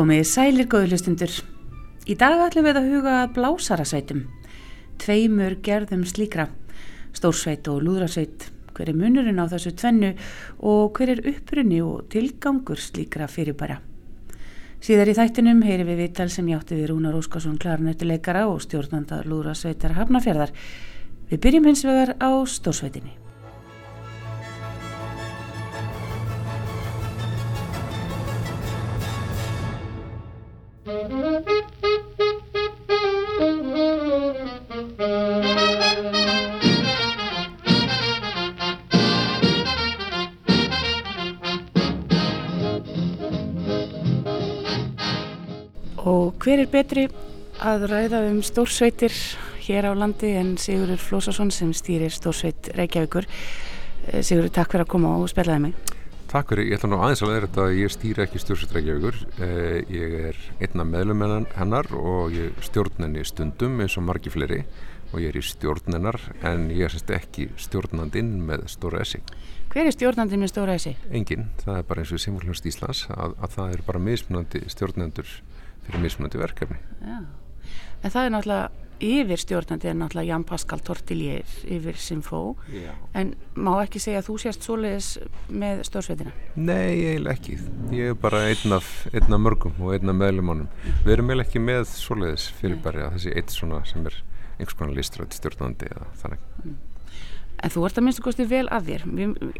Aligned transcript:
Komið 0.00 0.22
sælir 0.24 0.64
góðlustundur. 0.72 1.32
Í 2.08 2.14
dag 2.16 2.38
ætlum 2.40 2.64
við 2.64 2.78
að 2.78 2.86
huga 2.88 3.16
að 3.18 3.34
blásarasveitum. 3.36 4.22
Tveimur 5.02 5.58
gerðum 5.60 6.06
slíkra. 6.08 6.46
Stórsveit 7.12 7.68
og 7.68 7.82
lúðrasveit. 7.84 8.46
Hver 8.72 8.94
er 8.94 8.96
munurinn 8.96 9.44
á 9.44 9.44
þessu 9.52 9.74
tvennu 9.76 10.14
og 10.64 10.96
hver 10.96 11.12
er 11.18 11.22
upprunni 11.34 11.82
og 11.84 12.08
tilgangur 12.16 12.80
slíkra 12.80 13.28
fyrirbæra? 13.28 13.76
Síðar 14.80 15.12
í 15.12 15.18
þættinum 15.20 15.60
heyri 15.68 15.84
við 15.84 16.06
viðtal 16.06 16.30
sem 16.32 16.48
játti 16.48 16.80
við 16.80 16.94
Rúnar 16.94 17.20
Óskarsson 17.20 17.60
klarnöttuleikara 17.60 18.48
og 18.48 18.64
stjórnanda 18.64 19.20
lúðrasveitar 19.28 19.98
Hafnafjörðar. 20.00 20.56
Við 21.28 21.44
byrjum 21.44 21.74
hins 21.74 21.84
vegar 21.84 22.16
á 22.16 22.40
stórsveitinni. 22.48 23.19
Hver 46.50 46.64
er 46.64 46.66
betri 46.66 47.02
að 47.62 47.84
ræða 47.92 48.24
um 48.26 48.40
stórsveitir 48.42 49.12
hér 49.62 49.86
á 49.86 49.94
landi 49.94 50.32
en 50.34 50.56
Sigurður 50.58 50.98
Flósason 50.98 51.52
sem 51.54 51.70
stýrir 51.70 52.10
stórsveit 52.10 52.72
Reykjavíkur. 52.74 53.28
Eh, 54.10 54.24
Sigurður, 54.26 54.50
takk 54.56 54.72
fyrir 54.72 54.82
að 54.82 54.90
koma 54.90 55.12
og 55.20 55.28
spjallaði 55.30 55.62
mig. 55.68 55.92
Takk 56.32 56.50
fyrir, 56.50 56.66
ég 56.72 56.80
ætla 56.80 56.90
nú 56.90 56.98
aðeins 56.98 57.22
að 57.22 57.30
vera 57.30 57.46
þetta 57.46 57.66
að 57.68 57.76
ég 57.78 57.94
stýra 57.94 58.24
ekki 58.24 58.42
stjórnstrækjavíkur. 58.42 59.20
Eh, 59.46 59.76
ég 59.94 60.16
er 60.32 60.40
einna 60.58 60.88
meðlum 60.90 61.22
hennar 61.54 61.90
og 61.94 62.34
ég 62.34 62.58
stjórn 62.66 63.06
henni 63.06 63.22
stundum 63.30 63.78
eins 63.84 63.94
og 64.00 64.08
margi 64.08 64.34
fleiri 64.34 64.64
og 65.12 65.22
ég 65.22 65.30
er 65.30 65.38
í 65.38 65.44
stjórn 65.46 65.94
hennar 65.94 66.18
en 66.42 66.66
ég 66.74 66.88
er 66.88 66.90
sérst 66.96 67.14
ekki 67.14 67.46
stjórnandinn 67.62 68.40
með 68.42 68.66
stóra 68.74 69.04
essi. 69.06 69.22
Hver 69.70 69.86
er 69.86 69.94
stjórnandinn 69.94 70.42
með 70.42 70.50
stóra 70.50 70.74
essi? 70.74 70.96
Engin, 71.14 71.52
það 71.62 71.78
er 71.78 71.86
bara 71.86 72.02
eins 72.02 72.10
og 72.10 72.18
í 72.18 72.24
Simfóljónst 72.26 72.66
Íslands 72.66 73.06
að, 73.14 73.38
að 73.38 73.54
það 73.54 73.76
er 73.76 73.86
bara 73.86 74.02
mismunandi 74.02 74.66
stjórnendur 74.66 75.30
fyrir 75.90 76.06
mismunandi 76.06 76.40
verkefni. 76.40 76.78
Já, 77.00 77.18
en 78.00 78.14
það 78.14 78.22
er 78.24 78.32
náttúrulega 78.36 78.70
yfir 79.00 79.40
stjórnandi 79.40 79.88
er 79.88 79.96
náttúrulega 79.96 80.28
Jan 80.28 80.44
Pascal 80.44 80.82
Tortillier 80.84 81.52
yfir 81.64 81.96
Simfó 81.96 82.56
Já. 82.68 82.92
en 83.16 83.32
má 83.56 83.72
ekki 83.80 84.00
segja 84.02 84.20
að 84.20 84.28
þú 84.28 84.36
sést 84.42 84.66
svoleiðis 84.66 85.08
með 85.48 85.82
stórsveitina? 85.88 86.34
Nei, 86.56 87.00
eiginlega 87.08 87.36
ekki. 87.38 87.56
Ég 87.96 88.12
er 88.12 88.20
bara 88.20 88.42
einn 88.50 88.76
af, 88.76 88.90
einn 89.14 89.32
af 89.32 89.40
mörgum 89.40 89.80
og 89.80 89.96
einn 89.96 90.12
af 90.12 90.20
meðlumunum. 90.20 90.68
Við 91.06 91.16
erum 91.16 91.32
eiginlega 91.32 91.48
ekki 91.48 91.64
með 91.64 91.86
svoleiðis 91.94 92.50
fyrir 92.60 92.80
bara 92.84 93.08
þessi 93.16 93.34
eitt 93.40 93.56
svona 93.56 93.80
sem 93.88 94.04
er 94.10 94.20
einhvers 94.58 94.76
konar 94.76 94.96
listrætt 94.98 95.36
stjórnandi 95.38 95.88
eða 95.88 96.08
þannig. 96.20 96.48
En 97.60 97.72
þú 97.72 97.82
ert 97.84 97.98
að 98.00 98.06
minnstu 98.06 98.24
kosti 98.24 98.46
vel 98.48 98.64
að 98.72 98.86
þér, 98.88 99.02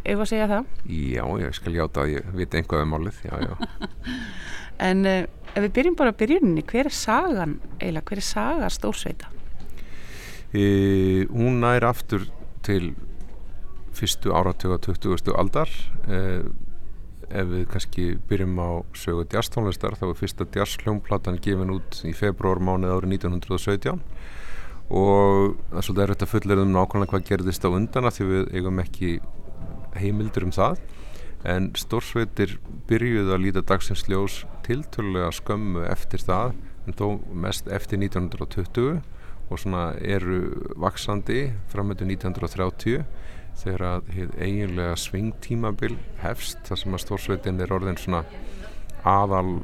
ef 0.09 0.23
að 0.23 0.31
segja 0.31 0.47
það. 0.49 0.71
Já, 0.89 1.25
ég 1.43 1.57
skal 1.59 1.75
játa 1.77 2.05
að 2.05 2.15
ég 2.15 2.31
veit 2.39 2.57
einhvað 2.57 2.85
um 2.87 2.95
málið, 2.95 3.21
já, 3.29 3.35
já. 3.45 3.53
En 4.81 5.05
uh, 5.05 5.27
ef 5.53 5.65
við 5.67 5.75
byrjum 5.77 5.97
bara 5.99 6.15
að 6.15 6.23
byrjuninni, 6.23 6.65
hver 6.71 6.89
er 6.89 6.97
sagan 6.97 7.59
eiginlega, 7.77 8.07
hver 8.09 8.23
er 8.23 8.25
saga 8.25 8.71
stórsveita? 8.73 9.29
E, 10.57 10.63
hún 11.29 11.61
nær 11.61 11.85
aftur 11.91 12.25
til 12.67 12.95
fyrstu 13.95 14.33
áratöga 14.33 14.81
20. 14.89 15.35
aldar. 15.37 15.69
E, 16.09 16.41
ef 17.31 17.51
við 17.53 17.67
kannski 17.71 18.07
byrjum 18.31 18.57
á 18.59 18.71
sögu 18.97 19.27
djastónlistar, 19.31 19.95
þá 20.01 20.09
er 20.09 20.19
fyrsta 20.19 20.49
djastljónplatan 20.49 21.39
gefin 21.45 21.77
út 21.77 22.01
í 22.09 22.15
februarmánuð 22.17 22.97
árið 22.97 23.19
1917 23.21 24.01
og 24.91 25.55
það 25.71 25.79
er 25.79 25.87
svolítið 25.87 26.05
erfitt 26.05 26.25
að 26.25 26.33
fullera 26.33 26.65
um 26.65 26.73
nákvæmlega 26.75 27.13
hvað 27.13 27.29
gerðist 27.29 27.67
á 27.67 27.71
undan 27.71 28.09
af 28.09 28.17
því 28.17 28.27
við 28.31 28.49
eigum 28.59 28.83
ekki 28.83 29.11
heimildur 30.01 30.49
um 30.49 30.55
það. 30.55 30.81
En 31.47 31.71
stórsveitir 31.79 32.57
byrjuðu 32.91 33.33
að 33.37 33.45
líta 33.45 33.63
dagsins 33.65 34.03
ljós 34.11 34.43
tiltölulega 34.67 35.31
skömmu 35.39 35.87
eftir 35.89 36.25
það 36.27 36.57
en 36.89 36.99
þó 36.99 37.07
mest 37.47 37.71
eftir 37.71 38.03
1920 38.03 38.99
og 39.51 39.59
svona 39.59 39.93
eru 40.03 40.73
vaksandi 40.79 41.53
framöndu 41.71 42.07
1930 42.07 43.07
þegar 43.61 43.87
að 43.87 44.11
eiginlega 44.39 44.99
svingtímabil 44.99 45.97
hefst 46.23 46.61
þar 46.69 46.83
sem 46.83 46.97
að 46.97 47.05
stórsveitin 47.05 47.63
er 47.63 47.75
orðin 47.75 47.99
svona 48.01 48.25
aðal 49.07 49.61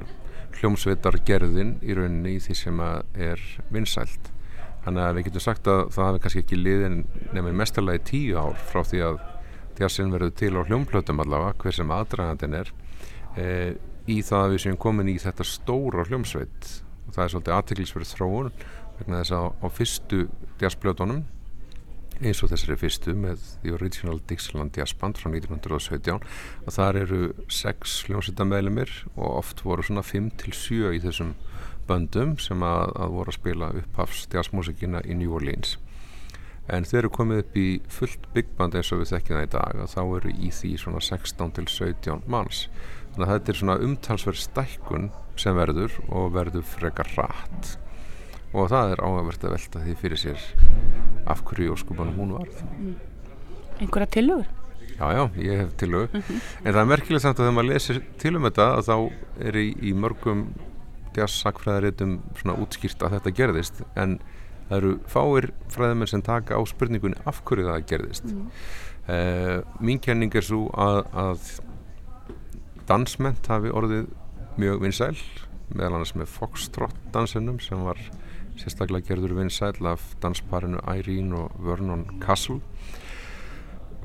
hljómsveitar 0.56 1.20
gerðin 1.28 1.76
í 1.84 1.94
rauninni 1.96 2.36
í 2.38 2.42
því 2.42 2.58
sem 2.62 2.80
að 2.82 3.20
er 3.28 3.44
vinsælt 3.74 4.32
þannig 4.86 5.02
að 5.02 5.16
við 5.16 5.26
getum 5.26 5.42
sagt 5.42 5.68
að 5.70 5.80
það 5.96 6.08
hefði 6.08 6.22
kannski 6.24 6.42
ekki 6.44 6.58
liðin 6.60 6.98
nefnir 7.34 7.58
mestarlega 7.58 7.98
í 7.98 8.06
tíu 8.06 8.38
ár 8.38 8.60
frá 8.70 8.80
því 8.86 9.02
að 9.02 9.20
jazzin 9.80 10.14
verður 10.14 10.34
til 10.38 10.52
á 10.54 10.62
hljómplötum 10.68 11.22
allavega 11.24 11.58
hver 11.60 11.76
sem 11.76 11.92
aðdragandin 11.92 12.58
er 12.60 12.70
e, 13.34 13.46
í 14.06 14.20
það 14.24 14.44
að 14.44 14.52
við 14.54 14.62
séum 14.64 14.80
komin 14.80 15.10
í 15.10 15.16
þetta 15.20 15.46
stóra 15.46 16.06
hljómsveit. 16.06 16.68
Og 17.06 17.16
það 17.16 17.24
er 17.24 17.32
svolítið 17.32 17.56
aðteglisverð 17.56 18.12
þróun 18.14 18.52
vegna 19.00 19.22
þess 19.22 19.34
að 19.36 19.48
á 19.58 19.66
fyrstu 19.76 20.20
jazzplötunum 20.62 21.24
eins 22.16 22.40
og 22.40 22.48
þessari 22.48 22.78
fyrstu 22.80 23.12
með 23.18 23.42
The 23.60 23.74
Original 23.76 24.22
Dixieland 24.30 24.78
Jazz 24.78 24.94
Band 24.96 25.18
frá 25.20 25.28
1917 25.28 26.22
og 26.22 26.72
þar 26.72 27.00
eru 27.02 27.20
sex 27.52 27.98
hljómsveitamælimir 28.06 28.92
og 29.16 29.42
oft 29.42 29.60
voru 29.66 29.84
svona 29.84 30.04
5-7 30.06 30.94
í 30.96 31.02
þessum 31.04 31.34
böndum 31.88 32.36
sem 32.42 32.62
að, 32.62 32.92
að 32.96 33.16
voru 33.16 33.32
að 33.32 33.38
spila 33.40 33.72
upphafs 33.80 34.26
jazzmusikina 34.32 35.02
í 35.06 35.16
New 35.18 35.34
Orleans 35.36 35.76
en 36.72 36.86
þeir 36.86 37.04
eru 37.04 37.12
komið 37.14 37.42
upp 37.44 37.56
í 37.60 37.66
fullt 37.92 38.26
byggband 38.34 38.76
eins 38.78 38.90
og 38.92 39.02
við 39.02 39.12
þekkjum 39.12 39.38
það 39.38 39.46
í 39.46 39.52
dag 39.54 39.82
og 39.84 39.90
þá 39.92 40.00
eru 40.02 40.32
í 40.34 40.52
því 40.54 40.72
svona 40.82 41.02
16 41.08 41.56
til 41.58 41.66
17 41.70 42.26
manns 42.32 42.66
þannig 43.14 43.26
að 43.28 43.32
þetta 43.34 43.52
er 43.52 43.60
svona 43.60 43.78
umtalsverð 43.86 44.42
stækkun 44.42 45.10
sem 45.40 45.56
verður 45.56 45.94
og 46.08 46.30
verður 46.34 46.66
frekar 46.66 47.12
rætt 47.14 47.76
og 48.56 48.70
það 48.72 48.94
er 48.94 49.02
áhugavert 49.04 49.46
að 49.46 49.56
velta 49.56 49.82
því 49.84 49.96
fyrir 50.02 50.22
sér 50.22 50.46
af 51.30 51.42
hverju 51.46 51.76
óskupanum 51.76 52.18
hún 52.18 52.36
varð 52.38 52.62
mm. 52.66 52.94
Einhverja 53.76 54.08
tilögur? 54.08 54.46
Já, 54.96 55.10
já, 55.12 55.22
ég 55.36 55.58
hef 55.60 55.72
tilögu 55.76 56.08
mm 56.12 56.22
-hmm. 56.22 56.40
en 56.64 56.72
það 56.72 56.80
er 56.80 56.92
merkilegt 56.92 57.22
samt 57.22 57.38
að 57.38 57.44
þegar 57.44 57.56
maður 57.56 57.72
lesir 57.72 58.02
til 58.18 58.36
um 58.36 58.42
þetta 58.42 58.66
að 58.76 58.86
þá 58.88 58.96
er 59.40 59.56
í, 59.56 59.68
í 59.82 59.92
mörgum 59.92 60.46
jazzsakfræðaritum 61.16 62.18
svona 62.40 62.58
útskýrt 62.62 63.04
að 63.04 63.16
þetta 63.16 63.34
gerðist 63.40 63.80
en 63.94 64.18
það 64.68 64.76
eru 64.80 64.92
fáir 65.10 65.48
fræðamenn 65.72 66.10
sem 66.10 66.24
taka 66.26 66.58
á 66.58 66.62
spurningunni 66.66 67.18
af 67.28 67.42
hverju 67.46 67.68
það 67.68 67.88
gerðist. 67.92 68.28
Mm. 68.30 68.46
uh, 69.08 69.58
mín 69.80 70.02
kenning 70.02 70.34
er 70.34 70.46
svo 70.46 70.66
að, 70.72 71.02
að 71.14 71.50
dansment 72.86 73.50
hafi 73.50 73.72
orðið 73.74 74.08
mjög 74.56 74.86
vinsæl 74.86 75.16
meðal 75.74 75.96
annars 75.96 76.14
með 76.16 76.30
Foxtrot 76.30 76.96
dansinum 77.14 77.58
sem 77.62 77.82
var 77.84 77.98
sérstaklega 78.56 79.10
gerður 79.10 79.36
vinsæl 79.40 79.74
af 79.90 80.14
dansparinu 80.22 80.80
Irene 80.94 81.42
og 81.42 81.56
Vernon 81.60 82.06
Castle. 82.22 82.60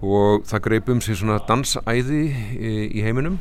Og 0.02 0.44
það 0.50 0.64
greip 0.66 0.90
um 0.90 1.02
sig 1.02 1.20
svona 1.20 1.38
dansæði 1.48 2.24
í, 2.58 2.72
í 2.98 3.04
heiminum 3.06 3.38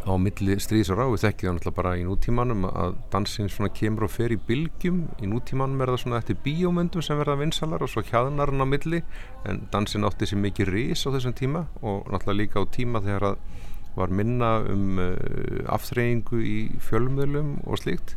á 0.00 0.12
milli 0.16 0.56
stríðsara 0.60 1.04
og 1.06 1.14
við 1.14 1.24
þekkið 1.26 1.46
það 1.46 1.54
náttúrulega 1.56 1.76
bara 1.76 1.92
í 1.98 2.04
nútímanum 2.06 2.66
að 2.70 2.94
dansin 3.12 3.50
svona 3.52 3.70
kemur 3.76 4.06
og 4.06 4.12
fer 4.14 4.32
í 4.32 4.38
bylgjum. 4.48 5.00
Í 5.20 5.28
nútímanum 5.28 5.82
er 5.82 5.92
það 5.92 6.00
svona 6.04 6.20
eftir 6.22 6.38
bíómyndum 6.44 7.04
sem 7.04 7.20
verða 7.20 7.36
vinsalar 7.40 7.84
og 7.84 7.92
svo 7.92 8.04
hjaðnar 8.08 8.52
hann 8.52 8.64
á 8.64 8.68
milli 8.68 9.02
en 9.48 9.62
dansin 9.72 10.06
átti 10.08 10.30
sér 10.30 10.40
mikið 10.40 10.72
rís 10.72 11.04
á 11.04 11.12
þessum 11.12 11.36
tíma 11.36 11.66
og 11.82 12.08
náttúrulega 12.08 12.40
líka 12.40 12.64
á 12.64 12.72
tíma 12.72 13.04
þegar 13.04 13.26
það 13.28 13.38
var 13.98 14.14
minna 14.14 14.50
um 14.70 15.00
uh, 15.02 15.74
aftreyingu 15.74 16.40
í 16.40 16.58
fjölmjölum 16.88 17.58
og 17.66 17.82
slíkt. 17.82 18.16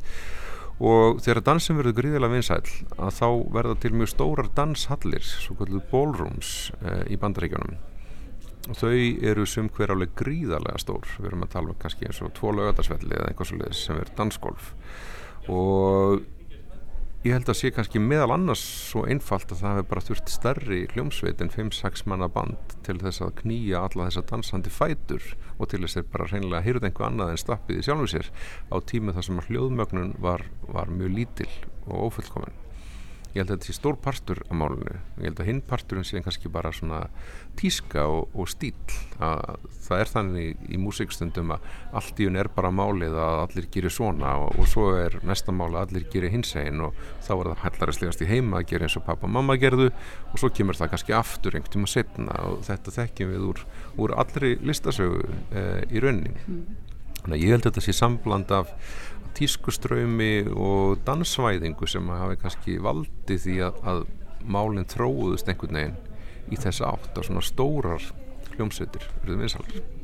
Og 0.83 1.19
þegar 1.23 1.43
dansin 1.49 1.77
verður 1.77 1.99
gríðilega 1.99 2.33
vinsæl 2.33 2.61
að 2.97 3.17
þá 3.19 3.27
verða 3.55 3.79
til 3.81 3.95
mjög 3.97 4.13
stórar 4.13 4.53
danshallir 4.55 5.25
svo 5.25 5.57
kallið 5.59 5.89
ballrooms 5.91 6.71
uh, 6.81 7.03
í 7.11 7.19
bandaríkjónum 7.19 7.92
og 8.69 8.77
þau 8.79 8.93
eru 9.31 9.47
sum 9.49 9.67
hver 9.75 9.91
áleg 9.91 10.13
gríðarlega 10.19 10.79
stór. 10.79 11.07
Við 11.17 11.31
erum 11.31 11.47
að 11.47 11.55
tala 11.57 11.73
um 11.73 11.81
kannski 11.81 12.07
eins 12.07 12.21
og 12.23 12.31
tvo 12.37 12.53
lögadagsvelli 12.55 13.17
eða 13.17 13.31
einhvers 13.31 13.55
leiðis 13.57 13.83
sem 13.87 13.99
er 13.99 14.13
dansgolf 14.17 14.71
og 15.51 16.23
ég 17.23 17.37
held 17.37 17.49
að 17.51 17.57
sé 17.59 17.71
kannski 17.71 18.01
meðal 18.03 18.33
annars 18.35 18.63
svo 18.89 19.05
einfalt 19.07 19.51
að 19.51 19.61
það 19.61 19.77
hefur 19.77 19.89
bara 19.91 20.03
þurft 20.07 20.31
stærri 20.31 20.79
hljómsveit 20.93 21.43
en 21.43 21.51
5-6 21.51 22.03
manna 22.11 22.27
band 22.31 22.75
til 22.87 22.97
þess 22.99 23.23
að 23.23 23.37
knýja 23.43 23.83
alla 23.87 24.09
þessa 24.09 24.25
dansandi 24.31 24.73
fætur 24.73 25.29
og 25.57 25.71
til 25.71 25.83
þess 25.85 26.01
að 26.01 26.11
bara 26.15 26.27
reynilega 26.31 26.59
að 26.61 26.67
hýrða 26.67 26.89
einhver 26.89 27.07
annað 27.09 27.33
en 27.35 27.43
stappið 27.43 27.79
í 27.79 27.87
sjálfu 27.87 28.11
sér 28.15 28.33
á 28.71 28.75
tíma 28.91 29.15
þar 29.15 29.29
sem 29.29 29.39
að 29.39 29.49
hljóðmögnun 29.51 30.13
var, 30.23 30.47
var 30.67 30.91
mjög 30.91 31.17
lítil 31.19 31.51
og 31.87 32.09
ofullkomin 32.09 32.62
ég 33.33 33.41
held 33.41 33.49
að 33.49 33.55
þetta 33.55 33.69
sé 33.69 33.75
stór 33.77 33.97
partur 34.01 34.41
á 34.45 34.53
málunni 34.53 34.93
ég 34.93 35.25
held 35.25 35.39
að 35.41 35.49
hinn 35.49 35.61
parturinn 35.65 36.05
sé 36.05 36.21
kannski 36.21 36.51
bara 36.53 36.71
svona 36.75 36.99
tíska 37.57 38.05
og, 38.09 38.29
og 38.37 38.49
stíl 38.51 38.75
að 39.23 39.65
það 39.87 40.03
er 40.03 40.11
þannig 40.11 40.67
í 40.69 40.79
músikstundum 40.81 41.55
að 41.55 41.65
allt 41.97 42.21
í 42.21 42.27
hún 42.29 42.37
er 42.39 42.49
bara 42.53 42.73
málið 42.73 43.17
að 43.17 43.39
allir 43.47 43.69
gerir 43.73 43.93
svona 43.93 44.35
og, 44.43 44.53
og 44.61 44.69
svo 44.69 44.87
er 44.99 45.17
næsta 45.25 45.55
máli 45.55 45.79
að 45.79 45.87
allir 45.87 46.07
gerir 46.13 46.33
hins 46.33 46.53
einn 46.59 46.85
og 46.85 47.03
þá 47.25 47.33
er 47.35 47.51
það 47.51 47.65
hællarislegast 47.65 48.23
í 48.23 48.29
heima 48.29 48.61
að 48.61 48.69
gera 48.73 48.87
eins 48.87 48.97
og 48.99 49.05
pappa 49.07 49.29
og 49.29 49.35
mamma 49.35 49.57
gerðu 49.61 49.89
og 49.89 50.39
svo 50.39 50.53
kemur 50.53 50.77
það 50.77 50.93
kannski 50.93 51.17
aftur 51.17 51.57
einhvern 51.57 51.77
tíma 51.77 51.89
setna 51.89 52.39
og 52.47 52.63
þetta 52.69 52.97
þekkjum 52.99 53.33
við 53.33 53.49
úr, 53.49 53.67
úr 53.97 54.17
allri 54.23 54.55
listasögu 54.61 55.23
eh, 55.53 55.83
í 55.89 56.03
rauninni. 56.03 56.37
Mm. 56.45 56.92
Þannig 57.23 57.37
að 57.37 57.43
ég 57.43 57.55
held 57.55 57.63
að 57.63 57.71
þetta 57.71 57.85
sé 57.87 57.95
sambland 57.97 58.53
af 58.53 58.73
tískuströymi 59.37 60.33
og 60.53 60.99
dansvæðingu 61.07 61.89
sem 61.89 62.11
hafi 62.13 62.37
kannski 62.43 62.77
valdi 62.83 63.39
því 63.41 63.57
að, 63.65 63.79
að 63.89 64.03
málinn 64.43 64.89
tróðust 64.89 65.49
einhvern 65.49 65.79
veginn 65.79 65.99
í 66.51 66.59
þess 66.59 66.83
átt 66.85 67.17
að 67.17 67.29
svona 67.29 67.45
stórar 67.45 68.09
hljómsveitir 68.53 69.07
verður 69.23 69.45
vinsalar. 69.45 70.02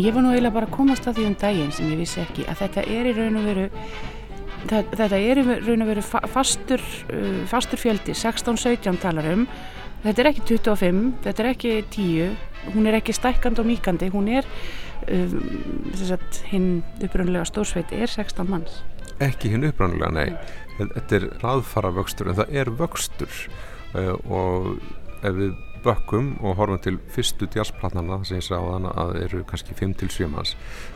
En 0.00 0.06
ég 0.06 0.14
var 0.16 0.22
nú 0.24 0.30
eiginlega 0.32 0.54
bara 0.54 0.64
að 0.64 0.72
komast 0.78 1.04
að 1.10 1.18
því 1.18 1.24
um 1.28 1.34
daginn 1.36 1.72
sem 1.76 1.88
ég 1.92 1.98
vissi 2.00 2.22
ekki 2.22 2.46
að 2.48 2.60
þetta 2.62 2.84
er 2.88 3.08
í 3.10 3.10
raun 3.18 3.34
og 3.36 3.42
veru 3.44 3.64
það, 4.70 4.94
þetta 4.94 5.18
er 5.18 5.40
í 5.42 5.42
raun 5.50 5.84
og 5.84 5.90
veru 5.90 6.04
fastur, 6.32 6.84
uh, 7.12 7.42
fastur 7.50 7.82
fjöldi 7.82 8.14
16-17 8.16 8.96
talar 9.02 9.28
um 9.34 9.42
þetta 10.00 10.24
er 10.24 10.30
ekki 10.30 10.46
25, 10.54 11.02
þetta 11.26 11.44
er 11.44 11.50
ekki 11.50 11.74
10, 11.92 12.32
hún 12.78 12.88
er 12.88 12.96
ekki 12.96 13.12
stækkand 13.18 13.60
og 13.60 13.68
mýkandi, 13.68 14.08
hún 14.14 14.32
er 14.38 14.48
um, 15.04 15.36
hinn 16.48 16.70
uppröndulega 17.04 17.44
stórsveit 17.52 17.92
er 17.92 18.08
16 18.08 18.48
manns. 18.48 18.80
Ekki 19.20 19.52
hinn 19.52 19.68
uppröndulega, 19.68 20.14
nei 20.16 20.88
þetta 20.96 21.18
er 21.20 21.28
raðfara 21.44 21.92
vöxtur 22.00 22.32
en 22.32 22.40
það 22.40 22.56
er 22.62 22.72
vöxtur 22.80 23.42
uh, 24.00 24.16
og 24.32 24.72
ef 25.20 25.36
við 25.44 25.58
bökkum 25.84 26.32
og 26.44 26.56
horfum 26.58 26.80
til 26.84 26.98
fyrstu 27.14 27.48
jazzplatnarna 27.54 28.20
sem 28.24 28.40
ég 28.40 28.46
sagði 28.46 28.60
á 28.60 28.70
þann 28.74 28.88
að 28.90 29.12
eru 29.24 29.42
kannski 29.48 29.76
5-7 29.78 30.28
manns. 30.32 30.54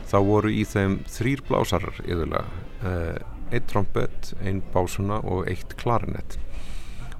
Þá 0.09 0.17
voru 0.29 0.51
í 0.53 0.63
þeim 0.69 0.99
þrýr 1.09 1.43
blásarar 1.47 2.01
yfirlega 2.03 2.43
eh, 2.89 3.19
eitt 3.55 3.67
trombett, 3.71 4.33
einn 4.41 4.63
básuna 4.73 5.21
og 5.23 5.49
eitt 5.51 5.77
klarinett. 5.81 6.37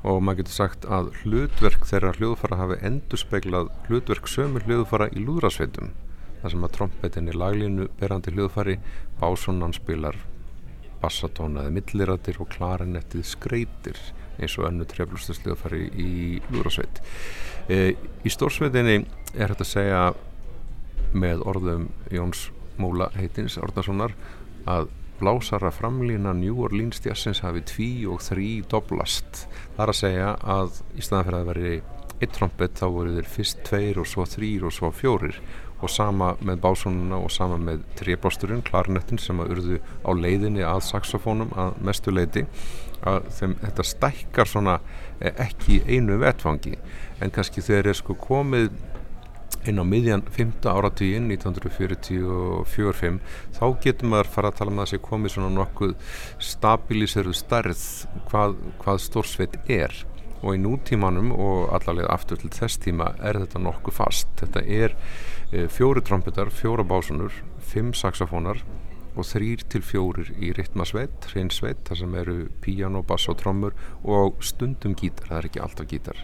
Og 0.06 0.22
maður 0.22 0.44
getur 0.44 0.58
sagt 0.60 0.86
að 0.86 1.10
hlutverk 1.24 1.88
þeirra 1.90 2.14
hljóðfara 2.20 2.62
hafi 2.62 2.80
endur 2.86 3.22
speglað 3.22 3.72
hlutverk 3.88 4.30
sömur 4.30 4.66
hljóðfara 4.68 5.10
í 5.14 5.26
lúðrasveitum 5.26 5.94
þar 6.42 6.54
sem 6.54 6.66
að 6.68 6.74
trombettin 6.78 7.30
er 7.32 7.38
laglínu 7.42 7.90
berandi 7.98 8.34
hljóðfari, 8.36 8.78
básunan 9.18 9.74
spilar 9.74 10.20
bassatónaði 11.02 11.74
milliratir 11.76 12.40
og 12.42 12.52
klarinettið 12.54 13.26
skreitir 13.28 14.00
eins 14.40 14.58
og 14.60 14.70
önnu 14.70 14.88
treflustusliðafari 14.90 15.88
í 16.02 16.12
Lúrasveit 16.54 17.02
e, 17.70 17.96
í 17.96 18.34
stórsveitinni 18.34 19.00
er 19.36 19.54
þetta 19.54 19.66
að 19.66 19.72
segja 19.72 20.04
með 21.16 21.44
orðum 21.48 21.90
Jóns 22.14 22.50
Múla 22.82 23.08
heitins 23.16 23.56
Ornarssonar 23.62 24.12
að 24.68 24.90
blásara 25.20 25.72
framlýna 25.72 26.34
New 26.36 26.60
Orleans 26.66 27.00
jazzins 27.06 27.40
hafi 27.46 27.64
tví 27.64 27.90
og 28.12 28.24
þrý 28.24 28.50
doblast. 28.72 29.46
Þar 29.78 29.92
að 29.92 30.00
segja 30.02 30.32
að 30.44 30.81
í 30.96 31.06
staðan 31.06 31.28
fyrir 31.30 31.38
að 31.40 31.52
veri 31.52 31.76
eitt 32.16 32.34
trombett 32.36 32.80
þá 32.80 32.88
voru 32.92 33.14
þeir 33.16 33.30
fyrst 33.31 33.62
tveir 33.68 34.02
og 34.02 34.10
svo 34.12 34.26
þrýr 34.28 34.68
og 34.68 34.76
svo 34.76 34.92
fjórir. 34.96 35.40
Og 35.84 35.92
sama 35.92 36.34
með 36.44 36.62
básónuna 36.64 37.20
og 37.22 37.31
sama 37.31 37.58
með 37.62 37.84
trébásturinn, 38.00 38.64
klarinettin 38.66 39.20
sem 39.22 39.40
að 39.44 39.56
urðu 39.56 39.80
á 40.04 40.12
leiðinni 40.16 40.64
að 40.66 40.84
saxofónum 40.88 41.52
að 41.60 41.80
mestu 41.86 42.14
leiti 42.16 42.46
að 43.03 43.30
þeim, 43.38 43.56
þetta 43.62 43.88
stækkar 43.92 44.51
svona 44.51 44.80
eh, 45.19 45.33
ekki 45.47 45.81
einu 45.88 46.19
vetfangi 46.21 46.75
en 47.21 47.33
kannski 47.33 47.63
þegar 47.65 47.92
er 47.92 48.00
sko 48.00 48.18
komið 48.19 48.69
inn 49.69 49.81
á 49.81 49.86
miðjan 49.88 50.24
5. 50.30 50.65
áratvíinn 50.69 51.30
1944-5 51.31 53.19
þá 53.56 53.63
getur 53.81 54.12
maður 54.12 54.31
fara 54.33 54.51
að 54.51 54.59
tala 54.59 54.74
um 54.74 54.80
það 54.80 54.83
að 54.83 54.89
það 54.89 54.94
sé 54.94 55.06
komið 55.09 55.33
svona 55.36 55.53
nokkuð 55.56 55.95
stabiliseru 56.50 57.33
starð 57.36 57.86
hvað, 58.30 58.59
hvað 58.83 59.01
stórsveit 59.06 59.57
er 59.65 59.95
og 60.45 60.53
í 60.53 60.62
nútímanum 60.62 61.31
og 61.33 61.74
allavega 61.74 62.13
aftur 62.13 62.42
til 62.42 62.51
þess 62.53 62.81
tíma 62.83 63.13
er 63.25 63.39
þetta 63.42 63.63
nokkuð 63.65 63.97
fast 63.97 64.30
þetta 64.42 64.62
er 64.62 64.95
e, 65.51 65.65
fjóri 65.71 66.03
trompetar, 66.06 66.51
fjóra 66.53 66.86
básunur 66.86 67.33
fimm 67.65 67.94
saxofónar 67.97 68.62
og 69.16 69.28
þrýr 69.28 69.64
til 69.72 69.82
fjórir 69.86 70.32
í 70.38 70.52
ritmasveit, 70.56 71.30
hreinsveit, 71.32 71.82
þar 71.88 72.02
sem 72.02 72.18
eru 72.20 72.38
piano, 72.64 73.02
bass 73.08 73.30
og 73.32 73.40
trommur 73.42 73.76
og 74.04 74.42
stundum 74.46 74.96
gítar, 75.00 75.30
það 75.30 75.40
er 75.40 75.50
ekki 75.50 75.64
alltaf 75.66 75.90
gítar. 75.92 76.24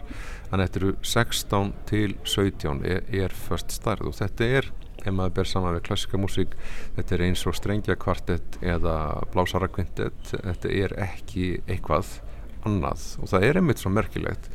Þannig 0.50 0.62
að 0.62 0.66
þetta 0.66 0.82
eru 0.82 0.92
16 1.12 1.72
til 1.90 2.16
17 2.24 2.84
er, 2.94 3.06
er 3.24 3.36
först 3.46 3.72
starð 3.74 4.10
og 4.12 4.18
þetta 4.18 4.50
er, 4.58 4.72
ef 5.02 5.16
maður 5.16 5.36
ber 5.38 5.50
saman 5.50 5.78
við 5.78 5.86
klassika 5.88 6.20
músík, 6.20 6.58
þetta 6.98 7.16
er 7.16 7.24
eins 7.28 7.46
og 7.48 7.56
strengja 7.58 7.96
kvartett 7.98 8.60
eða 8.60 8.96
blásara 9.32 9.70
kvintett, 9.72 10.36
þetta 10.36 10.76
er 10.84 10.94
ekki 11.08 11.48
eitthvað 11.66 12.20
annað 12.68 13.08
og 13.18 13.32
það 13.32 13.48
er 13.48 13.58
einmitt 13.58 13.82
svo 13.82 13.90
merkilegt 13.92 14.50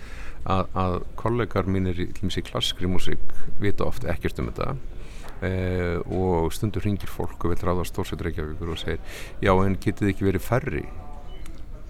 að, 0.47 0.69
að 0.79 0.97
kollegar 1.19 1.67
mínir 1.69 1.99
í, 1.99 2.07
í 2.07 2.43
klassikri 2.45 2.89
músík 2.89 3.23
vita 3.61 3.87
oft 3.87 4.07
ekkert 4.07 4.39
um 4.41 4.51
þetta 4.51 4.75
eh, 5.45 5.97
og 6.07 6.53
stundur 6.55 6.85
ringir 6.85 7.11
fólk 7.11 7.45
og 7.45 7.53
vil 7.53 7.65
ráða 7.67 7.87
stórsveitur 7.87 8.29
Reykjavíkur 8.29 8.71
og 8.73 8.79
segir 8.81 9.01
já 9.41 9.53
en 9.53 9.77
getið 9.83 10.13
ekki 10.13 10.29
verið 10.29 10.47
færri? 10.47 10.85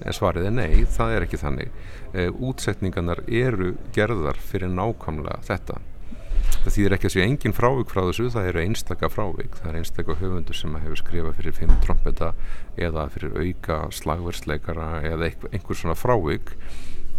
En 0.05 0.13
svarið 0.13 0.49
er 0.49 0.53
nei, 0.53 0.85
það 0.93 1.13
er 1.15 1.25
ekki 1.25 1.39
þannig. 1.41 1.77
Eh, 2.13 2.29
útsetningarnar 2.29 3.23
eru 3.25 3.73
gerðar 3.95 4.37
fyrir 4.37 4.69
nákvæmlega 4.69 5.39
þetta. 5.47 5.79
Það 6.67 6.73
þýðir 6.75 6.95
ekki 6.97 7.07
að 7.07 7.13
séu 7.13 7.23
engin 7.23 7.55
frávik 7.55 7.91
frá 7.91 8.01
þessu 8.05 8.27
það 8.33 8.49
eru 8.49 8.61
einstaka 8.63 9.09
frávik, 9.11 9.57
það 9.59 9.69
er 9.71 9.79
einstaka 9.79 10.15
höfundur 10.19 10.57
sem 10.57 10.75
hefur 10.83 10.99
skrifað 11.01 11.37
fyrir 11.39 11.55
fimm 11.55 11.73
trompeta 11.83 12.33
eða 12.87 13.07
fyrir 13.13 13.37
auka 13.41 13.79
slagverðsleikara 13.95 14.87
eða 15.07 15.31
einhver 15.51 15.79
svona 15.79 15.97
frávik 15.97 16.53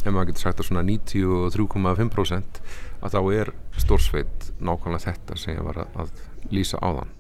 ef 0.05 0.11
maður 0.11 0.31
getur 0.33 0.47
sagt 0.47 0.63
að 0.63 0.71
svona 0.71 0.87
93,5% 0.89 2.63
að 3.03 3.15
þá 3.15 3.21
er 3.41 3.53
stórsveit 3.79 4.51
nákvæmlega 4.59 5.07
þetta 5.13 5.39
sem 5.39 5.57
ég 5.57 5.67
var 5.67 5.85
að, 5.85 6.03
að 6.05 6.53
lýsa 6.55 6.81
á 6.83 6.89
þann 7.01 7.18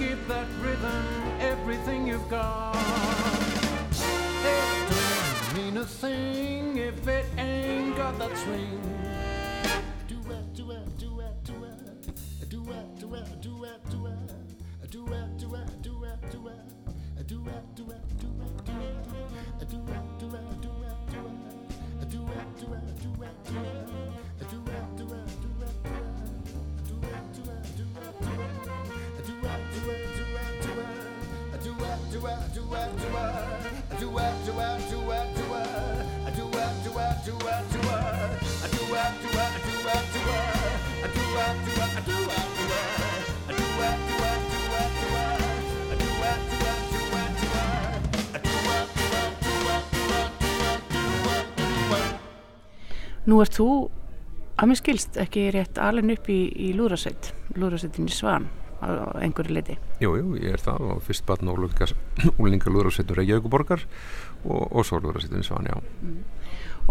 keep 0.00 0.26
that 0.28 0.46
rhythm, 0.62 1.04
everything 1.40 2.06
you've 2.06 2.26
got. 2.30 2.74
It 4.42 4.88
don't 4.88 5.54
mean 5.54 5.76
a 5.76 5.84
thing 5.84 6.78
if 6.78 7.06
it 7.06 7.26
ain't 7.36 7.94
got 7.98 8.18
that 8.18 8.34
swing. 8.38 8.99
Nú 53.30 53.38
ert 53.44 53.54
þú, 53.54 53.68
að 54.58 54.70
mér 54.70 54.80
skilst, 54.80 55.18
ekki 55.20 55.50
rétt 55.54 55.78
alveg 55.78 56.16
upp 56.18 56.32
í, 56.32 56.40
í 56.50 56.72
lúðrasveit, 56.74 57.30
lúðrasveitinni 57.54 58.12
Svan 58.14 58.48
á 58.80 59.12
einhverju 59.20 59.54
leiti. 59.54 59.76
Jú, 60.00 60.14
jú, 60.16 60.34
ég 60.40 60.56
er 60.56 60.62
það 60.62 60.86
og 60.88 61.02
fyrst 61.04 61.26
batn 61.28 61.50
og 61.52 61.60
úlinga 62.40 62.72
lúðrasveitur 62.72 63.20
Reykjavíkuborgar 63.20 63.84
og, 64.44 64.62
og 64.72 64.86
svo 64.88 65.02
lúðrasveitin 65.04 65.44
Svan, 65.44 65.68
já. 65.68 65.76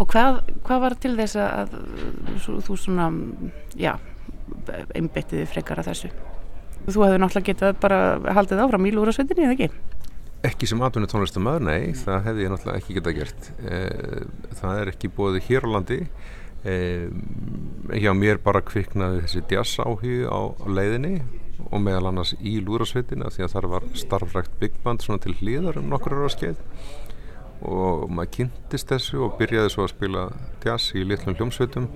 Og 0.00 0.08
hvað, 0.08 0.40
hvað 0.64 0.84
var 0.86 0.96
til 1.02 1.16
þess 1.18 1.38
að 1.42 1.74
þú, 2.44 2.58
þú 2.68 2.76
svona, 2.78 3.10
já, 3.78 3.96
einbyttið 4.94 5.48
frekar 5.50 5.82
að 5.82 5.90
þessu? 5.90 6.12
Þú 6.86 7.02
hefði 7.04 7.18
náttúrulega 7.20 7.50
getað 7.50 7.80
bara 7.82 7.98
haldið 8.38 8.62
áfram 8.64 8.86
í 8.86 8.94
lúðrasveitinni, 8.94 9.48
eða 9.48 9.56
ekki? 9.58 9.89
Ekki 10.46 10.68
sem 10.70 10.80
atvinni 10.80 11.08
tónlistamöður, 11.10 11.66
nei, 11.68 11.90
það 12.00 12.22
hefði 12.24 12.44
ég 12.46 12.52
náttúrulega 12.54 12.80
ekki 12.80 12.94
getað 12.96 13.16
gert. 13.18 13.50
Eh, 13.60 14.22
Það 14.60 14.80
er 14.80 14.90
ekki 14.94 15.10
búið 15.12 15.40
hér 15.48 15.66
á 15.68 15.72
landi. 15.74 15.98
Eh, 16.64 17.08
Hjá 18.00 18.12
mér 18.16 18.40
bara 18.44 18.62
kviknaði 18.64 19.24
þessi 19.26 19.42
jazz 19.50 19.80
áhugi 19.84 20.24
á, 20.28 20.40
leiðinni 20.68 21.20
og 21.70 21.82
meðal 21.84 22.10
annars 22.10 22.32
í 22.40 22.58
lúðrasveitina 22.64 23.30
því 23.32 23.44
að 23.44 23.54
þar 23.54 23.68
var 23.74 23.86
starfrækt 23.98 24.56
big 24.60 24.76
band 24.84 25.04
svona 25.04 25.22
til 25.22 25.34
hlýðar 25.38 25.78
um 25.80 25.90
nokkur 25.92 26.16
ára 26.16 26.30
skeið 26.32 26.60
og 27.60 28.06
maður 28.08 28.32
kynntist 28.36 28.88
þessu 28.88 29.20
og 29.26 29.36
byrjaði 29.40 29.72
svo 29.74 29.84
að 29.84 29.92
spila 29.92 30.24
jazz 30.64 30.94
í 30.96 31.04
litlum 31.04 31.36
hljómsveitum 31.36 31.88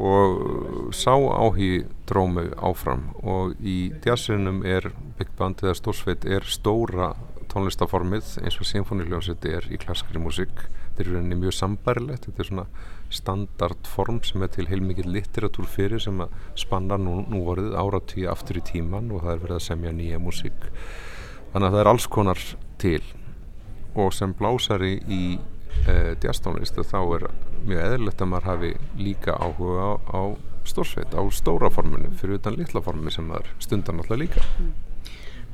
og 0.00 0.92
sá 0.96 1.12
áhugi 1.12 1.82
drómu 2.08 2.46
áfram 2.56 3.10
og 3.20 3.58
í 3.60 3.90
jazzinum 4.04 4.62
er 4.64 4.92
big 5.18 5.32
band 5.38 5.60
eða 5.64 5.76
stórsveit 5.76 6.24
er 6.24 6.46
stóra 6.48 7.12
tónlistaformið 7.50 8.36
eins 8.44 8.56
og 8.60 8.68
symfóniljónsveit 8.68 9.46
er 9.50 9.66
í 9.72 9.78
klassikri 9.80 10.20
músík. 10.22 10.64
Þetta 10.64 11.04
er 11.04 11.10
rauninni 11.14 11.38
mjög 11.40 11.54
sambarilegt 11.56 12.26
þetta 12.28 12.42
er 12.42 12.48
svona 12.48 12.66
standardform 13.10 14.20
sem 14.26 14.44
er 14.46 14.52
til 14.54 14.66
heilmikið 14.70 15.08
litteratúr 15.10 15.68
fyrir 15.70 16.02
sem 16.02 16.20
að 16.22 16.34
spanna 16.62 16.98
nú, 17.00 17.20
nú 17.26 17.42
vorið 17.46 17.74
áratví 17.78 18.26
aftur 18.30 18.60
í 18.60 18.64
tíman 18.66 19.10
og 19.14 19.24
það 19.24 19.32
er 19.34 19.42
verið 19.44 19.56
að 19.58 19.64
semja 19.66 19.94
nýja 19.96 20.20
músík. 20.22 20.68
Þannig 21.52 21.66
að 21.66 21.74
það 21.74 21.80
er 21.82 21.92
alls 21.94 22.10
konar 22.18 22.44
til. 22.82 23.02
Og 23.98 24.12
sem 24.14 24.34
blásari 24.38 24.92
í 25.10 25.22
uh, 25.38 26.12
jazztónlist 26.22 26.78
þá 26.78 27.00
er 27.02 27.26
mjög 27.66 27.82
eðlilegt 27.88 28.22
að 28.22 28.30
maður 28.34 28.52
hafi 28.52 28.76
líka 29.00 29.34
áhuga 29.34 29.90
á, 29.90 29.92
á 30.14 30.22
stórsveit, 30.70 31.16
á 31.16 31.22
stóra 31.34 31.70
forminu 31.72 32.12
fyrir 32.20 32.38
utan 32.38 32.58
litla 32.58 32.84
forminu 32.84 33.10
sem 33.14 33.26
maður 33.26 33.50
stundar 33.58 33.96
náttúrulega 33.96 34.22
líka 34.22 34.89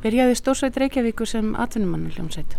Byrjaði 0.05 0.37
stórsveit 0.39 0.77
Reykjavíkur 0.81 1.29
sem 1.29 1.55
atvinnumann 1.57 2.11
hljómsveit? 2.13 2.59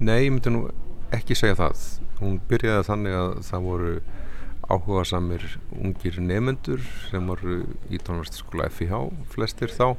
Nei, 0.00 0.26
ég 0.26 0.32
myndi 0.34 0.52
nú 0.52 0.66
ekki 1.14 1.36
segja 1.38 1.56
það 1.58 1.86
Hún 2.18 2.40
byrjaði 2.50 2.86
þannig 2.88 3.14
að 3.14 3.36
það 3.46 3.66
voru 3.68 3.92
áhuga 4.68 5.04
samir 5.08 5.44
ungir 5.72 6.18
nefendur 6.20 6.82
sem 7.08 7.28
voru 7.30 7.60
í 7.88 8.00
tónlistaskóla 8.04 8.68
FIH, 8.74 8.98
flestir 9.32 9.72
þá, 9.72 9.94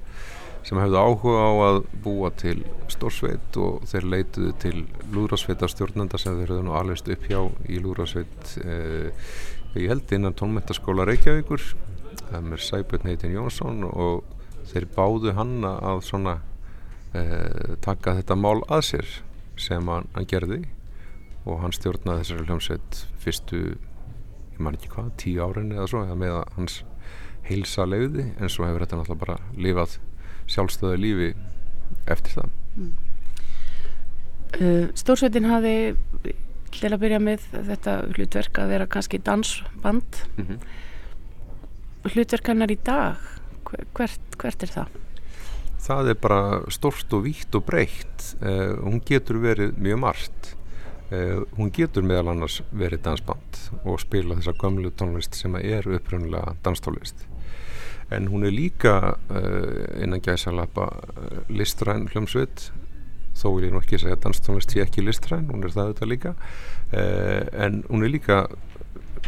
sem 0.67 0.77
hefðu 0.77 0.99
áhuga 0.99 1.45
á 1.47 1.51
að 1.69 1.79
búa 2.03 2.29
til 2.37 2.57
stórsveit 2.91 3.57
og 3.57 3.87
þeir 3.89 4.09
leituðu 4.13 4.51
til 4.61 4.75
lúðrasveita 5.15 5.69
stjórnenda 5.71 6.19
sem 6.21 6.37
þeir 6.37 6.53
höfðu 6.53 6.67
nú 6.67 6.75
alvegst 6.77 7.09
upp 7.09 7.25
hjá 7.31 7.39
í 7.71 7.79
lúðrasveit 7.81 8.53
eh, 8.65 9.31
ég 9.79 9.89
held 9.93 10.13
innan 10.13 10.37
tónmentaskóla 10.37 11.07
Reykjavíkur 11.07 11.63
það 12.27 12.53
er 12.53 12.67
Sæbjörn 12.67 13.09
Heitin 13.09 13.33
Jónsson 13.39 13.87
og 13.89 14.27
þeir 14.69 14.85
báðu 14.93 15.33
hann 15.39 15.63
að 15.65 16.03
svona 16.05 16.37
eh, 17.13 17.75
taka 17.81 18.15
þetta 18.19 18.35
mál 18.35 18.61
að 18.69 18.81
sér 18.91 19.07
sem 19.59 19.87
hann, 19.91 20.07
hann 20.15 20.25
gerði 20.29 20.61
og 21.45 21.59
hann 21.63 21.71
stjórnaði 21.75 22.23
þessari 22.23 22.45
hljómsveit 22.47 22.99
fyrstu, 23.23 23.59
ég 24.53 24.59
man 24.59 24.75
ekki 24.77 24.89
hvað, 24.93 25.11
tíu 25.17 25.41
árin 25.43 25.71
eða 25.71 25.87
svo, 25.87 26.03
eða 26.05 26.15
með 26.19 26.37
hans 26.57 26.83
heilsa 27.49 27.85
leiði 27.89 28.27
en 28.39 28.49
svo 28.51 28.65
hefur 28.67 28.83
þetta 28.85 28.99
náttúrulega 28.99 29.25
bara 29.25 29.37
lifað 29.57 29.97
sjálfstöðu 30.49 30.97
lífi 30.99 31.29
eftir 32.09 32.31
það. 32.35 32.49
Uh, 34.59 34.89
Stórsveitin 34.97 35.45
hafi 35.49 35.73
til 36.73 36.89
að 36.93 37.01
byrja 37.01 37.19
með 37.21 37.43
þetta 37.69 37.93
hlutverk 38.15 38.59
að 38.61 38.71
vera 38.75 38.87
kannski 38.89 39.19
dansband 39.25 40.23
Mm 40.37 40.45
-hmm. 40.45 40.59
hlutverk 42.13 42.47
hennar 42.47 42.71
í 42.71 42.77
dag 42.83 43.17
hver- 43.65 43.85
hvert, 43.93 44.37
hvert 44.37 44.63
er 44.63 44.67
það? 44.73 44.87
Það 45.79 46.11
er 46.11 46.17
bara 46.19 46.41
stort 46.73 47.13
og 47.15 47.23
vítt 47.25 47.55
og 47.55 47.65
breytt. 47.67 48.33
Uh, 48.43 48.75
hún 48.83 48.99
getur 49.05 49.39
verið 49.43 49.77
mjög 49.79 50.01
margt. 50.03 50.53
Uh, 51.09 51.45
hún 51.57 51.71
getur 51.73 52.05
meðal 52.05 52.33
annars 52.33 52.59
verið 52.69 53.05
dansband 53.07 53.61
og 53.81 54.01
spila 54.03 54.37
þessa 54.37 54.53
gömlu 54.59 54.91
tónlist 54.93 55.39
sem 55.39 55.55
er 55.61 55.87
upprönnulega 55.87 56.57
danstónlist. 56.65 57.25
En 58.13 58.27
hún 58.29 58.45
er 58.45 58.53
líka 58.53 59.15
uh, 59.29 60.03
innan 60.03 60.21
gæsalappa 60.25 60.89
listræn 61.49 62.09
hljómsveit 62.11 62.69
þó 63.39 63.53
vil 63.55 63.69
ég 63.69 63.73
nú 63.73 63.79
ekki 63.79 64.01
segja 64.01 64.17
að 64.17 64.25
danstónlist 64.27 64.73
sé 64.73 64.83
ekki 64.83 65.05
listræn, 65.05 65.47
hún 65.47 65.63
er 65.63 65.71
það 65.71 65.91
auðvitað 65.91 66.09
líka 66.11 66.31
en 66.91 67.77
hún 67.87 68.03
er 68.03 68.11
líka 68.11 68.39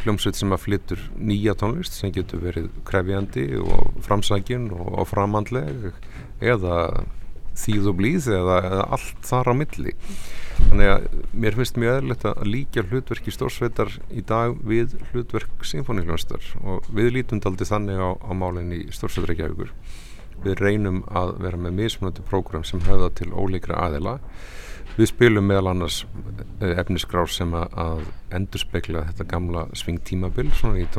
hljómsveit 0.01 0.38
sem 0.38 0.51
að 0.51 0.63
flyttur 0.65 1.03
nýja 1.20 1.53
tónlist 1.60 1.96
sem 1.96 2.12
getur 2.13 2.41
verið 2.43 2.70
krefjandi 2.88 3.46
og 3.62 4.01
framsækin 4.05 4.70
og, 4.74 4.88
og 5.01 5.08
framandleg 5.10 5.91
eða 6.42 6.78
þýð 7.62 7.90
og 7.92 7.98
blíð 8.00 8.30
eða, 8.36 8.60
eða 8.70 8.86
allt 8.98 9.26
þar 9.28 9.52
á 9.52 9.54
milli. 9.62 9.96
Þannig 10.62 10.92
að 10.92 11.08
mér 11.44 11.58
finnst 11.58 11.80
mjög 11.82 11.98
eðlilegt 11.98 12.28
að 12.30 12.46
líka 12.48 12.84
hlutverki 12.86 13.34
stórsveitar 13.34 13.92
í 14.14 14.24
dag 14.28 14.56
við 14.68 14.96
hlutverk 15.12 15.66
symfónihljónstar 15.68 16.46
og 16.62 16.88
við 16.94 17.12
lítum 17.18 17.42
daldi 17.44 17.68
þannig 17.68 18.00
á, 18.00 18.10
á 18.16 18.32
málinn 18.38 18.72
í 18.76 18.82
stórsveitrækjavíkur 18.94 19.74
við 20.42 20.58
reynum 20.62 21.04
að 21.08 21.36
vera 21.44 21.60
með 21.62 21.78
mismunandi 21.82 22.26
prógram 22.26 22.66
sem 22.66 22.82
höfða 22.86 23.12
til 23.20 23.30
ólíkra 23.34 23.78
aðila. 23.86 24.18
Við 24.98 25.12
spilum 25.12 25.46
meðal 25.48 25.72
annars 25.72 26.02
eh, 26.60 26.74
efnisgrár 26.82 27.30
sem 27.32 27.54
að, 27.56 27.78
að 27.80 28.02
endurspegla 28.40 29.06
þetta 29.12 29.30
gamla 29.36 29.68
svingtímabil 29.78 30.50
svona 30.58 30.82
í 30.82 30.90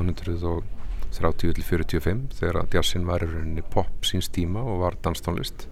1930-45 1.12 2.38
þegar 2.38 2.62
að 2.62 2.76
jazzin 2.78 3.07
var 3.09 3.25
í 3.25 3.28
rauninni 3.28 3.64
pop 3.73 4.07
síns 4.09 4.31
tíma 4.33 4.62
og 4.64 4.81
var 4.87 4.97
danstónlist. 5.04 5.66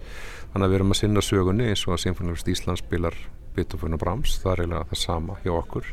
Þannig 0.52 0.66
að 0.66 0.72
við 0.72 0.78
erum 0.80 0.94
að 0.94 1.00
sinna 1.00 1.22
sögunni 1.24 1.68
eins 1.70 1.86
og 1.86 1.94
að 1.96 2.02
Sinfonilist 2.04 2.50
Íslands 2.50 2.82
spilar 2.84 3.16
Beethoven 3.54 3.96
og 3.96 4.02
Brahms, 4.02 4.36
það 4.42 4.52
er 4.52 4.62
eiginlega 4.64 4.90
það 4.90 5.00
sama 5.00 5.38
hjá 5.44 5.52
okkur. 5.56 5.88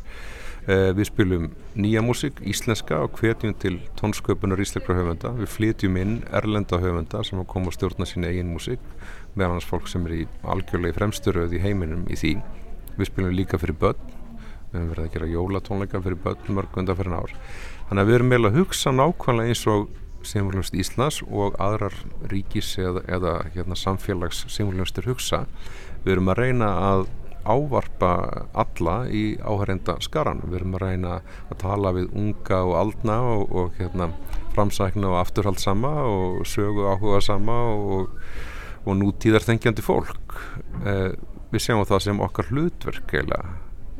Eh, 0.68 0.90
við 0.92 1.08
spilum 1.08 1.46
nýja 1.80 2.02
músík, 2.04 2.42
íslenska 2.44 2.98
og 3.06 3.16
hvetjum 3.16 3.54
til 3.62 3.78
tónsköpunar 3.96 4.60
íslenskra 4.60 4.98
höfunda. 4.98 5.32
Við 5.38 5.50
flytjum 5.54 5.96
inn 5.96 6.18
erlenda 6.34 6.80
höfunda 6.82 7.22
sem 7.24 7.40
að 7.40 7.48
koma 7.54 7.72
að 7.72 7.78
stjórna 7.78 8.08
sín 8.08 8.28
eigin 8.28 8.52
músík 8.52 8.84
meðan 9.34 9.56
hans 9.56 9.68
fólk 9.70 9.88
sem 9.88 10.04
er 10.06 10.16
í 10.18 10.28
algjörlega 10.44 10.98
fremsturöð 10.98 11.56
í 11.56 11.62
heiminum 11.62 12.04
í 12.10 12.18
því. 12.20 12.34
Við 12.98 13.10
spilum 13.10 13.34
líka 13.34 13.60
fyrir 13.62 13.78
börn. 13.80 14.14
Við 14.68 14.76
höfum 14.76 14.92
verið 14.92 15.06
að 15.06 15.12
gera 15.16 15.32
jólatónleika 15.32 16.02
fyrir 16.04 16.22
börn 16.26 16.54
mörg 16.58 16.80
undan 16.82 16.98
fyrir 16.98 17.16
ár 17.16 17.36
þannig 17.88 18.02
að 18.02 18.10
við 18.10 18.18
erum 18.18 18.30
meila 18.32 18.50
að 18.52 18.60
hugsa 18.62 18.92
nákvæmlega 18.94 19.54
eins 19.54 19.64
og 19.70 19.88
Simfóljónst 20.26 20.74
Íslands 20.74 21.20
og 21.30 21.54
aðrar 21.62 21.94
ríkis 22.28 22.72
eða, 22.80 23.04
eða 23.06 23.34
hérna, 23.54 23.76
samfélags 23.78 24.42
Simfóljónstir 24.50 25.06
hugsa. 25.08 25.44
Við 26.04 26.16
erum 26.16 26.30
að 26.32 26.40
reyna 26.42 26.72
að 26.88 27.04
ávarpa 27.48 28.10
alla 28.58 28.96
í 29.08 29.38
áhærenda 29.40 29.96
skaran 30.04 30.42
við 30.44 30.58
erum 30.58 30.74
að 30.76 30.82
reyna 30.84 31.12
að 31.48 31.60
tala 31.62 31.94
við 31.96 32.10
unga 32.18 32.58
og 32.66 32.74
aldna 32.82 33.18
og, 33.30 33.44
og 33.48 33.78
hérna, 33.78 34.10
framsækna 34.56 35.12
og 35.12 35.20
afturhaldsama 35.22 35.94
og 36.10 36.42
sögu 36.50 36.88
áhuga 36.90 37.22
sama 37.24 37.56
og, 37.72 38.10
og 38.84 38.98
nútíðarþengjandi 39.00 39.86
fólk. 39.86 40.36
Eh, 40.84 41.14
við 41.54 41.64
sjáum 41.64 41.86
það 41.88 42.04
sem 42.04 42.20
okkar 42.26 42.50
hlutverk 42.52 43.16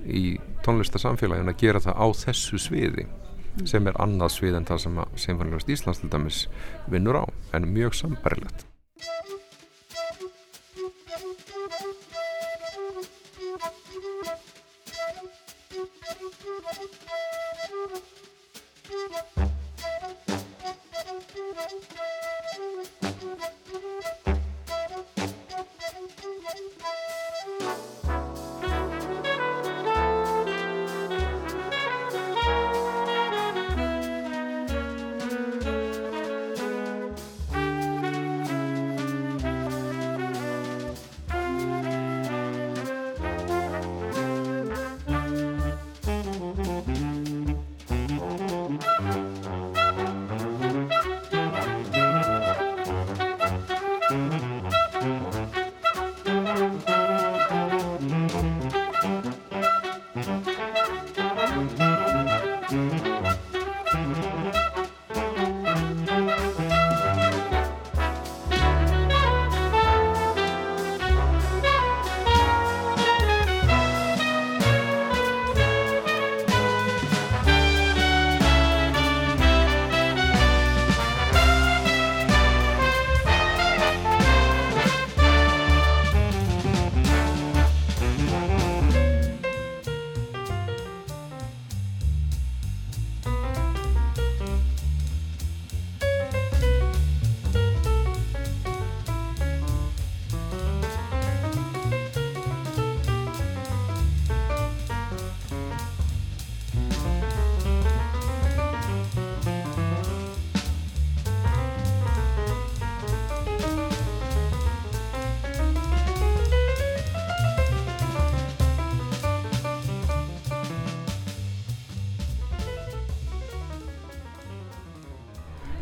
í 0.09 0.37
tónlistasamfélagin 0.67 1.51
að 1.53 1.63
gera 1.63 1.83
það 1.85 2.05
á 2.05 2.07
þessu 2.27 2.61
sviði 2.61 3.07
sem 3.67 3.87
er 3.91 4.01
annað 4.03 4.35
svið 4.37 4.59
en 4.61 4.69
það 4.69 4.83
sem 4.85 4.99
að 5.03 5.21
Sinfonilegast 5.25 5.75
Íslands 5.75 6.03
til 6.03 6.11
dæmis 6.13 6.41
vinnur 6.93 7.23
á 7.23 7.25
en 7.57 7.71
mjög 7.75 7.97
sambarilegt 7.99 8.69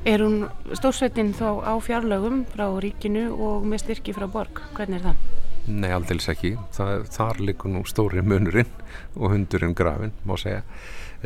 Er 0.07 0.23
hún 0.23 0.45
stórsveitin 0.79 1.33
þá 1.35 1.67
á 1.67 1.75
fjárlögum 1.83 2.45
frá 2.47 2.69
ríkinu 2.79 3.25
og 3.43 3.65
með 3.67 3.81
styrki 3.83 4.13
frá 4.15 4.29
borg? 4.31 4.61
Hvernig 4.77 5.01
er 5.01 5.09
það? 5.09 5.25
Nei, 5.67 5.89
aldeilis 5.91 6.29
ekki. 6.31 6.53
Það, 6.77 7.09
þar 7.11 7.41
likur 7.49 7.73
nú 7.75 7.81
stóri 7.91 8.23
munurinn 8.23 8.71
og 9.19 9.33
hundurinn 9.33 9.75
grafin, 9.75 10.13
má 10.23 10.37
segja. 10.39 10.61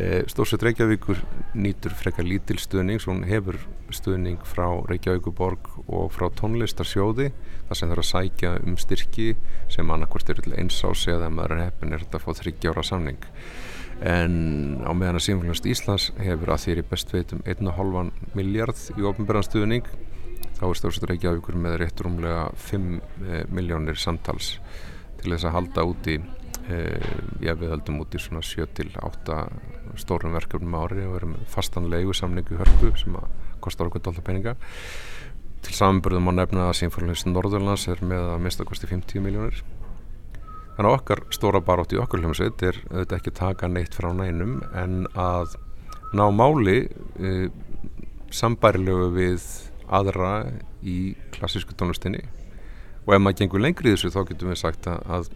E, 0.00 0.22
Stórsveit 0.32 0.64
Reykjavíkur 0.64 1.20
nýtur 1.60 1.92
frekar 1.92 2.24
lítil 2.24 2.56
stuðning, 2.62 3.02
svo 3.04 3.12
hún 3.12 3.26
hefur 3.28 3.58
stuðning 3.92 4.40
frá 4.48 4.64
Reykjavíkuborg 4.88 5.68
og 5.84 6.08
frá 6.16 6.30
tónlistarsjóði, 6.40 7.34
það 7.68 7.80
sem 7.82 7.92
þarf 7.92 8.06
að 8.06 8.10
sækja 8.14 8.54
um 8.64 8.80
styrki 8.80 9.34
sem 9.68 9.92
annarkvort 9.92 10.32
eru 10.32 10.46
til 10.46 10.56
eins 10.56 10.80
ás 10.88 11.04
eða 11.04 11.28
maður 11.28 11.58
er 11.58 11.68
er 11.84 12.06
þetta 12.06 12.16
að 12.16 12.24
fá 12.24 12.40
þryggjára 12.40 12.86
samning. 12.94 13.28
En 14.00 14.80
á 14.80 14.92
meðan 14.96 15.18
að 15.18 15.26
Sýnfélagast 15.26 15.66
Íslands 15.68 16.06
hefur 16.16 16.54
að 16.54 16.62
þér 16.64 16.78
í 16.80 16.84
best 16.88 17.10
veitum 17.12 17.42
1,5 17.44 18.32
miljard 18.38 18.78
í 18.96 19.04
ofnbæran 19.04 19.44
stuðning 19.44 19.90
þá 20.56 20.62
er 20.68 20.78
Stórsveit 20.78 21.10
Reykjavíkur 21.10 21.58
með 21.60 21.76
rétt 21.82 22.00
rúmlega 22.00 22.46
5 22.70 22.86
eh, 22.96 23.42
miljónir 23.52 24.00
samtals 24.00 24.54
til 25.20 25.34
þess 25.34 25.48
að 25.48 25.54
halda 25.58 25.84
úti 25.88 26.16
eh, 26.16 27.12
já 27.44 27.52
við 27.60 27.74
heldum 27.74 28.00
úti 28.00 28.20
svona 28.20 28.40
7-8 28.44 29.38
stórum 30.00 30.36
verkefnum 30.36 30.78
ári 30.80 31.04
og 31.04 31.18
erum 31.18 31.36
fastan 31.50 31.90
leigu 31.92 32.16
samningu 32.16 32.56
hörpu 32.60 32.94
sem 32.96 33.16
kostar 33.60 33.90
okkur 33.90 34.04
dálta 34.04 34.24
peninga. 34.24 34.56
Til 35.60 35.76
samanbörðum 35.76 36.32
á 36.32 36.40
nefna 36.40 36.68
að 36.70 36.78
Sýnfólins 36.78 37.26
Norðurlands 37.28 37.84
er 37.92 38.00
með 38.00 38.30
að 38.32 38.44
mista 38.46 38.64
kosti 38.64 38.88
50 38.88 39.24
miljónir 39.26 39.60
þannig 40.76 40.88
að 40.90 40.96
okkar 40.96 41.24
stóra 41.34 41.60
barótt 41.64 41.94
í 41.94 42.00
okkur 42.00 42.22
hljómsveit 42.22 42.62
er 42.66 42.78
auðvitað 42.90 43.16
ekki 43.18 43.34
taka 43.36 43.68
neitt 43.68 43.96
frá 43.96 44.10
nænum 44.16 44.60
en 44.76 45.04
að 45.18 45.56
ná 46.16 46.26
máli 46.34 46.78
e, 47.18 47.48
sambærilegu 48.34 49.10
við 49.14 49.46
aðra 49.90 50.34
í 50.86 51.14
klassísku 51.34 51.74
tónlistinni. 51.76 52.22
Og 53.06 53.16
ef 53.16 53.22
maður 53.22 53.40
gengur 53.42 53.62
lengri 53.64 53.90
í 53.90 53.96
þessu 53.96 54.12
þá 54.14 54.22
getum 54.28 54.52
við 54.52 54.60
sagt 54.60 54.86
að, 54.90 55.30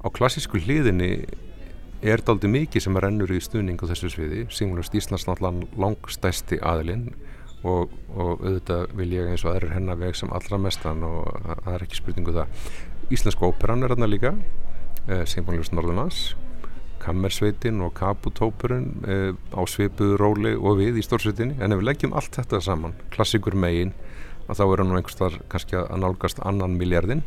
á 0.00 0.08
klassísku 0.14 0.60
hliðinni 0.62 1.12
er 2.02 2.22
daldi 2.22 2.50
mikið 2.50 2.84
sem 2.84 2.98
rennur 3.02 3.32
í 3.34 3.40
stuðning 3.42 3.80
á 3.82 3.90
þessu 3.90 4.12
sviði, 4.12 4.44
Singulust 4.54 4.94
Íslands 4.94 5.26
náttúrulega 5.26 5.66
langstæsti 5.82 6.60
aðilinn 6.62 7.08
og, 7.66 7.90
og 8.14 8.44
auðvitað 8.44 8.94
vil 9.00 9.08
ég 9.16 9.32
eins 9.32 9.44
og 9.44 9.54
aðrir 9.54 9.74
hennar 9.74 9.98
veg 9.98 10.14
sem 10.16 10.30
allra 10.34 10.60
mestan 10.62 11.02
og 11.06 11.26
það 11.64 11.72
er 11.74 11.84
ekki 11.88 11.98
spurningu 11.98 12.30
um 12.30 12.38
það 12.38 12.70
Íslenska 13.08 13.46
óperan 13.48 13.82
er 13.82 13.94
hérna 13.94 14.08
líka 14.10 14.34
eh, 15.08 15.24
Singulust 15.24 15.72
Norðunars 15.72 16.34
Kammersveitin 17.00 17.80
og 17.80 17.94
Kaputópurinn 17.96 18.88
eh, 19.08 19.32
á 19.54 19.62
svipuðu 19.64 20.18
róli 20.20 20.52
og 20.58 20.80
við 20.82 20.98
í 21.00 21.04
stórsveitinni. 21.06 21.56
En 21.62 21.72
ef 21.72 21.80
við 21.80 21.88
leggjum 21.88 22.14
allt 22.18 22.36
þetta 22.36 22.60
saman 22.64 22.96
klassikur 23.14 23.56
megin 23.56 23.94
að 24.48 24.60
þá 24.60 24.64
er 24.66 24.82
hann 24.82 24.90
nú 24.92 24.98
einhvers 24.98 25.18
þar 25.18 25.40
kannski 25.52 25.78
að 25.80 26.00
nálgast 26.02 26.40
annan 26.44 26.76
miljardin 26.80 27.24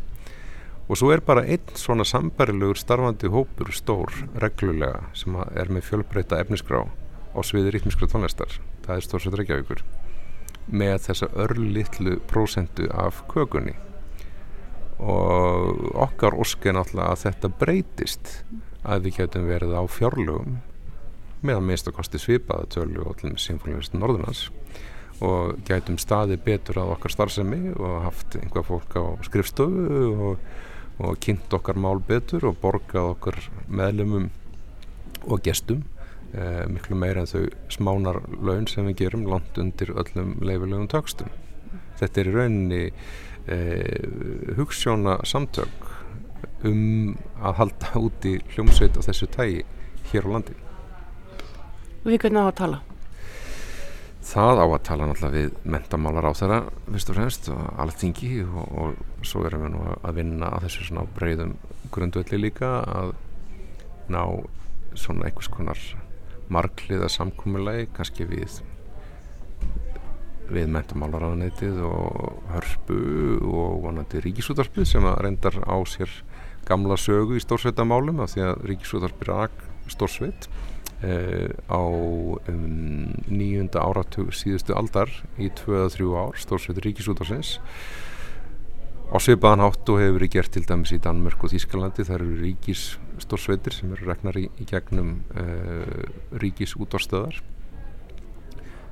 og 0.85 0.99
svo 0.99 1.11
er 1.15 1.21
bara 1.25 1.45
einn 1.47 1.75
svona 1.77 2.05
sambarilegur 2.05 2.79
starfandi 2.79 3.29
hópur 3.31 3.69
stór 3.73 4.11
reglulega 4.43 5.05
sem 5.17 5.37
er 5.39 5.71
með 5.71 5.87
fjölbreyta 5.87 6.41
efnisgrá 6.43 6.83
á 6.85 7.39
sviði 7.47 7.77
rítmiskra 7.77 8.09
tónlistar. 8.11 8.57
Það 8.85 8.97
er 8.97 9.05
Stórsveit 9.05 9.37
Reykjavíkur. 9.39 9.85
Með 10.67 10.97
þessa 11.07 11.29
örlittlu 11.41 12.19
prósendu 12.29 12.89
af 12.91 13.23
kökunni 13.31 13.77
og 15.01 15.85
okkar 16.05 16.37
óski 16.37 16.69
er 16.69 16.77
náttúrulega 16.77 17.13
að 17.13 17.23
þetta 17.25 17.53
breytist 17.61 18.33
að 18.81 19.07
við 19.07 19.21
getum 19.21 19.47
verið 19.49 19.77
á 19.77 19.83
fjárlugum 19.89 20.59
meðan 21.41 21.67
minnst 21.67 21.89
að 21.89 21.97
kosti 21.97 22.21
svipaða 22.21 22.69
tölu 22.75 23.01
og 23.01 23.15
allir 23.15 23.33
með 23.33 23.45
Sinfóniðist 23.45 23.97
Norðunans 23.97 24.43
og 25.21 25.61
gætum 25.65 25.97
staði 26.01 26.37
betur 26.41 26.81
að 26.81 26.95
okkar 26.95 27.13
starfsemi 27.13 27.73
og 27.77 28.03
haft 28.05 28.37
einhvað 28.37 28.67
fólk 28.69 28.97
á 28.97 29.03
skrifstöfu 29.25 30.11
og 30.29 30.51
og 31.01 31.17
kynnt 31.23 31.53
okkar 31.53 31.79
mál 31.79 32.01
betur 32.05 32.45
og 32.49 32.59
borgað 32.61 33.15
okkar 33.15 33.37
meðlumum 33.71 34.29
og 35.27 35.41
gestum 35.45 35.83
eh, 36.33 36.65
miklu 36.69 36.97
meira 36.99 37.23
en 37.23 37.29
þau 37.31 37.47
smánar 37.73 38.21
laun 38.37 38.67
sem 38.69 38.85
við 38.89 39.05
gerum 39.05 39.25
langt 39.29 39.57
undir 39.61 39.93
öllum 39.95 40.35
leifilegum 40.41 40.89
tökstum. 40.91 41.31
Þetta 41.99 42.21
er 42.21 42.29
í 42.29 42.35
rauninni 42.35 42.83
eh, 43.51 44.55
hugssjóna 44.57 45.19
samtök 45.27 45.89
um 46.67 47.15
að 47.41 47.57
halda 47.59 47.91
út 48.01 48.27
í 48.29 48.37
hljómsveit 48.53 48.97
á 48.97 49.01
þessu 49.07 49.27
tægi 49.33 49.63
hér 50.11 50.27
á 50.27 50.33
landi. 50.35 50.55
Við 52.05 52.17
hvernig 52.21 52.41
á 52.41 52.49
að 52.49 52.57
tala? 52.61 52.79
Það 54.31 54.61
á 54.61 54.65
að 54.65 54.83
tala 54.85 55.07
náttúrulega 55.09 55.33
við 55.35 55.69
mentamálar 55.73 56.27
á 56.29 56.33
þeirra 56.37 56.59
fyrst 56.85 57.09
og 57.09 57.17
fremst 57.17 57.49
og 57.53 57.61
alþingi 57.81 58.31
og, 58.45 58.75
og 58.77 59.25
svo 59.25 59.43
erum 59.49 59.65
við 59.65 59.73
nú 59.73 59.85
að 59.97 60.17
vinna 60.19 60.51
að 60.53 60.67
þessu 60.67 60.87
svona 60.87 61.07
breyðum 61.17 61.55
grundvelli 61.93 62.39
líka 62.43 62.69
að 62.85 63.15
ná 64.13 64.21
svona 64.93 65.27
einhvers 65.27 65.49
konar 65.51 65.81
margliða 66.51 67.09
samkúmulegi 67.09 67.89
kannski 67.95 68.27
við 68.29 68.61
við 70.51 70.71
mentamálaráðaneytið 70.75 71.79
og 71.87 72.41
hörpu 72.51 72.99
og 73.47 73.79
vonandi 73.85 74.21
ríkisútarpið 74.25 74.89
sem 74.89 75.07
að 75.07 75.21
reyndar 75.25 75.61
á 75.63 75.75
sér 75.87 76.11
gamla 76.67 76.97
sögu 76.99 77.39
í 77.39 77.43
stórsveitamálum 77.43 78.21
af 78.23 78.35
því 78.35 78.45
að 78.49 78.67
ríkisútarpið 78.71 79.33
er 79.37 79.55
stórsveit 79.91 80.51
Uh, 81.01 81.49
á 81.65 81.81
um, 81.81 83.09
nýjunda 83.25 83.81
áratug 83.81 84.27
síðustu 84.37 84.75
aldar 84.77 85.09
í 85.41 85.47
2-3 85.57 86.05
ár 86.13 86.37
stórsveitur 86.37 86.85
ríkisútarsins 86.85 87.55
á 89.09 89.17
svipaðan 89.17 89.63
hátt 89.65 89.89
og 89.89 89.97
hefur 89.97 90.19
verið 90.19 90.33
gert 90.35 90.53
til 90.53 90.61
dæmis 90.69 90.93
í 90.93 90.99
Danmörk 91.01 91.41
og 91.41 91.55
Þískalandi 91.55 92.05
þar 92.05 92.21
eru 92.21 92.37
ríkisstórsveitir 92.43 93.73
sem 93.79 93.95
eru 93.97 94.11
regnar 94.11 94.37
í, 94.37 94.45
í 94.61 94.67
gegnum 94.69 95.23
uh, 95.33 96.05
ríkisútarstöðar 96.37 97.41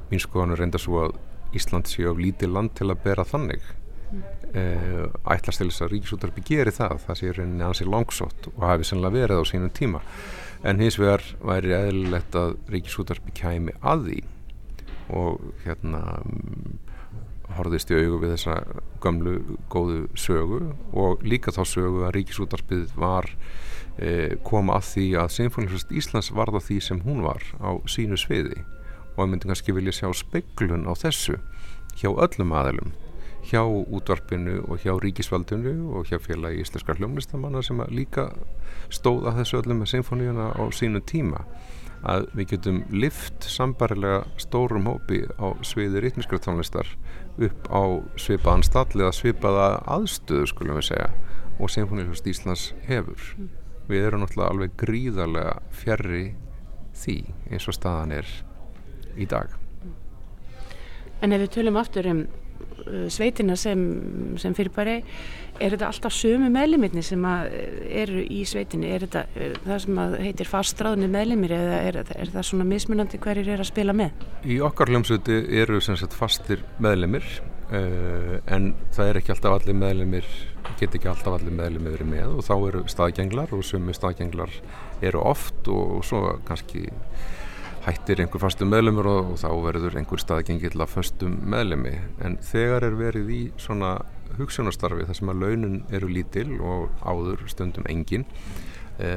mín 0.10 0.26
skoðan 0.26 0.58
er 0.58 0.64
reynda 0.64 0.82
svo 0.82 1.04
að 1.06 1.20
Ísland 1.56 1.90
sé 1.90 2.06
á 2.06 2.14
lítið 2.14 2.54
land 2.56 2.76
til 2.78 2.90
að 2.90 3.04
bera 3.06 3.28
þannig. 3.28 3.62
Mm. 4.10 4.24
uh, 4.58 5.04
ætlast 5.30 5.62
til 5.62 5.68
þess 5.70 5.84
að 5.86 5.92
ríkisútarpi 5.94 6.44
geri 6.46 6.74
það. 6.74 6.96
Það 7.06 7.20
sé 7.20 7.32
reyninni 7.38 7.66
ansið 7.68 7.92
langsótt 7.94 8.50
og 8.56 8.64
hafi 8.66 8.88
sannlega 8.90 9.18
verið 9.20 9.42
á 9.42 9.46
sínum 9.46 9.74
tíma. 9.74 10.02
En 10.64 10.82
hins 10.82 10.98
vegar 11.00 11.24
væri 11.40 11.72
eðlilegt 11.78 12.36
að 12.36 12.58
Ríkisútarpi 12.74 13.32
kæmi 13.38 13.76
að 13.80 14.10
því 14.10 14.20
og 15.16 15.46
hérna 15.64 16.02
horfðist 17.58 17.90
í 17.94 17.98
augu 17.98 18.20
við 18.22 18.34
þessa 18.36 18.58
gamlu 19.02 19.36
góðu 19.72 20.02
sögu 20.20 20.60
og 20.94 21.24
líka 21.26 21.54
þá 21.56 21.64
sögu 21.66 22.04
að 22.06 22.14
Ríkisútarpið 22.18 22.92
var 23.00 23.30
eh, 23.98 24.36
koma 24.46 24.78
að 24.78 24.90
því 24.92 25.08
að 25.24 25.32
Sinfóníflust 25.38 25.96
Íslands 25.96 26.34
var 26.36 26.52
það 26.54 26.68
því 26.68 26.82
sem 26.90 27.02
hún 27.08 27.24
var 27.26 27.42
á 27.58 27.80
sínu 27.90 28.20
sviði 28.20 28.62
og 29.20 29.28
ég 29.28 29.36
myndi 29.36 29.52
kannski 29.52 29.76
vilja 29.76 30.00
sjá 30.00 30.10
speiklun 30.16 30.88
á 30.88 30.96
þessu 30.96 31.38
hjá 32.00 32.10
öllum 32.10 32.56
aðelum 32.56 32.96
hjá 33.50 33.64
útvarpinu 33.66 34.62
og 34.68 34.84
hjá 34.84 34.94
ríkisvaldinu 35.00 35.90
og 35.96 36.10
hjá 36.10 36.20
félagi 36.22 36.62
íslenskar 36.64 37.00
hljómlistamanna 37.00 37.62
sem 37.66 37.82
líka 37.90 38.30
stóða 38.94 39.34
þessu 39.40 39.62
öllum 39.62 39.82
með 39.82 39.94
symfóníuna 39.94 40.52
á 40.54 40.64
sínu 40.76 41.02
tíma. 41.02 41.46
Að 42.00 42.30
við 42.38 42.54
getum 42.54 42.84
lift 42.96 43.44
sambarilega 43.44 44.22
stórum 44.40 44.88
hópi 44.88 45.26
á 45.36 45.52
sviði 45.68 46.04
rítmiskra 46.06 46.40
tónlistar 46.40 46.88
upp 47.40 47.68
á 47.68 47.84
svipaðan 48.16 48.64
stall 48.64 48.94
eða 48.96 49.16
svipaða 49.16 49.68
aðstöðu 49.98 50.48
skulum 50.48 50.80
við 50.80 50.92
segja 50.94 51.10
og 51.60 51.72
Symfóníulust 51.74 52.28
Íslands 52.28 52.70
hefur. 52.88 53.20
Við 53.90 54.06
erum 54.06 54.24
náttúrulega 54.24 54.54
alveg 54.54 54.78
gríðarlega 54.80 55.58
fjarrri 55.76 56.26
því 56.96 57.18
eins 57.50 57.68
og 57.68 57.76
staðan 57.76 58.16
er 58.22 58.32
í 59.18 59.30
dag 59.30 59.56
En 61.20 61.36
ef 61.36 61.42
við 61.42 61.52
tölum 61.58 61.80
aftur 61.80 62.08
um 62.08 62.22
Uh, 62.88 63.08
sveitina 63.12 63.56
sem, 63.60 63.80
sem 64.40 64.54
fyrirbæri 64.56 64.96
er 65.60 65.74
þetta 65.74 65.90
alltaf 65.90 66.14
sömu 66.16 66.48
meðlimirni 66.52 67.02
sem 67.04 67.24
eru 67.26 68.22
í 68.24 68.40
sveitinni 68.48 68.90
er 68.96 69.04
þetta 69.06 69.24
uh, 69.36 69.58
það 69.66 69.82
sem 69.84 70.00
heitir 70.24 70.50
fastráðni 70.50 71.10
meðlimir 71.12 71.54
eða 71.58 71.80
er, 71.90 72.00
er 72.16 72.32
það 72.32 72.48
svona 72.50 72.68
mismunandi 72.70 73.20
hverjir 73.22 73.52
er 73.54 73.64
að 73.64 73.70
spila 73.72 73.96
með? 73.96 74.24
Í 74.48 74.60
okkar 74.64 74.92
hljómsveiti 74.94 75.42
eru 75.62 75.82
sem 75.84 76.00
sagt 76.00 76.16
fastir 76.18 76.64
meðlimir 76.84 77.28
uh, 77.28 78.40
en 78.48 78.72
það 78.96 79.12
er 79.12 79.22
ekki 79.22 79.36
alltaf 79.36 79.60
allir 79.60 79.80
meðlimir 79.84 80.32
get 80.80 80.96
ekki 80.96 81.12
alltaf 81.12 81.36
allir 81.36 81.56
meðlimir 81.60 82.06
með 82.08 82.40
og 82.40 82.48
þá 82.48 82.56
eru 82.58 82.86
staðgenglar 82.92 83.56
og 83.56 83.68
sömu 83.68 83.96
staðgenglar 83.98 84.56
eru 85.04 85.24
oft 85.28 85.68
og 85.72 86.00
svo 86.08 86.40
kannski 86.48 86.88
hættir 87.86 88.22
einhver 88.24 88.44
fastum 88.44 88.72
meðlumur 88.74 89.10
og, 89.10 89.34
og 89.34 89.42
þá 89.42 89.50
verður 89.66 90.00
einhver 90.00 90.22
staðgengil 90.22 90.76
að 90.76 90.94
fastum 90.94 91.38
meðlumi 91.50 91.96
en 92.26 92.40
þegar 92.44 92.88
er 92.90 92.98
verið 93.00 93.30
í 93.34 93.42
svona 93.62 93.98
hugsunastarfi 94.40 95.08
þar 95.08 95.20
sem 95.20 95.32
að 95.32 95.44
launin 95.44 95.78
eru 95.96 96.10
lítil 96.12 96.50
og 96.60 96.90
áður 97.04 97.46
stundum 97.52 97.88
engin 97.92 98.26
e, 99.00 99.12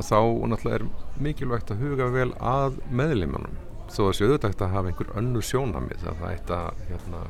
þá 0.00 0.20
náttúrulega 0.50 0.80
er 0.80 0.88
mikilvægt 1.24 1.72
að 1.74 1.84
huga 1.84 2.10
vel 2.14 2.30
að 2.40 2.78
meðlumunum 2.92 3.56
þó 3.94 4.04
að 4.04 4.10
þessu 4.10 4.28
auðvitað 4.28 4.62
að 4.64 4.74
hafa 4.74 4.90
einhver 4.90 5.10
önnu 5.20 5.42
sjónamið 5.44 6.06
að 6.08 6.20
það 6.20 6.30
eitt 6.32 6.52
að 6.56 6.84
hérna, 6.88 7.22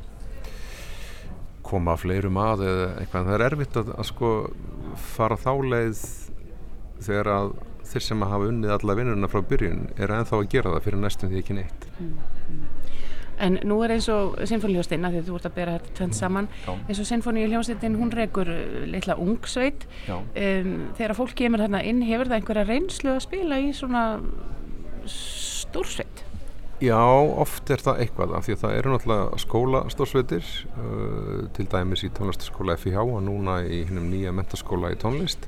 koma 1.65 1.97
fleirum 1.99 2.41
að 2.41 2.65
eða 2.69 2.89
eitthvað. 3.01 3.21
En 3.21 3.29
það 3.29 3.37
er 3.37 3.47
erfitt 3.49 3.79
að, 3.81 3.93
að 3.99 4.09
sko 4.11 4.33
fara 5.15 5.39
þá 5.41 5.53
leið 5.73 6.03
þegar 7.05 7.31
að 7.35 7.55
þeir 7.91 8.07
sem 8.09 8.25
hafa 8.25 8.51
unnið 8.51 8.77
alla 8.79 8.97
vinnuna 8.99 9.31
frá 9.31 9.43
byrjun 9.51 9.87
er 9.99 10.15
ennþá 10.19 10.41
að 10.41 10.51
gera 10.55 10.75
það 10.75 10.89
fyrir 10.89 11.05
næstum 11.05 11.33
því 11.33 11.43
ekki 11.43 11.59
neitt 11.61 11.89
En 13.45 13.59
nú 13.67 13.81
er 13.83 13.91
eins 13.97 14.07
og 14.13 14.37
Sinfoníuhljóðstin, 14.47 15.07
að 15.07 15.17
því 15.17 15.21
að 15.21 15.29
þú 15.29 15.39
ert 15.39 15.47
að 15.49 15.55
bera 15.57 15.73
þetta 15.75 15.95
tvönd 15.99 16.15
saman, 16.15 16.49
Já. 16.63 16.75
eins 16.77 17.01
og 17.03 17.09
Sinfoníuhljóðstin, 17.09 17.97
hún 17.99 18.13
rekur 18.15 18.51
uh, 18.53 18.85
litla 18.87 19.17
ungsveit. 19.19 19.89
Um, 20.07 20.75
þegar 20.95 21.17
fólk 21.19 21.35
kemur 21.41 21.65
þarna 21.65 21.83
inn, 21.83 22.05
hefur 22.07 22.31
það 22.31 22.39
einhverja 22.39 22.69
reynslu 22.69 23.15
að 23.17 23.25
spila 23.27 23.59
í 23.59 23.73
svona 23.75 24.05
stórsveit? 25.11 26.23
Já, 26.83 27.01
oft 27.41 27.71
er 27.71 27.81
það 27.83 28.01
eitthvað 28.03 28.35
af 28.37 28.47
því 28.47 28.55
að 28.55 28.63
það 28.65 28.77
eru 28.79 28.93
náttúrulega 28.93 29.39
skólastórsveitir 29.45 30.49
uh, 30.75 31.47
til 31.57 31.67
dæmis 31.71 32.03
í 32.05 32.11
tónlistaskóla 32.15 32.77
FIH 32.81 33.03
og 33.03 33.23
núna 33.25 33.61
í 33.63 33.85
hinnum 33.89 34.11
nýja 34.11 34.35
mentaskóla 34.35 34.91
í 34.93 34.99
tónlist 35.01 35.47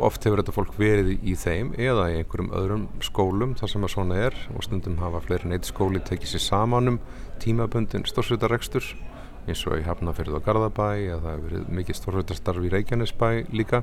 oft 0.00 0.24
hefur 0.24 0.40
þetta 0.40 0.54
fólk 0.56 0.76
verið 0.80 1.12
í, 1.18 1.34
þeim 1.36 1.72
eða 1.76 2.08
í 2.12 2.18
einhverjum 2.20 2.52
öðrum 2.56 2.84
skólum 3.04 3.56
þar 3.58 3.72
sem 3.72 3.86
að 3.86 3.94
svona 3.94 4.20
er 4.28 4.36
og 4.54 4.64
stundum 4.64 5.00
hafa 5.02 5.20
fleiri 5.24 5.50
neitt 5.50 5.68
skóli 5.68 6.00
tekið 6.00 6.34
sér 6.34 6.44
saman 6.46 6.94
um 6.94 7.00
tímabundin 7.42 8.06
stórsveitarekstur 8.08 8.86
eins 9.50 9.64
og 9.66 9.80
í 9.80 9.86
Hafnafjörð 9.86 10.38
og 10.38 10.44
Garðabæ 10.46 10.86
eða 11.00 11.18
það 11.24 11.32
hefur 11.32 11.48
verið 11.48 11.72
mikið 11.78 11.98
stórsveitastarf 11.98 12.62
í 12.66 12.70
Reykjanesbæ 12.72 13.28
líka. 13.50 13.82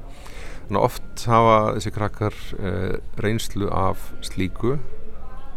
Þannig 0.69 0.79
að 0.79 0.85
oft 0.87 1.25
hafa 1.27 1.57
þessi 1.75 1.93
krakkar 1.97 2.37
uh, 2.55 2.95
reynslu 3.19 3.67
af 3.75 4.05
slíku 4.23 4.77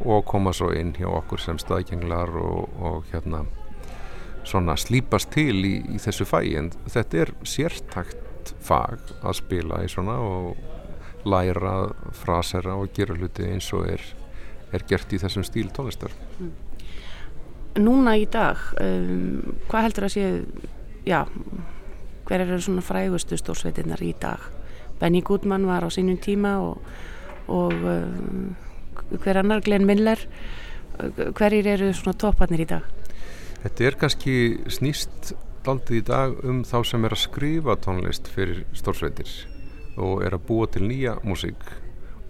og 0.02 0.24
koma 0.26 0.50
svo 0.56 0.72
inn 0.74 0.90
hjá 0.98 1.06
okkur 1.06 1.40
sem 1.40 1.60
staðgenglar 1.62 2.34
og, 2.42 2.66
og 2.82 3.06
hérna 3.12 3.44
svona 4.48 4.74
slípast 4.74 5.30
til 5.34 5.62
í, 5.62 5.76
í 5.94 6.02
þessu 6.02 6.26
fæi 6.26 6.56
en 6.58 6.72
þetta 6.90 7.22
er 7.22 7.34
sértakt 7.46 8.31
fag 8.64 8.98
að 9.22 9.38
spila 9.38 9.82
í 9.84 9.90
svona 9.90 10.18
og 10.22 10.56
læra 11.28 11.74
frasera 12.18 12.74
og 12.78 12.92
gera 12.96 13.14
hluti 13.14 13.46
eins 13.46 13.68
og 13.76 13.86
er, 13.92 14.02
er 14.74 14.84
gert 14.88 15.12
í 15.12 15.20
þessum 15.22 15.46
stíl 15.46 15.70
tónlistar 15.74 16.14
Núna 17.78 18.18
í 18.20 18.26
dag, 18.28 18.58
um, 18.82 19.54
hvað 19.70 19.86
heldur 19.86 20.04
að 20.04 20.10
sé, 20.12 20.24
já, 21.08 21.22
hver 22.28 22.42
eru 22.44 22.58
svona 22.60 22.84
frægustu 22.84 23.38
stórsveitinnar 23.40 24.02
í 24.04 24.10
dag? 24.20 24.44
Benny 25.00 25.22
Goodman 25.24 25.64
var 25.64 25.86
á 25.86 25.88
sínum 25.88 26.18
tíma 26.20 26.58
og, 26.60 26.82
og 27.48 27.72
um, 27.72 28.50
hver 29.22 29.40
annar 29.40 29.64
Glenn 29.64 29.88
Miller, 29.88 30.20
hverjir 31.32 31.70
eru 31.72 31.88
svona 31.96 32.18
topparnir 32.18 32.66
í 32.66 32.68
dag? 32.74 32.84
Þetta 33.62 33.88
er 33.88 33.96
kannski 33.98 34.36
snýst 34.74 35.32
daldið 35.66 35.98
í 35.98 36.04
dag 36.06 36.38
um 36.48 36.62
þá 36.66 36.78
sem 36.88 37.04
er 37.06 37.14
að 37.14 37.22
skrifa 37.24 37.76
tónlist 37.80 38.28
fyrir 38.32 38.64
stórsveitir 38.76 39.30
og 40.00 40.22
er 40.26 40.36
að 40.36 40.46
búa 40.48 40.68
til 40.72 40.86
nýja 40.88 41.18
músík. 41.26 41.62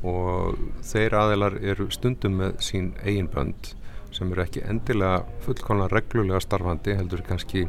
Og 0.02 0.58
þeir 0.82 1.14
aðeilar 1.14 1.56
eru 1.62 1.86
stundum 1.94 2.40
með 2.40 2.56
sín 2.66 2.90
eigin 3.04 3.30
bönd 3.30 3.74
sem 4.12 4.32
eru 4.34 4.42
ekki 4.44 4.64
endilega 4.68 5.22
fullkomlega 5.44 5.94
reglulega 5.94 6.40
starfandi 6.42 6.96
heldur 6.98 7.22
kannski 7.24 7.62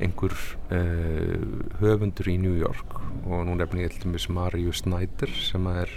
einhver 0.00 0.36
uh, 0.70 1.40
höfundur 1.80 2.30
í 2.30 2.36
New 2.38 2.54
York. 2.60 3.00
Og 3.26 3.46
nú 3.48 3.56
nefnir 3.58 3.88
ég 3.88 3.96
til 3.96 4.06
dæmis 4.06 4.28
Mariu 4.30 4.74
Snyder 4.76 5.32
sem 5.34 5.66
er 5.72 5.96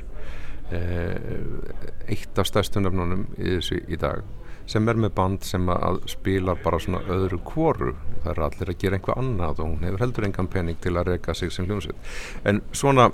uh, 0.72 2.08
eitt 2.08 2.40
af 2.40 2.50
stærstu 2.50 2.82
nefnunum 2.82 3.28
í 3.38 3.58
þessu 3.58 3.84
í 3.84 4.00
dag 4.00 4.24
sem 4.70 4.88
er 4.90 5.00
með 5.00 5.14
band 5.18 5.44
sem 5.44 5.70
að 5.70 6.02
spila 6.12 6.56
bara 6.64 6.80
svona 6.80 7.04
öðru 7.12 7.40
kvoru 7.44 7.94
það 8.24 8.32
er 8.32 8.42
allir 8.48 8.72
að 8.72 8.80
gera 8.82 8.98
einhvað 8.98 9.22
annað 9.22 9.62
og 9.62 9.70
hún 9.70 9.86
hefur 9.88 10.04
heldur 10.06 10.28
engan 10.28 10.50
pening 10.52 10.80
til 10.82 10.96
að 10.96 11.12
reyka 11.12 11.36
sig 11.36 11.52
sem 11.52 11.68
hljómsveit. 11.68 12.12
En 12.48 12.62
svona 12.72 13.10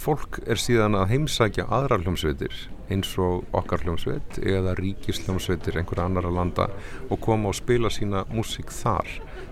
fólk 0.00 0.40
er 0.48 0.60
síðan 0.60 0.96
að 0.96 1.10
heimsækja 1.12 1.66
aðra 1.72 2.00
hljómsveitir 2.00 2.56
eins 2.92 3.12
og 3.20 3.46
okkar 3.56 3.84
hljómsveit 3.84 4.40
eða 4.40 4.74
ríkisljómsveitir 4.78 5.78
einhverja 5.80 6.08
annar 6.08 6.28
að 6.28 6.38
landa 6.38 6.68
og 7.08 7.20
koma 7.24 7.52
og 7.52 7.56
spila 7.56 7.92
sína 7.92 8.24
músík 8.32 8.72
þar. 8.72 9.08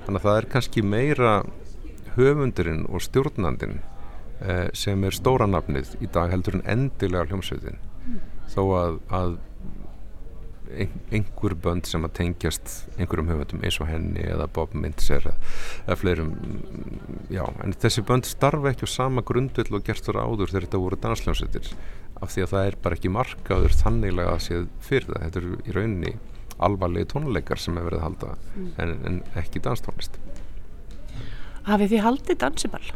Þannig 0.06 0.20
að 0.20 0.26
það 0.28 0.40
er 0.40 0.50
kannski 0.54 0.84
meira 0.84 1.34
höfundurinn 2.16 2.86
og 2.88 3.04
stjórnandinn 3.04 3.78
eh, 4.40 4.68
sem 4.76 5.04
er 5.04 5.16
stóra 5.16 5.48
nafnið 5.48 5.96
í 6.00 6.10
dag 6.12 6.32
heldur 6.32 6.58
en 6.58 6.66
endilega 6.68 7.28
hljómsveitin. 7.30 7.80
Þó 8.50 8.62
að, 8.74 8.98
að 9.14 9.38
einhver 11.10 11.54
bönd 11.64 11.88
sem 11.88 12.04
að 12.06 12.16
tengjast 12.20 12.74
einhverjum 12.96 13.30
höfundum 13.32 13.64
eins 13.66 13.80
og 13.82 13.88
henni 13.90 14.22
eða 14.22 14.46
Bob 14.54 14.74
Mintzer 14.74 15.24
eða 15.32 15.96
fleirum 15.98 16.34
já, 17.32 17.42
en 17.64 17.74
þessi 17.74 18.04
bönd 18.06 18.28
starfa 18.28 18.70
ekki 18.72 18.86
á 18.86 18.90
sama 18.90 19.24
grundvill 19.26 19.72
og 19.74 19.86
gerstur 19.86 20.20
áður 20.20 20.52
þegar 20.52 20.68
þetta 20.68 20.84
voru 20.84 21.00
dansljónsettir 21.02 21.72
af 22.20 22.34
því 22.34 22.44
að 22.44 22.52
það 22.52 22.66
er 22.68 22.76
bara 22.84 22.98
ekki 22.98 23.12
markaður 23.14 23.76
þanniglega 23.80 24.34
að 24.34 24.42
séð 24.46 24.66
fyrir 24.84 25.08
það. 25.08 25.22
Þetta 25.24 25.40
eru 25.40 25.52
í 25.64 25.76
rauninni 25.76 26.14
alvarlegi 26.60 27.10
tónleikar 27.14 27.60
sem 27.60 27.78
hefur 27.78 27.88
verið 27.88 28.00
að 28.00 28.06
halda 28.08 28.32
en, 28.84 28.96
en 29.08 29.20
ekki 29.40 29.62
danstónlist. 29.64 30.18
Hafið 31.68 31.94
þið 31.94 32.04
haldið 32.06 32.40
dansiball? 32.44 32.90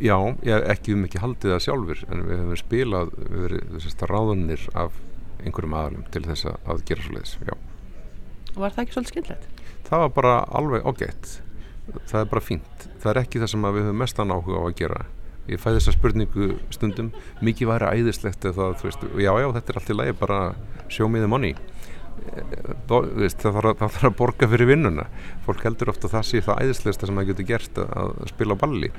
Já, 0.00 0.16
ég 0.46 0.66
ekki 0.72 0.94
um 0.96 1.04
ekki 1.04 1.20
haldið 1.20 1.54
það 1.54 1.64
sjálfur 1.66 2.02
en 2.08 2.22
við 2.28 2.38
hefum 2.38 2.60
spilað 2.60 3.14
við 3.20 3.56
hefum 3.58 4.12
ráðunir 4.14 4.68
af 4.78 4.94
einhverjum 5.44 5.76
aðalum 5.80 6.04
til 6.14 6.24
þess 6.26 6.50
að, 6.50 6.84
gera 6.88 7.06
svo 7.06 7.16
leiðis 7.16 7.36
var 8.58 8.72
það 8.74 8.82
ekki 8.82 8.94
svolítið 8.96 9.12
skemmtilegt? 9.12 9.60
það 9.90 10.04
var 10.04 10.12
bara 10.14 10.34
alveg 10.58 10.86
ágætt. 10.86 11.30
Það 12.06 12.20
er 12.20 12.28
bara 12.30 12.44
fínt. 12.44 12.84
Það 13.02 13.10
er 13.12 13.20
ekki 13.24 13.40
það 13.42 13.52
sem 13.52 13.66
við 13.66 13.86
höfum 13.88 13.98
mestan 13.98 14.34
áhuga 14.34 14.62
á 14.62 14.64
að 14.68 14.76
gera. 14.78 15.00
Ég 15.50 15.58
fæ 15.58 15.68
þessa 15.74 15.94
spurningu 15.96 16.50
stundum. 16.70 17.10
Mikið 17.42 17.70
væri 17.72 17.90
æðislegt 17.98 18.46
eða 18.46 18.56
það, 18.58 18.76
þú 18.78 18.88
veist, 18.88 19.06
já 19.18 19.32
já 19.40 19.48
þetta 19.56 19.72
er 19.72 19.80
allt 19.80 19.90
í 19.90 19.96
lagi 19.98 20.16
bara 20.20 20.40
show 20.90 21.10
me 21.10 21.22
the 21.22 21.30
money 21.30 21.56
veist, 23.16 23.40
það, 23.40 23.54
þarf 23.56 23.70
að, 23.70 23.76
það 23.80 23.92
þarf 23.94 24.08
að 24.08 24.16
borga 24.18 24.48
fyrir 24.50 24.68
vinnuna. 24.70 25.06
Fólk 25.46 25.64
heldur 25.66 25.92
ofta 25.92 26.08
að 26.08 26.14
það 26.16 26.26
sé 26.28 26.42
það 26.46 26.60
æðislegsta 26.64 27.08
sem 27.08 27.20
það 27.20 27.30
getur 27.30 27.48
gert 27.48 27.80
að, 27.84 28.12
spila 28.30 28.56
balli 28.60 28.90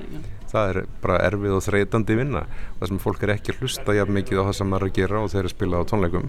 það 0.52 0.72
er 0.72 0.80
bara 1.04 1.20
erfið 1.28 1.56
og 1.56 1.64
þreytandi 1.66 2.18
vinna. 2.18 2.42
Það 2.80 2.90
sem 2.90 3.00
fólk 3.02 3.22
er 3.24 3.34
ekki 3.36 3.54
að 3.54 3.62
hlusta 3.62 3.96
jafn 3.96 4.16
mikið 4.18 4.42
á 4.42 4.46
það 4.48 4.58
sem 4.58 4.72
maður 4.72 4.88
er 4.88 4.92
að 4.92 4.98
gera 4.98 5.22
og 5.22 5.30
þeir 5.32 5.40
eru 5.42 5.50
að 5.50 5.56
spila 5.56 5.80
á 5.80 5.88
tónleikum. 5.92 6.28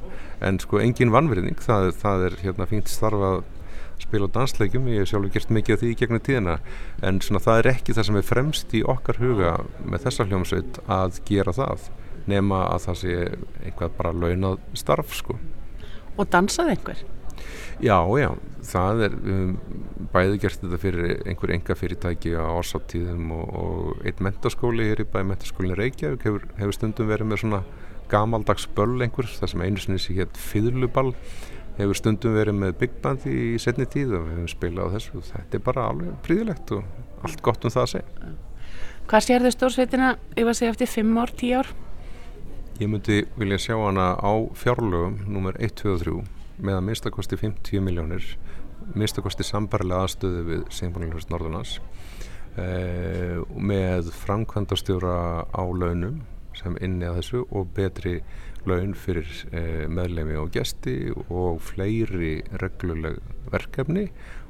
En 0.49 0.61
sko 0.63 0.83
engin 0.83 1.13
vannverðing 1.13 1.63
það, 1.63 1.89
það 2.03 2.27
er 2.27 2.37
hérna 2.43 2.69
fínt 2.69 2.91
starf 2.91 3.27
að 3.29 3.41
spila 4.03 4.27
á 4.27 4.35
dansleikjum, 4.35 4.87
ég 4.91 5.03
hef 5.03 5.11
sjálfur 5.11 5.33
gert 5.33 5.51
mikið 5.53 5.75
af 5.75 5.81
því 5.81 5.91
í 5.91 5.97
gegnum 5.99 6.23
tíðina. 6.23 6.59
En 7.05 7.19
svona 7.23 7.43
það 7.43 7.61
er 7.61 7.71
ekki 7.75 7.97
það 7.97 8.09
sem 8.09 8.19
er 8.19 8.29
fremst 8.29 8.75
í 8.75 8.83
okkar 8.93 9.21
huga 9.21 9.57
með 9.85 10.07
þessa 10.07 10.27
hljómsveit 10.29 10.79
að 10.91 11.21
gera 11.29 11.55
það 11.55 11.89
nema 12.29 12.63
að 12.71 12.85
það 12.87 13.01
sé 13.01 13.17
eitthvað 13.65 13.97
bara 13.97 14.15
launað 14.15 14.61
starf 14.79 15.11
sko 15.17 15.35
Og 16.17 16.29
dansaði 16.29 16.75
einhver? 16.75 17.03
Já, 17.83 17.97
já, 18.19 18.29
það 18.63 19.01
er 19.07 19.15
um, 19.17 19.53
bæði 20.13 20.37
gert 20.43 20.61
þetta 20.61 20.79
fyrir 20.79 21.23
einhver 21.27 21.53
enga 21.55 21.75
fyrirtæki 21.75 22.35
á 22.37 22.45
ásáttíðum 22.53 23.31
og, 23.35 23.49
og 23.59 24.05
einn 24.05 24.21
mentaskóli 24.27 24.85
hér 24.91 25.01
í 25.03 25.07
bæði 25.09 25.29
mentaskólinu 25.31 25.79
Reykjavík 25.79 26.27
hefur, 26.27 26.45
hefur 26.59 26.77
stundum 26.77 27.09
verið 27.09 27.31
með 27.31 27.43
svona 27.43 27.63
gamaldags 28.11 28.67
böll 28.77 29.01
einhver, 29.01 29.27
það 29.39 29.53
sem 29.53 29.65
einu 29.65 29.81
sinni 29.81 30.01
sé 30.01 30.15
hér 30.19 30.29
fyrluball, 30.37 31.13
hefur 31.79 31.97
stundum 31.97 32.37
verið 32.37 32.59
með 32.61 32.75
big 32.83 32.97
band 33.03 33.25
í 33.29 33.57
setni 33.61 33.89
tíð 33.89 34.19
og 34.19 34.27
við 34.27 34.37
hefum 34.37 34.51
spilað 34.53 34.91
á 34.91 34.93
þessu 34.97 35.19
og 35.19 35.29
þetta 35.31 35.59
er 35.59 35.65
bara 35.65 35.87
alveg 35.89 36.19
príðilegt 36.27 36.75
og 36.77 37.25
allt 37.25 37.41
gott 37.45 37.65
um 37.65 37.73
það 37.73 37.87
að 37.87 37.93
segja. 37.95 38.33
Hvað 39.09 39.25
sérðu 39.25 39.51
stórsveitina, 39.51 40.13
ég 40.37 40.45
var 40.45 40.53
að 40.53 40.61
segja 40.61 40.75
eftir 40.75 40.93
5 40.93 41.17
ár, 41.19 41.33
10 41.41 41.57
ár? 41.59 41.73
Ég 42.83 42.89
myndi 42.91 43.21
vilja 43.39 43.55
sjá 43.61 43.75
hana 43.79 44.09
á 44.19 44.33
fjárlögum 44.59 45.13
nummer 45.31 45.55
1, 45.55 45.71
2 45.79 45.91
og 45.93 46.01
3 46.01 46.13
með 46.67 46.75
að 46.75 46.81
minnstakosti 46.89 47.37
50 47.39 47.79
miljónir 47.85 48.25
minnstakosti 48.99 49.45
sambarlega 49.47 50.01
aðstöðu 50.03 50.41
við 50.49 50.65
Sýnbúinljóðs 50.75 51.29
Norðunars 51.31 51.77
eh, 52.59 53.39
með 53.55 54.11
framkvæmdastjóra 54.25 55.15
á 55.47 55.63
launum 55.63 56.19
sem 56.59 56.75
inni 56.83 57.07
að 57.07 57.21
þessu 57.21 57.45
og 57.55 57.71
betri 57.77 58.17
laun 58.67 58.91
fyrir 58.99 59.31
eh, 59.53 59.87
meðlemi 59.87 60.35
og 60.41 60.51
gesti 60.57 60.97
og 61.29 61.63
fleiri 61.63 62.35
regluleg 62.59 63.23
verkefni. 63.53 64.09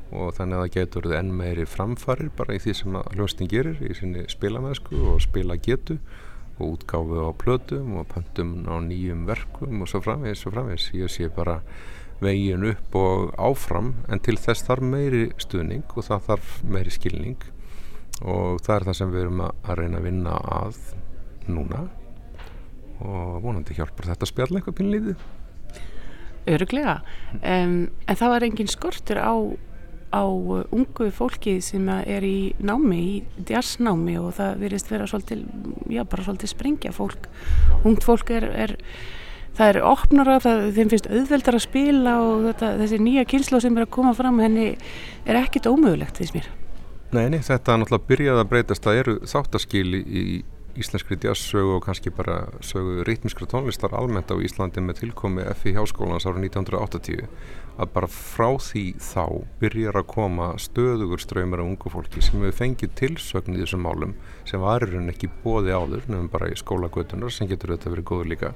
Og 0.09 0.33
þannig 0.39 0.57
að 0.57 0.65
það 0.65 0.75
getur 0.79 1.13
enn 1.19 1.33
meiri 1.37 1.69
framfarir 1.69 2.33
bara 2.33 2.57
í 2.57 2.65
því 2.65 2.79
sem 2.81 3.01
hljóstin 3.13 3.53
gerir 3.53 3.77
í 3.85 3.93
sinni 3.97 4.25
spilamæsku 4.31 5.05
og 5.13 5.21
spila 5.21 5.61
getu 5.61 6.01
og 6.59 6.77
útgáfu 6.77 7.23
á 7.25 7.31
plötum 7.33 7.97
og 7.99 8.07
pöntum 8.11 8.63
á 8.69 8.77
nýjum 8.83 9.25
verkum 9.25 9.81
og 9.81 9.89
svo 9.89 10.01
framvegis 10.05 10.45
og 10.47 10.53
framvegis. 10.53 10.91
Ég 10.93 11.09
sé 11.09 11.29
bara 11.33 11.61
vegin 12.21 12.65
upp 12.69 12.95
og 12.95 13.33
áfram 13.37 13.93
en 14.09 14.19
til 14.19 14.37
þess 14.37 14.67
þarf 14.67 14.85
meiri 14.85 15.23
stuðning 15.41 15.83
og 15.95 16.07
það 16.07 16.27
þarf 16.29 16.63
meiri 16.63 16.93
skilning. 16.93 17.37
Og 18.21 18.61
það 18.63 18.75
er 18.75 18.87
það 18.87 18.99
sem 18.99 19.13
við 19.13 19.25
erum 19.25 19.45
að, 19.45 19.55
að 19.63 19.79
reyna 19.81 19.99
að 19.99 20.09
vinna 20.09 20.35
að 20.61 20.81
núna. 21.49 21.85
Og 23.03 23.39
vonandi 23.43 23.75
hjálpar 23.75 24.13
þetta 24.13 24.29
spjall 24.29 24.53
eitthvað 24.53 24.77
pínlítið 24.79 25.23
Öruglega. 26.43 26.97
Um, 27.39 27.87
en 28.07 28.19
það 28.19 28.33
var 28.33 28.45
engin 28.45 28.71
skortur 28.71 29.19
á, 29.19 29.31
á 30.13 30.23
uh, 30.23 30.61
ungu 30.73 31.09
fólki 31.15 31.57
sem 31.65 31.89
er 31.89 32.23
í 32.25 32.53
námi, 32.61 33.01
í 33.01 33.45
jazznámi 33.49 34.19
og 34.21 34.35
það 34.37 34.61
virðist 34.61 34.93
vera 34.93 35.09
svolítið, 35.09 35.43
já 35.89 36.03
bara 36.05 36.25
svolítið 36.27 36.53
sprengja 36.53 36.93
fólk. 36.93 37.27
Ungt 37.81 38.05
fólk 38.05 38.29
er, 38.37 38.45
er 38.53 38.75
það 39.57 39.71
er 39.73 39.81
opnara, 39.89 40.39
það, 40.43 40.65
þeim 40.77 40.91
finnst 40.93 41.09
auðveldar 41.11 41.57
að 41.57 41.65
spila 41.65 42.17
og 42.23 42.47
þetta, 42.49 42.73
þessi 42.83 43.01
nýja 43.01 43.27
kynslu 43.33 43.61
sem 43.63 43.77
er 43.77 43.87
að 43.87 43.95
koma 43.97 44.13
fram 44.17 44.41
henni 44.43 44.73
er 45.25 45.41
ekkit 45.41 45.69
ómögulegt 45.69 46.21
þess 46.21 46.37
mér. 46.37 46.49
Nei, 47.13 47.27
nei, 47.29 47.41
þetta 47.45 47.75
er 47.75 47.81
náttúrulega 47.81 48.09
byrjað 48.09 48.39
að 48.41 48.49
breytast 48.49 48.85
það 48.85 48.99
eru 49.03 49.15
þáttaskil 49.29 49.89
í 50.01 50.23
íslenskri 50.79 51.17
jazzsögu 51.21 51.75
og 51.77 51.83
kannski 51.85 52.09
bara 52.09 52.47
sögu 52.61 53.03
rítmiskra 53.05 53.45
tónlistar 53.49 53.93
almennt 53.93 54.31
á 54.33 54.37
Íslandi 54.41 54.81
með 54.81 55.03
tilkomi 55.03 55.45
FI 55.59 55.75
Háskólans 55.77 56.25
árið 56.25 56.47
1980 56.49 57.27
að 57.77 57.91
bara 57.93 58.09
frá 58.09 58.49
því 58.61 58.83
þá 59.01 59.25
byrjar 59.61 59.99
að 60.01 60.09
koma 60.13 60.47
stöðugur 60.61 61.21
ströymar 61.21 61.61
af 61.61 61.69
ungu 61.69 61.93
fólki 61.93 62.21
sem 62.21 62.41
hefur 62.41 62.57
fengið 62.57 62.95
tilsögn 62.99 63.57
í 63.57 63.61
þessum 63.63 63.85
málum 63.85 64.15
sem 64.49 64.61
varirinn 64.61 65.13
ekki 65.13 65.31
bóði 65.43 65.73
áður 65.73 66.07
nefnum 66.07 66.29
bara 66.33 66.49
í 66.49 66.57
skólagötunar 66.57 67.33
sem 67.33 67.49
getur 67.49 67.75
þetta 67.75 67.93
verið 67.93 68.09
góður 68.09 68.31
líka. 68.33 68.53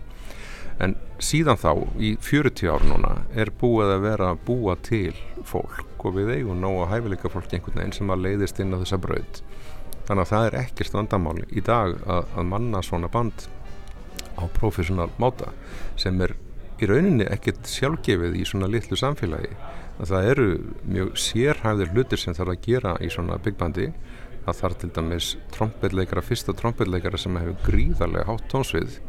En 0.82 0.94
síðan 1.22 1.58
þá 1.58 1.72
í 1.98 2.12
40 2.22 2.70
ár 2.70 2.86
núna 2.86 3.14
er 3.34 3.50
búið 3.62 3.96
að 3.96 4.04
vera 4.06 4.32
að 4.34 4.44
búa 4.46 4.76
til 4.86 5.16
fólk 5.46 6.06
og 6.06 6.18
við 6.18 6.36
eigum 6.36 6.62
ná 6.62 6.70
að 6.70 6.92
hæfileika 6.92 7.32
fólk 7.34 7.54
einhvern 7.54 7.82
veginn 7.82 7.98
sem 7.98 8.14
að 8.14 8.26
leiðist 8.26 8.62
inn 8.62 8.78
á 8.78 8.82
þessa 8.84 9.02
braud 9.02 9.42
þannig 10.08 10.24
að 10.24 10.32
það 10.32 10.48
er 10.48 10.60
ekkert 10.64 10.98
vandamál 10.98 11.38
í 11.48 11.64
dag 11.64 11.96
að, 12.08 12.28
að 12.36 12.50
manna 12.54 12.84
svona 12.86 13.12
band 13.12 13.48
á 14.38 14.44
professional 14.54 15.10
máta 15.22 15.52
sem 16.00 16.20
er 16.24 16.36
í 16.78 16.88
rauninni 16.90 17.26
ekkert 17.34 17.68
sjálfgefið 17.68 18.38
í 18.38 18.46
svona 18.46 18.70
litlu 18.70 18.98
samfélagi. 19.00 19.52
Að 19.98 20.12
það 20.12 20.30
eru 20.32 20.48
mjög 20.86 21.14
sérhæfðir 21.18 21.94
hlutir 21.96 22.22
sem 22.22 22.36
þarf 22.38 22.54
að 22.54 22.66
gera 22.68 22.96
í 23.02 23.10
svona 23.10 23.40
byggbandi 23.42 23.88
það 24.48 24.60
þarf 24.62 24.80
til 24.80 24.90
dæmis 24.96 25.30
trombetleikara, 25.52 26.24
fyrsta 26.24 26.54
trombetleikara 26.56 27.20
sem 27.20 27.36
hefur 27.36 27.58
gríðarlega 27.66 28.30
hátt 28.30 28.46
tónsvið 28.54 29.00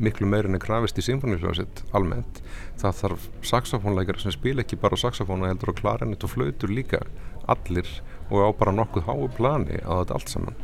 miklu 0.00 0.26
meirin 0.26 0.56
er 0.56 0.62
krafist 0.62 0.98
í 0.98 1.04
symfóníuljóðsitt 1.04 1.84
almennt. 1.96 2.40
Það 2.80 2.96
þarf 3.02 3.26
saxofónleikari 3.50 4.22
sem 4.22 4.34
spila 4.34 4.64
ekki 4.64 4.78
bara 4.80 4.98
saxofóna 4.98 5.50
heldur 5.50 5.74
og 5.74 5.80
klarinett 5.82 6.24
og 6.24 6.32
flautur 6.32 6.72
líka. 6.72 7.02
Allir 7.50 7.88
og 8.30 8.46
á 8.46 8.48
bara 8.56 8.74
nokkuð 8.76 9.06
háu 9.08 9.28
plani 9.36 9.80
að 9.82 10.04
þetta 10.04 10.16
allt 10.18 10.32
saman. 10.32 10.58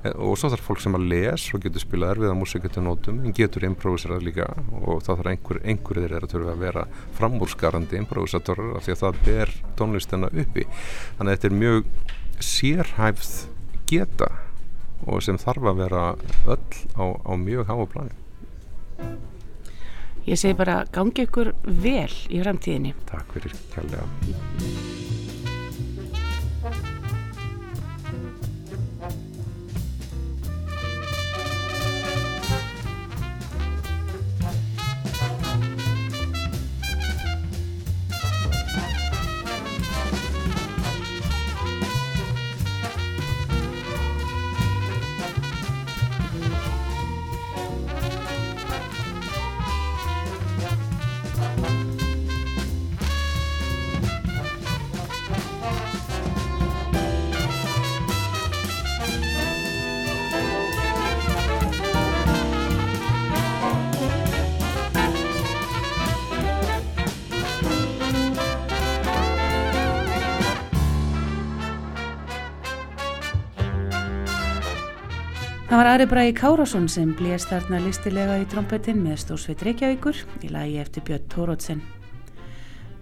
E, 0.00 0.12
og 0.16 0.38
svo 0.40 0.48
þarf 0.52 0.64
fólk 0.64 0.80
sem 0.80 0.96
að 0.96 1.06
les 1.12 1.46
og 1.54 1.64
getur 1.64 1.84
spila 1.84 2.12
erfiða 2.14 2.36
músikutu 2.38 2.82
nótum 2.84 3.20
en 3.20 3.36
getur 3.36 3.66
improviserað 3.68 4.24
líka 4.24 4.48
og 4.80 5.02
það 5.04 5.20
þarf 5.20 5.32
einhver, 5.34 5.60
einhverjir 5.64 6.14
er 6.16 6.24
að 6.24 6.34
þurfa 6.34 6.54
að 6.54 6.64
vera 6.64 6.86
framúrskarandi 7.18 8.00
improvisatorar 8.00 8.78
af 8.78 8.86
því 8.86 8.96
að 8.96 9.02
það 9.04 9.20
ber 9.26 9.54
tónlistina 9.80 10.32
uppi. 10.32 10.68
Þannig 11.18 11.26
að 11.26 11.34
þetta 11.36 11.50
er 11.50 11.58
mjög 11.64 11.90
sérhæfð 12.50 13.34
geta 13.90 14.30
og 15.08 15.22
sem 15.24 15.38
þarf 15.40 15.68
að 15.70 15.84
vera 15.84 16.06
öll 16.48 16.80
á, 16.96 17.04
á 17.24 17.32
mjög 17.36 17.68
háu 17.68 17.84
plani. 17.92 18.16
Ég 20.28 20.36
segi 20.38 20.56
bara 20.56 20.82
gangi 20.92 21.24
ykkur 21.24 21.54
vel 21.64 22.12
í 22.28 22.42
framtíðinni. 22.42 22.92
Takk 23.08 23.36
fyrir 23.36 23.56
kærlega. 23.72 25.09
Ari 75.90 76.04
Bræði 76.06 76.34
Kárásson 76.38 76.84
sem 76.86 77.08
blés 77.18 77.42
þarna 77.50 77.80
listilega 77.82 78.36
í 78.38 78.44
trompetin 78.46 79.00
með 79.02 79.16
Stórsveit 79.24 79.62
Reykjavíkur 79.66 80.20
í 80.46 80.50
lagi 80.52 80.76
eftir 80.78 81.02
Björn 81.08 81.24
Tórótsen. 81.32 81.80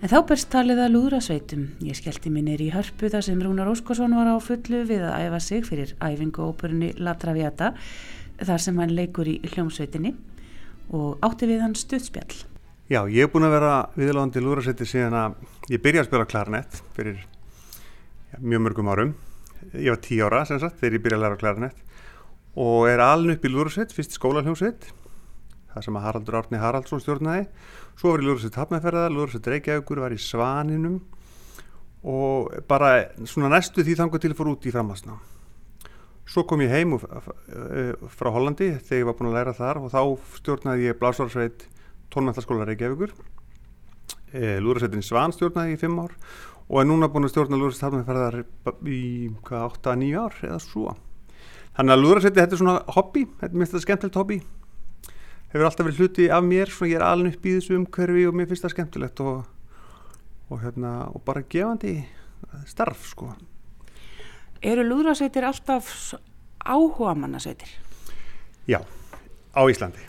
En 0.00 0.08
þá 0.08 0.22
berst 0.30 0.48
talið 0.48 0.78
að 0.86 0.94
lúðra 0.94 1.18
sveitum. 1.20 1.66
Ég 1.84 1.98
skellti 1.98 2.30
minnir 2.32 2.62
í 2.64 2.70
hörpu 2.72 3.10
þar 3.12 3.26
sem 3.26 3.42
Rúnar 3.44 3.68
Óskarsson 3.68 4.14
var 4.16 4.30
á 4.32 4.40
fullu 4.40 4.80
við 4.88 5.04
að 5.04 5.26
æfa 5.26 5.40
sig 5.44 5.66
fyrir 5.68 5.92
æfingu 6.00 6.46
óperunni 6.48 6.94
La 6.96 7.12
Traviata 7.20 7.74
þar 8.38 8.64
sem 8.64 8.80
hann 8.80 8.94
leikur 8.96 9.28
í 9.28 9.34
hljómsveitinni 9.50 10.14
og 10.96 11.18
átti 11.28 11.50
við 11.50 11.60
hann 11.66 11.76
stuðspjall. 11.76 12.38
Já, 12.88 13.02
ég 13.04 13.26
hef 13.26 13.34
búin 13.34 13.50
að 13.50 13.58
vera 13.58 13.74
viðlóðandi 13.98 14.44
lúðrasveiti 14.46 14.88
síðan 14.88 15.18
að 15.26 15.36
ég 15.74 15.82
byrjaði 15.84 16.06
að 16.06 16.08
spila 16.08 16.30
klarinett 16.30 16.80
fyrir 16.96 17.20
já, 17.20 18.40
mjög 18.40 18.64
mörgum 18.64 18.88
árum. 18.94 19.12
Ég 19.74 19.92
var 19.92 20.00
tí 20.08 20.22
ára 20.24 20.46
sem 20.48 20.62
sagt 20.62 20.80
þegar 20.80 20.96
ég 20.96 21.04
byrjaði 21.04 21.20
að 21.20 21.26
læra 21.26 21.40
klarinett 21.44 21.84
og 22.58 22.88
er 22.90 23.02
aln 23.04 23.30
upp 23.34 23.46
í 23.46 23.52
Lúrasveit, 23.52 23.94
fyrst 23.94 24.18
skólaljósveit 24.18 24.90
það 25.72 25.84
sem 25.84 25.98
að 25.98 26.06
Haraldur 26.08 26.38
Árni 26.40 26.58
Haraldsson 26.58 27.02
stjórnaði. 27.04 27.46
Svo 27.98 28.12
var 28.12 28.22
í 28.22 28.26
Lúrasveit 28.26 28.58
Hafnæferða 28.58 29.06
Lúrasveit 29.12 29.50
Reykjavíkur 29.52 30.02
var 30.02 30.14
í 30.14 30.20
Svaninum. 30.22 31.00
Og 32.08 32.54
bara 32.70 33.10
svona 33.28 33.52
næstu 33.52 33.84
því 33.86 33.98
þangu 33.98 34.22
til 34.22 34.34
fór 34.38 34.52
út 34.54 34.66
í 34.66 34.74
framhansna 34.74 35.18
svo 36.28 36.44
kom 36.44 36.60
ég 36.60 36.72
heim 36.72 36.94
frá 37.00 38.30
Hollandi 38.34 38.74
þegar 38.84 39.00
ég 39.00 39.08
var 39.08 39.16
búin 39.16 39.30
að 39.30 39.38
læra 39.38 39.56
þar 39.56 39.80
og 39.80 39.92
þá 39.94 40.00
stjórnaði 40.36 40.88
ég 40.90 40.98
Blásvarsveit 41.00 41.64
tónmæntaskóla 42.12 42.66
Reykjavíkur. 42.68 43.14
E, 44.32 44.58
Lúrasveitin 44.60 45.04
Svan 45.04 45.32
stjórnaði 45.32 45.72
ég 45.72 45.78
í 45.78 45.80
fimm 45.80 46.00
ár 46.04 46.12
og 46.68 46.82
er 46.82 46.88
núna 46.88 47.08
búin 47.12 47.28
að 47.28 47.32
stjórna 47.32 47.60
Lúrasveit 47.60 47.86
Hafnæferðar 47.88 48.42
í 48.92 49.02
8-9 49.48 50.10
ár 50.20 50.36
eða 50.44 50.60
svo 50.62 50.92
Þannig 51.78 51.94
að 51.94 52.00
lúðrarsveiti 52.02 52.40
þetta 52.40 52.56
er 52.56 52.58
svona 52.58 52.78
hobby, 52.90 53.20
þetta 53.38 53.54
er 53.54 53.60
mest 53.60 53.70
þetta 53.70 53.84
skemmtilegt 53.84 54.16
hobby. 54.18 54.36
Hefur 55.52 55.66
alltaf 55.68 55.86
verið 55.86 56.00
hluti 56.02 56.24
af 56.34 56.42
mér, 56.42 56.72
svona 56.74 56.88
ég 56.90 56.98
er 56.98 57.04
alveg 57.06 57.36
upp 57.36 57.46
í 57.46 57.52
þessu 57.54 57.76
umhverfi 57.78 58.24
og 58.26 58.34
mér 58.34 58.48
finnst 58.50 58.64
það 58.66 58.72
skemmtilegt 58.72 59.22
og, 59.22 59.36
og, 60.50 60.56
hérna, 60.64 60.90
og 61.14 61.22
bara 61.28 61.44
gefandi 61.54 61.92
starf 62.66 63.06
sko. 63.12 63.30
Eru 64.58 64.82
lúðrarsveitir 64.88 65.46
alltaf 65.46 65.92
áhuga 66.66 67.14
mannasveitir? 67.14 67.70
Já, 68.66 68.82
á 69.54 69.62
Íslandi. 69.70 70.02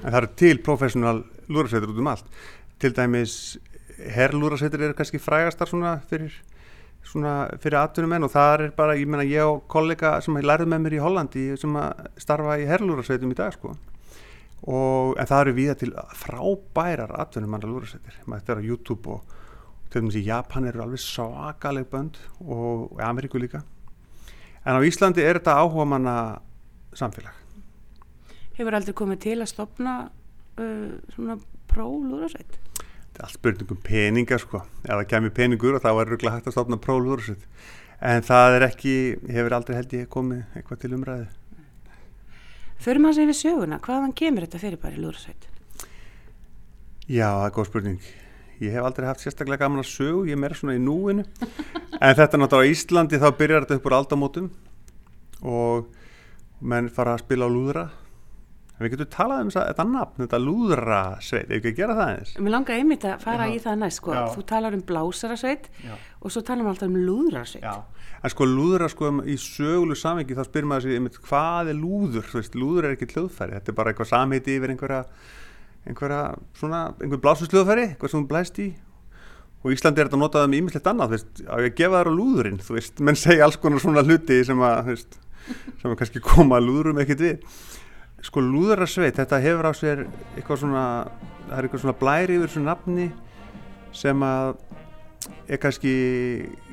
En 0.00 0.08
það 0.08 0.20
eru 0.22 0.30
til 0.40 0.62
professional 0.64 1.18
lúðrarsveitir 1.52 1.92
út 1.92 2.00
um 2.00 2.08
allt. 2.14 2.40
Til 2.80 2.94
dæmis 2.96 3.34
herrlúðrarsveitir 4.16 4.88
eru 4.88 4.96
kannski 4.96 5.20
frægastar 5.20 5.68
svona 5.68 5.98
fyrir 6.08 6.32
fyrir 7.10 7.78
atvinnumenn 7.80 8.26
og 8.26 8.32
það 8.32 8.52
er 8.54 8.64
bara, 8.76 8.96
ég 8.98 9.08
menna 9.10 9.26
ég 9.26 9.46
og 9.46 9.64
kollega 9.70 10.18
sem 10.22 10.36
lærið 10.36 10.70
með 10.70 10.84
mér 10.84 10.96
í 10.98 11.02
Hollandi 11.02 11.46
sem 11.58 11.78
starfa 12.20 12.58
í 12.60 12.68
herrlúrasveitum 12.68 13.32
í 13.32 13.38
dag 13.38 13.54
sko. 13.56 13.74
Og 14.70 15.16
en 15.18 15.28
það 15.28 15.42
eru 15.46 15.56
viða 15.56 15.76
til 15.80 15.90
frábærar 16.20 17.16
atvinnumanna 17.22 17.70
lúrasveitir, 17.70 18.20
maður 18.26 18.42
þetta 18.42 18.54
er 18.54 18.60
á 18.60 18.68
YouTube 18.68 19.14
og 19.16 19.36
til 19.90 20.04
dæmis 20.04 20.20
í 20.20 20.26
Japan 20.28 20.68
eru 20.68 20.84
alveg 20.84 21.02
svakaleg 21.02 21.88
bönd 21.90 22.20
og 22.44 23.00
Ameríku 23.02 23.40
líka. 23.42 23.64
En 24.62 24.76
á 24.76 24.80
Íslandi 24.84 25.24
er 25.24 25.40
þetta 25.40 25.56
áhuga 25.58 25.86
manna 25.88 26.16
samfélag. 26.94 27.34
Hefur 28.58 28.76
aldrei 28.76 28.94
komið 28.94 29.22
til 29.24 29.38
að 29.40 29.50
stopna 29.50 29.94
uh, 30.60 30.98
svona 31.14 31.38
pró-lúrasveit? 31.72 32.60
Allt 33.24 33.36
spurningum 33.36 33.82
peningar 33.84 34.40
sko. 34.42 34.62
Ef 34.84 34.94
það 34.94 35.08
kemur 35.10 35.34
peningur 35.36 35.76
og 35.76 35.84
þá 35.84 35.90
er 35.92 36.14
rúglega 36.14 36.38
hægt 36.38 36.48
að 36.50 36.56
stopna 36.56 36.80
prólur 36.80 37.26
en 38.00 38.24
það 38.24 38.56
er 38.56 38.66
ekki 38.70 38.94
hefur 39.28 39.58
aldrei 39.58 39.76
held 39.76 39.92
ég 39.98 40.08
komið 40.08 40.56
eitthvað 40.56 40.80
til 40.80 40.94
umræði 40.96 41.26
Förum 42.80 43.10
að 43.10 43.18
segja 43.18 43.28
við 43.28 43.36
söguna, 43.36 43.76
hvaðan 43.84 44.12
kemur 44.16 44.46
þetta 44.46 44.58
fyrir 44.62 44.80
bara 44.80 44.96
í 44.96 45.00
lúrasveit? 45.02 45.42
Já, 47.10 47.26
það 47.28 47.42
er 47.44 47.52
góð 47.52 47.66
spurning. 47.68 48.06
Ég 48.64 48.72
hef 48.72 48.86
aldrei 48.88 49.06
haft 49.08 49.20
sérstaklega 49.20 49.60
gaman 49.66 49.82
að 49.82 49.90
sögu 49.90 50.22
ég 50.30 50.32
er 50.32 50.40
meira 50.40 50.56
svona 50.56 50.78
í 50.78 50.80
núinu. 50.80 51.26
En 52.00 52.14
þetta 52.16 52.38
náttúrulega 52.40 52.64
á 52.64 52.72
Íslandi 52.72 53.18
þá 53.20 53.26
byrjar 53.36 53.66
þetta 53.66 53.76
upp 53.76 53.86
úr 53.90 53.94
aldamótum 53.98 54.46
og 55.44 55.90
menn 56.72 56.88
fara 56.88 57.12
að 57.12 57.26
spila 57.26 57.44
á 57.44 57.52
lúðra 57.52 57.82
en 58.80 58.86
við 58.86 58.94
getum 58.94 59.10
talað 59.12 59.42
um 59.44 59.50
þetta 59.52 59.84
nafn, 59.84 60.22
þetta 60.24 60.40
lúðrasveit. 60.40 61.42
Ef 61.44 61.50
við 61.50 61.56
ekki 61.58 61.72
að 61.74 61.80
gera 61.82 61.96
það 61.98 62.12
eins 62.14 62.30
Mér 62.40 62.54
langar 62.54 62.78
einmitt 62.80 63.04
að 63.04 63.24
fara 63.26 63.48
Já. 63.50 63.52
í 63.52 63.58
það 63.60 63.80
næst 63.82 64.00
sko. 64.00 64.14
Þú 64.34 64.44
talar 64.48 64.76
um 64.78 64.84
blásarasveit 64.88 65.68
og 66.20 66.32
svo 66.32 66.42
talar 66.48 66.64
við 66.64 66.72
alltaf 66.72 66.88
um 66.88 66.96
lúðrasveit. 67.04 67.66
en 68.22 68.32
sko 68.32 68.48
lúðra 68.48 68.88
sko 68.92 69.12
í 69.24 69.36
sögulu 69.40 69.96
samhengi 69.96 70.36
þá 70.36 70.44
spyrir 70.48 70.70
maður 70.72 70.82
sig 70.88 70.96
einmitt, 70.96 71.20
hvað 71.24 71.70
er 71.72 71.78
lúður, 71.78 72.24
þú 72.24 72.40
veist, 72.40 72.56
lúður 72.56 72.88
er 72.88 72.96
ekki 72.96 73.12
hljóðfæri. 73.14 73.56
Þetta 73.56 73.72
er 73.72 73.78
bara 73.78 73.92
eitthvað 73.92 74.10
samheiti 74.10 74.56
yfir 74.56 74.74
einhverja 74.74 75.04
einhverja 75.88 76.20
svona, 76.58 76.80
einhver 77.00 77.20
blásusljóðfæri 77.24 77.86
eitthvað 77.88 78.12
sem 78.12 78.20
hún 78.20 78.28
blæst 78.30 78.60
í. 78.60 78.68
Og 79.60 79.74
Íslandi 79.74 80.00
er 80.00 80.08
þetta 80.08 80.20
notað 80.20 80.46
um 80.48 80.54
ímislegt 80.56 80.86
annað, 80.88 81.10
þú 81.10 81.16
veist, 81.18 81.40
að 81.52 81.66
gefa 81.76 81.98
þær 82.00 82.08
á 82.08 82.12
lúðurinn, 82.16 82.60
þú 82.64 82.76
veist, 82.78 83.02
menn 83.04 83.18
segja 83.20 83.44
alls 83.44 83.58
konar 83.60 83.82
svona 83.82 84.04
hluti 84.06 84.38
sem 84.48 84.62
að, 84.64 84.78
veist, 84.88 85.18
sem 85.82 85.90
að 85.90 85.98
kannski 86.00 86.22
koma 86.24 86.60
lúðurum 86.64 87.00
ekkert 87.02 87.24
við. 87.26 87.58
Sko 88.20 88.42
lúðurasveit, 88.44 89.16
þetta 89.16 89.38
hefur 89.40 89.70
á 89.70 89.72
sér 89.76 90.02
eitthvað 90.36 90.58
svona, 90.64 90.84
það 91.48 91.56
er 91.56 91.66
eitthvað 91.66 91.84
svona 91.84 92.00
blæri 92.00 92.36
yfir 92.36 92.50
þessu 92.50 92.64
nafni 92.66 93.06
sem 93.96 94.24
að 94.24 94.58
er 95.50 95.60
kannski, 95.60 95.92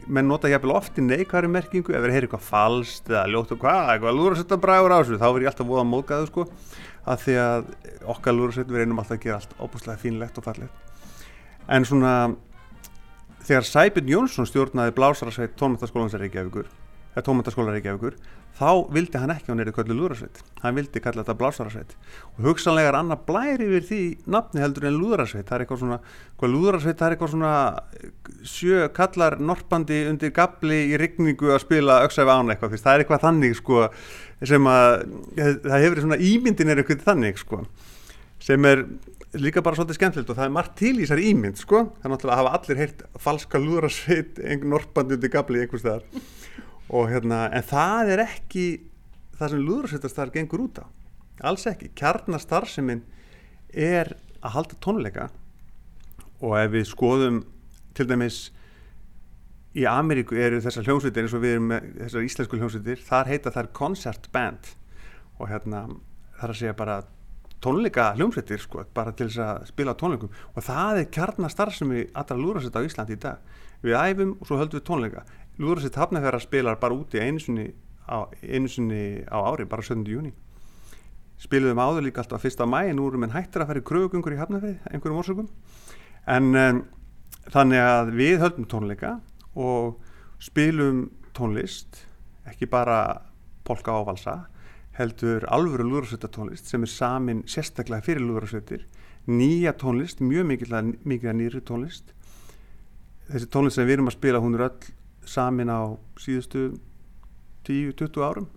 menn 0.08 0.28
nota 0.30 0.52
jafnvel 0.52 0.76
oft 0.78 1.00
í 1.00 1.06
neikværi 1.06 1.50
merkingu, 1.52 1.94
ef 1.96 2.04
þeir 2.04 2.14
heyri 2.14 2.28
eitthvað 2.28 2.46
falskt 2.48 3.10
eða 3.12 3.26
ljótt 3.32 3.54
og 3.56 3.62
hvað, 3.64 3.94
eitthvað 3.94 4.18
lúðurasveita 4.20 4.60
bræður 4.64 4.96
á 4.96 4.98
þessu, 5.00 5.20
þá 5.20 5.28
verð 5.28 5.46
ég 5.46 5.52
alltaf 5.52 5.72
voða 5.72 5.86
móðgæðu 5.88 6.30
sko, 6.30 6.46
að 7.08 7.24
því 7.24 7.36
að 7.44 7.72
okkar 8.16 8.38
lúðurasveit 8.38 8.70
við 8.72 8.80
reynum 8.84 9.02
alltaf 9.02 9.18
að 9.18 9.24
gera 9.26 9.40
allt 9.40 9.56
óbúslega 9.60 10.04
fínlegt 10.04 10.40
og 10.40 10.48
fallegt. 10.48 10.76
En 11.68 11.88
svona, 11.88 12.14
þegar 13.48 13.68
Sæbjörn 13.72 14.14
Jónsson 14.14 14.48
stjórnaði 14.48 14.96
blásarasveit 14.96 15.58
tónmæntaskólan 15.60 16.12
Þá 18.58 18.70
vildi 18.90 19.20
hann 19.22 19.30
ekki 19.30 19.52
að 19.52 19.54
hún 19.54 19.62
er 19.62 19.70
köllu 19.76 19.94
lúðrasveit. 19.94 20.40
Hann 20.64 20.78
vildi 20.80 21.02
kalla 21.04 21.22
þetta 21.22 21.36
blásarasveit. 21.38 21.92
Og 22.34 22.48
hugsanlega 22.48 22.90
er 22.90 22.98
annað 22.98 23.26
blæri 23.28 23.68
yfir 23.68 23.84
því 23.86 24.00
nafni 24.34 24.64
heldur 24.64 24.88
en 24.90 24.98
lúðrasveit. 24.98 25.46
Það 25.46 25.56
er 25.58 25.64
eitthvað 25.66 25.82
svona, 25.84 26.00
hvað 26.42 26.54
lúðrasveit, 26.56 26.98
það 26.98 27.08
er 27.08 27.16
eitthvað 27.16 27.34
svona 27.36 27.52
sjö 28.50 28.88
kallar 28.98 29.38
norpandi 29.38 30.00
undir 30.10 30.34
gabli 30.34 30.80
í 30.90 30.98
rigningu 30.98 31.54
að 31.54 31.62
spila 31.68 32.00
öksæfi 32.08 32.34
án 32.34 32.50
eitthvað. 32.56 32.74
Það 32.82 32.94
er 32.96 33.06
eitthvað 33.06 33.26
þannig 33.28 33.60
sko 33.62 33.84
sem 34.46 34.72
að, 34.74 35.06
það 35.38 35.86
hefur 35.86 36.04
svona 36.08 36.20
ímyndin 36.32 36.74
er 36.74 36.82
eitthvað 36.82 37.06
þannig 37.06 37.38
sko 37.42 37.62
sem 38.48 38.66
er 38.70 38.84
líka 39.38 39.62
bara 39.66 39.76
svolítið 39.76 39.98
skemmtilegt 39.98 40.30
og 40.32 40.38
það 40.38 40.46
er 40.48 40.54
margt 40.56 40.76
til 40.80 40.94
í 40.96 41.04
þessari 41.04 41.30
ímynd 41.32 41.58
sko 41.60 41.84
það 41.98 42.06
er 42.06 42.14
náttúrulega 42.14 42.36
að 42.38 42.42
hafa 42.44 42.54
allir 42.58 42.82
heyrt 42.82 43.02
falska 43.22 43.62
lúðrasveit 43.62 44.42
og 46.88 47.10
hérna, 47.12 47.48
en 47.52 47.66
það 47.68 48.14
er 48.16 48.24
ekki 48.24 48.68
það 49.38 49.54
sem 49.54 49.64
lúðrasveitastar 49.66 50.32
gengur 50.34 50.64
út 50.68 50.80
á. 50.82 50.86
Alls 51.46 51.68
ekki, 51.70 51.92
kjarnastarfsemin 51.98 53.04
er 53.74 54.16
að 54.42 54.54
halda 54.56 54.78
tónleika. 54.82 55.28
Og 56.42 56.56
ef 56.58 56.72
við 56.74 56.88
skoðum 56.90 57.42
til 57.98 58.08
dæmis 58.10 58.40
í 59.78 59.86
Ameríku 59.90 60.38
eru 60.40 60.62
þessar 60.64 60.88
hljómsveitir 60.88 61.26
eins 61.26 61.36
og 61.38 61.44
við 61.44 61.58
erum 61.58 61.70
með 61.74 61.92
þessar 62.00 62.26
íslensku 62.30 62.62
hljómsveitir 62.62 63.04
þar 63.06 63.32
heita 63.34 63.54
þær 63.54 63.70
concert 63.78 64.32
band. 64.34 64.72
Og 65.38 65.52
hérna 65.52 65.86
þar 66.40 66.54
að 66.54 66.60
segja 66.62 66.78
bara 66.78 66.98
tónleika 67.62 68.12
hljómsveitir 68.18 68.62
sko, 68.64 68.86
bara 68.96 69.14
til 69.18 69.28
þess 69.30 69.44
að 69.44 69.68
spila 69.74 69.98
tónleikum. 69.98 70.34
Og 70.56 70.66
það 70.66 71.04
er 71.04 71.12
kjarnastarfsemi 71.14 72.08
allra 72.18 72.40
lúðrasveita 72.40 72.82
á 72.82 72.88
Íslandi 72.88 73.18
í 73.18 73.22
dag. 73.28 73.54
Við 73.84 73.98
æfum 73.98 74.34
og 74.40 74.50
svo 74.50 74.58
höldum 74.58 74.80
við 74.80 74.88
tónleika 74.88 75.26
lúðrasveit 75.58 75.98
hafnafjara 75.98 76.40
spilar 76.40 76.80
bara 76.82 76.98
úti 76.98 77.22
einu 77.22 77.40
sinni 77.40 77.72
á, 78.06 78.30
einu 78.44 78.70
sinni 78.70 79.24
á 79.26 79.38
ári 79.42 79.66
bara 79.66 79.82
17. 79.82 80.06
júni 80.08 80.34
spiluðum 81.42 81.82
áður 81.82 82.08
líka 82.08 82.24
alltaf 82.24 82.42
fyrsta 82.42 82.66
mæ 82.66 82.90
nú 82.98 83.08
erum 83.10 83.26
við 83.28 83.36
hættir 83.36 83.64
að 83.64 83.80
í 83.80 83.86
kröfugungur 83.86 84.34
í 84.34 84.40
hafnafjari 84.40 84.78
einhverjum 84.90 85.22
orsökum. 85.22 85.50
En 86.26 86.50
um, 86.58 86.82
þannig 87.54 87.84
að 87.84 88.12
við 88.18 88.42
höldum 88.42 88.68
tónleika 88.72 89.14
og 89.54 90.00
spilum 90.42 91.08
tónlist 91.38 92.02
ekki 92.50 92.70
bara 92.70 93.22
polka 93.68 93.94
og 94.00 94.08
valsa 94.10 94.48
heldur 94.98 95.46
alvöru 95.54 95.86
lúðrasveita 95.86 96.30
tónlist 96.34 96.72
sem 96.72 96.82
er 96.82 96.90
samin 96.90 97.44
sérstaklega 97.46 98.06
fyrir 98.06 98.26
lúðrasveitir. 98.26 98.88
Nýja 99.30 99.76
tónlist, 99.78 100.24
mjög 100.24 100.48
mikið 100.48 101.34
nýri 101.38 101.62
tónlist. 101.62 102.16
Þessi 103.28 103.50
tónlist 103.54 103.78
sem 103.78 103.86
við 103.86 104.00
erum 104.00 104.10
að 104.10 104.18
spila 104.18 104.42
hún 104.42 104.58
er 104.58 104.70
öll 104.72 104.94
samin 105.28 105.72
á 105.72 105.96
síðustu 106.20 106.70
10-20 107.68 108.24
árum 108.24 108.48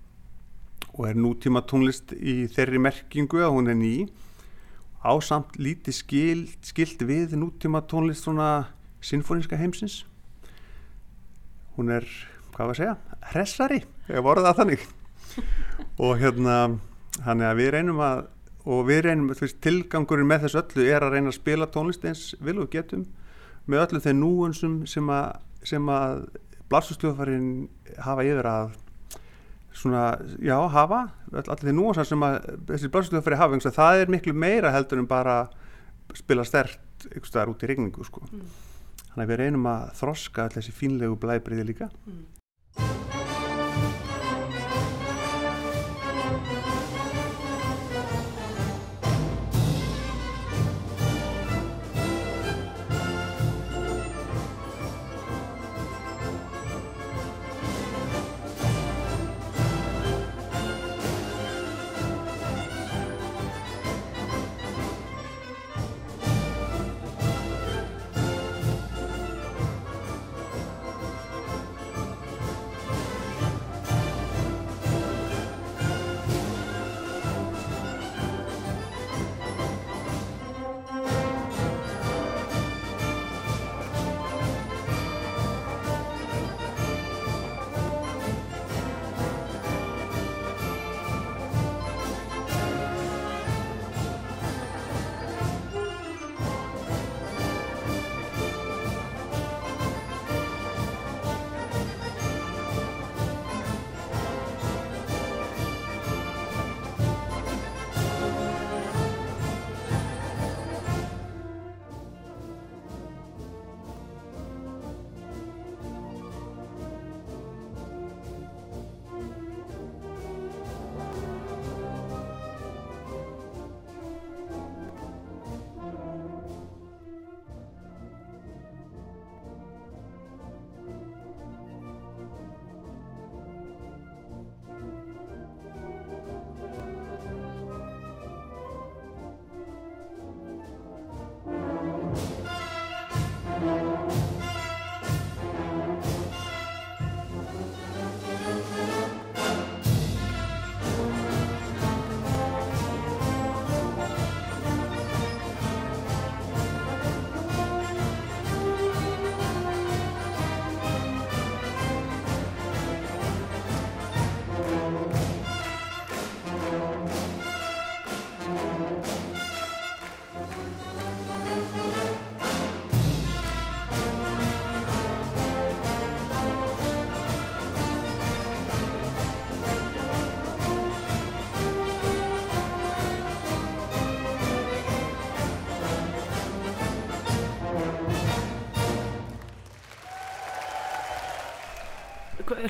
og 0.95 1.07
er 1.09 1.19
nútíma 1.19 1.63
tónlist 1.67 2.15
í 2.17 2.47
þeirri 2.51 2.81
merkingu 2.83 3.43
að 3.45 3.55
hún 3.55 3.71
er 3.71 3.79
ný. 3.79 3.95
Á 5.01 5.17
samt 5.25 5.57
lítið 5.57 5.97
skil, 5.97 6.41
skilt 6.67 7.01
við 7.07 7.37
nútíma 7.39 7.81
tónlist 7.89 8.27
svona 8.27 8.69
sinfóníska 9.01 9.57
heimsins. 9.57 10.03
Hún 11.77 11.89
er, 11.95 12.05
hvað 12.53 12.67
var 12.67 12.75
að 12.75 12.81
segja 12.83 12.97
hressari, 13.31 13.81
ég 14.11 14.27
voru 14.27 14.45
það 14.45 14.61
þannig. 14.61 14.85
Og 16.05 16.21
hérna 16.21 16.59
hann 17.25 17.41
er 17.41 17.53
að 17.53 17.63
við 17.63 17.75
reynum 17.77 18.05
að 18.05 18.27
og 18.69 18.85
við 18.89 19.07
reynum, 19.07 19.31
þú 19.33 19.47
veist, 19.47 19.61
tilgangurinn 19.65 20.29
með 20.29 20.45
þessu 20.45 20.61
öllu 20.61 20.87
er 20.93 21.05
að 21.05 21.15
reyna 21.15 21.33
að 21.33 21.39
spila 21.39 21.69
tónlist 21.73 22.05
eins 22.05 22.25
vil 22.45 22.59
og 22.61 22.69
getum 22.73 23.07
með 23.71 23.85
öllu 23.87 24.03
þeir 24.05 24.17
núansum 24.19 24.75
sem 24.91 25.09
að, 25.15 25.39
sem 25.65 25.89
að 25.89 26.27
blasustjóðfærin 26.71 27.51
hafa 28.07 28.27
yfir 28.27 28.49
að 28.51 28.73
svona, 29.81 30.05
já, 30.43 30.57
hafa 30.75 31.01
allir 31.31 31.69
þeir 31.69 31.77
núansar 31.79 32.09
sem 32.09 32.27
að 32.27 32.39
þessi 32.71 32.91
blasustjóðfæri 32.95 33.41
hafa, 33.41 33.57
eins 33.59 33.69
og 33.71 33.77
það 33.77 34.03
er 34.03 34.13
miklu 34.17 34.35
meira 34.35 34.73
heldur 34.75 35.03
en 35.03 35.11
bara 35.11 35.39
spila 36.17 36.45
stert 36.47 37.07
einhvers 37.11 37.31
staðar 37.31 37.55
út 37.55 37.63
í 37.65 37.71
regningu, 37.71 38.05
sko. 38.05 38.27
Þannig 39.11 39.23
að 39.25 39.31
við 39.31 39.41
reynum 39.41 39.71
að 39.71 39.87
þroska 40.01 40.45
allir 40.45 40.59
þessi 40.59 40.75
fínlegu 40.77 41.17
blæbriði 41.23 41.65
líka 41.71 41.89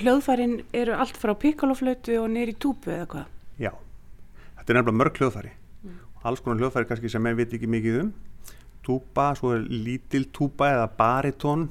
hljóðfærin 0.00 0.56
eru 0.76 0.96
allt 0.96 1.18
frá 1.20 1.34
pikkoloflötu 1.38 2.18
og 2.22 2.30
neyri 2.32 2.56
túpu 2.56 2.92
eða 2.94 3.08
hvað? 3.12 3.26
Já, 3.60 3.72
þetta 4.58 4.72
er 4.72 4.80
nefnilega 4.80 5.00
mörg 5.02 5.20
hljóðfæri. 5.20 5.52
Alls 6.24 6.42
konar 6.44 6.60
hljóðfæri 6.60 6.88
kannski 6.88 7.12
sem 7.12 7.28
ég 7.30 7.38
veit 7.38 7.54
ekki 7.56 7.68
mikið 7.70 8.00
um. 8.02 8.10
Túpa, 8.84 9.30
svo 9.36 9.54
er 9.56 9.68
lítil 9.68 10.26
túpa 10.32 10.72
eða 10.72 10.88
baritón 10.96 11.68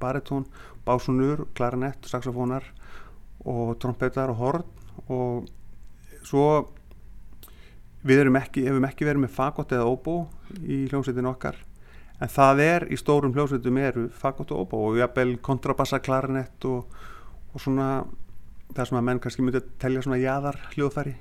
baritón, 0.00 0.46
básunur, 0.84 1.46
klarinett 1.54 2.08
saxofónar 2.08 2.64
og 3.44 3.76
trompetar 3.80 4.32
og 4.32 4.40
horn. 4.40 4.64
Og 5.08 5.48
svo 6.26 6.46
við 8.06 8.24
erum 8.24 8.38
ekki, 8.40 8.64
hefum 8.68 8.88
ekki 8.88 9.08
verið 9.08 9.26
með 9.26 9.36
fagott 9.36 9.74
eða 9.76 9.88
óbó 9.88 10.22
í 10.64 10.86
hljómsveitinu 10.88 11.30
okkar. 11.34 11.60
En 12.20 12.28
það 12.28 12.62
er 12.64 12.88
í 12.92 12.98
stórum 13.00 13.32
hljómsveitum 13.36 13.80
eru 13.80 14.08
fagott 14.12 14.52
og 14.52 14.66
óbó 14.66 14.82
og 14.90 15.00
jafnvel 15.00 15.36
kontrabassa, 15.44 16.00
klarinett 16.04 16.68
og, 16.68 16.88
og 17.50 17.62
svona 17.62 17.88
það 18.74 18.90
sem 18.90 19.00
að 19.00 19.06
menn 19.08 19.20
kannski 19.22 19.44
myndi 19.44 19.60
að 19.60 19.72
telja 19.82 20.04
svona 20.04 20.20
jaðar 20.20 20.58
hljóðfæri 20.74 21.14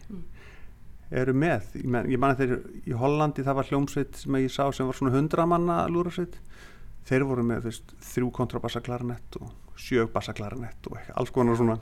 eru 1.10 1.34
með. 1.34 1.72
Ég, 1.80 1.88
men, 1.90 2.10
ég 2.12 2.22
man 2.22 2.36
að 2.36 2.44
þeir 2.44 2.92
í 2.92 2.98
Hollandi 2.98 3.46
það 3.46 3.58
var 3.60 3.70
hljómsveit 3.72 4.22
sem 4.22 4.38
ég 4.44 4.54
sá 4.54 4.64
sem 4.76 4.90
var 4.90 4.98
svona 4.98 5.16
hundra 5.16 5.48
manna 5.50 5.82
lúrasveit 5.90 6.38
þeir 7.10 7.26
voru 7.26 7.46
með 7.48 7.66
veist, 7.70 7.96
þrjú 8.12 8.30
kontrabassa 8.36 8.82
klarinett 8.86 9.40
og 9.42 9.50
sjö 9.80 10.06
bassa 10.14 10.36
klarinett 10.38 10.90
og 10.92 11.00
alls 11.18 11.34
konar 11.34 11.58
svona 11.58 11.80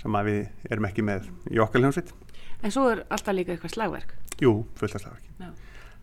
sem 0.00 0.16
að 0.16 0.30
við 0.30 0.70
erum 0.72 0.88
ekki 0.88 1.04
með 1.06 1.28
í 1.52 1.60
okkar 1.62 1.84
hljómsveit. 1.84 2.14
En 2.64 2.72
svo 2.72 2.88
er 2.92 3.04
alltaf 3.12 3.36
líka 3.36 3.54
eitthvað 3.54 3.76
slagverk. 3.76 4.14
jú, 4.40 4.64
fullt 4.76 4.96
af 4.96 5.04
slagverki. 5.04 5.34
Já. 5.40 5.50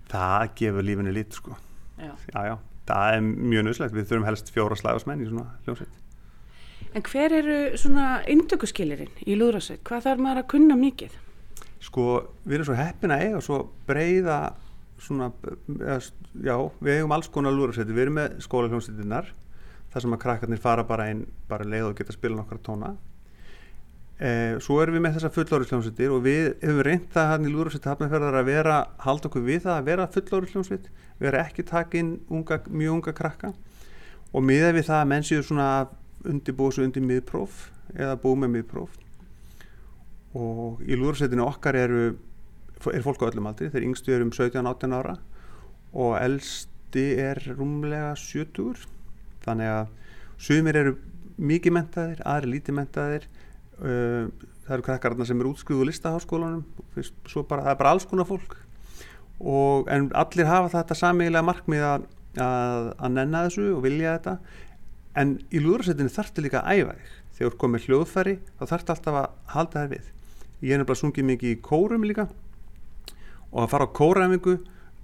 það 0.07 0.49
gefur 0.61 0.85
lífinu 0.85 1.13
lit 1.13 1.33
sko. 1.33 1.57
Já. 1.97 2.13
já, 2.29 2.41
já, 2.45 2.55
það 2.87 3.15
er 3.15 3.23
mjög 3.25 3.65
nöðslegt 3.65 3.97
við 3.97 4.11
þurfum 4.11 4.27
helst 4.29 4.51
fjóra 4.53 4.77
slagasmenn 4.77 5.25
í 5.25 5.29
svona 5.31 5.49
hljómsveit 5.65 6.06
En 6.95 7.03
hver 7.03 7.33
eru 7.41 7.57
svona 7.77 8.21
indökuskilirinn 8.29 9.23
í 9.27 9.35
lúðrasveit? 9.37 9.83
Hvað 9.87 10.05
þarf 10.07 10.23
maður 10.23 10.43
að 10.43 10.51
kunna 10.53 10.77
mikið? 10.79 11.17
sko, 11.87 12.05
við 12.45 12.59
erum 12.59 12.69
svo 12.69 12.77
heppin 12.77 13.13
að 13.13 13.25
eiga 13.25 13.41
svo 13.43 13.59
breyða 13.87 14.37
svona, 15.01 15.29
eða, 15.77 15.97
já, 16.43 16.55
við 16.81 16.95
eigum 16.95 17.13
alls 17.15 17.29
konar 17.33 17.53
lúrasveiti, 17.53 17.93
við 17.93 18.07
erum 18.07 18.17
með 18.17 18.39
skóla 18.45 18.71
hljómsveitinnar 18.71 19.29
þar 19.93 20.03
sem 20.03 20.15
að 20.15 20.23
krakkarnir 20.23 20.63
fara 20.63 20.85
bara 20.87 21.11
einn 21.11 21.27
bara 21.49 21.67
leið 21.67 21.91
og 21.91 21.99
geta 21.99 22.15
spila 22.15 22.39
nokkra 22.39 22.59
tóna 22.65 22.95
eh, 24.17 24.57
svo 24.63 24.79
erum 24.81 24.97
við 24.97 25.05
með 25.05 25.19
þessa 25.19 25.31
fullóri 25.35 25.69
hljómsveitir 25.69 26.15
og 26.15 26.25
við 26.25 26.49
hefum 26.63 26.81
reynt 26.87 27.07
það 27.13 27.31
hann 27.33 27.47
í 27.47 27.53
lúrasveiti 27.53 27.91
hafnafjörðar 27.91 28.39
að 28.41 28.49
vera, 28.49 28.79
halda 29.05 29.29
okkur 29.29 29.45
við 29.45 29.63
það 29.67 29.77
að 29.77 29.87
vera 29.91 30.09
fullóri 30.17 30.51
hljómsveit, 30.53 30.91
vera 31.21 31.45
ekki 31.45 31.67
taka 31.67 32.01
inn 32.01 32.17
unga, 32.27 32.59
mjög 32.67 32.97
unga 32.97 33.15
krakka 33.21 33.53
og 34.33 34.43
miða 34.43 34.73
við 34.75 34.89
það 34.89 35.03
að 35.03 35.09
menn 35.13 35.29
séu 35.29 35.45
svona 35.45 35.69
undirbúið 36.31 36.77
svo 36.77 36.87
undir 36.87 37.05
miðpróf 37.05 37.67
eða 37.95 38.17
búið 38.21 38.41
með 38.43 38.53
miðpróf. 38.55 38.97
Og 40.37 40.81
í 40.85 40.97
lúðursetinu 40.97 41.45
okkar 41.47 41.79
eru 41.79 42.01
er 42.93 43.05
fólk 43.05 43.23
á 43.25 43.29
öllum 43.31 43.49
aldri, 43.49 43.71
þeir 43.73 43.87
yngstu 43.87 44.13
eru 44.13 44.27
um 44.27 44.33
17-18 44.35 44.93
ára 44.93 45.15
og 45.97 46.13
elsti 46.19 47.05
er 47.23 47.39
rúmlega 47.57 48.11
70 48.19 48.85
þannig 49.45 49.71
að 49.71 49.87
sumir 50.37 50.77
eru 50.77 50.93
mikið 51.37 51.73
mentaðir, 51.73 52.21
aðri 52.25 52.51
lítið 52.53 52.77
mentaðir 52.77 53.25
uh, 53.81 54.29
það 54.67 54.75
eru 54.75 54.85
krakkarna 54.85 55.27
sem 55.27 55.41
eru 55.41 55.53
útskriðu 55.55 55.87
listaháskólanum 55.89 56.63
bara, 57.47 57.63
það 57.63 57.71
er 57.71 57.81
bara 57.81 57.93
alls 57.93 58.07
konar 58.09 58.27
fólk. 58.27 58.57
Og, 59.37 59.87
en 59.93 60.09
allir 60.17 60.49
hafa 60.49 60.71
þetta 60.73 60.97
samiðilega 60.97 61.45
markmið 61.45 61.83
að, 61.85 62.07
að, 62.41 62.87
að 62.97 63.11
nenna 63.13 63.43
þessu 63.45 63.67
og 63.75 63.83
vilja 63.85 64.15
þetta 64.17 64.33
en 65.17 65.37
í 65.49 65.61
lúðursetinu 65.61 66.13
þarftu 66.13 66.43
líka 66.45 66.61
að 66.61 66.81
æfa 66.81 66.95
þig. 66.97 67.13
Þegar 67.37 67.53
þú 67.53 67.59
komið 67.63 67.87
hljóðfæri 67.87 68.35
þá 68.57 68.63
þarftu 68.71 68.93
alltaf 68.93 69.17
að 69.19 69.27
halda 69.53 69.83
þær 69.83 69.91
við. 69.93 70.07
Ég 70.61 70.73
er 70.73 70.81
nefnilega 70.81 71.01
sungið 71.01 71.27
mikið 71.31 71.53
í 71.53 71.59
kórum 71.65 72.05
líka. 72.07 72.27
Og 73.51 73.59
að 73.63 73.71
fara 73.73 73.87
á 73.89 73.95
kóræfingu 73.97 74.55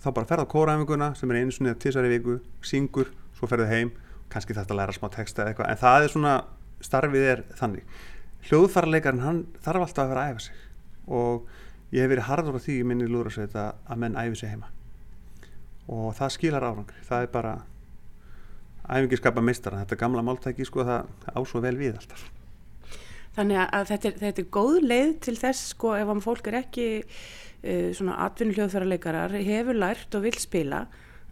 þá 0.03 0.07
bara 0.11 0.29
ferða 0.29 0.45
á 0.45 0.53
kóræfinguna 0.53 1.09
sem 1.17 1.31
er 1.31 1.39
einu 1.41 1.53
svona 1.55 1.75
tísari 1.79 2.11
viku, 2.11 2.39
syngur, 2.65 3.11
svo 3.37 3.49
ferðu 3.49 3.69
heim. 3.69 3.93
Kannski 4.33 4.55
þetta 4.57 4.73
að 4.73 4.79
læra 4.81 4.95
smá 4.95 5.09
texta 5.13 5.43
eða 5.43 5.53
eitthvað 5.53 5.69
en 5.71 5.81
það 5.83 6.05
er 6.05 6.13
svona, 6.13 6.33
starfið 6.83 7.27
er 7.33 7.43
þannig. 7.59 7.99
Hljóðfærarleikarinn 8.49 9.23
hann 9.23 9.43
þarf 9.63 9.85
alltaf 9.87 10.03
að 10.03 10.13
vera 10.13 10.23
að 10.23 10.33
æfa 10.33 10.45
sig. 10.47 10.63
Og 11.07 11.93
ég 11.93 12.01
hef 12.03 12.11
verið 12.11 12.27
harður 12.29 12.57
á 12.57 12.65
því 12.65 12.79
minni 12.89 13.07
lúðrasveit 13.07 13.53
að, 13.55 13.77
að 13.85 14.01
menn 14.03 14.17
æfi 14.19 14.41
sig 14.41 14.51
heima. 14.55 14.71
Og 15.93 16.09
það 16.17 16.33
skilar 16.37 16.65
árangri. 16.65 17.05
Það 17.07 17.27
er 17.27 17.31
bara 17.31 17.53
æfingi 18.89 19.19
skapa 19.19 19.43
meistara, 19.43 19.83
þetta 19.83 19.99
gamla 19.99 20.23
máltæki 20.25 20.67
sko 20.67 20.85
það 20.87 21.07
á 21.31 21.39
svo 21.47 21.61
vel 21.63 21.75
við 21.79 21.97
alltaf. 21.99 22.25
Þannig 23.33 23.61
að 23.63 23.87
þetta 23.89 24.09
er, 24.09 24.17
þetta 24.21 24.43
er 24.43 24.49
góð 24.53 24.75
leið 24.85 25.13
til 25.25 25.35
þess 25.39 25.69
sko 25.73 25.95
ef 25.97 26.11
fólk 26.21 26.49
er 26.51 26.59
ekki 26.59 26.87
uh, 27.01 27.89
svona 27.97 28.19
atvinnu 28.27 28.57
hljóðfærarleikarar 28.57 29.33
hefur 29.39 29.79
lært 29.79 30.17
og 30.17 30.27
vil 30.27 30.35
spila 30.37 30.83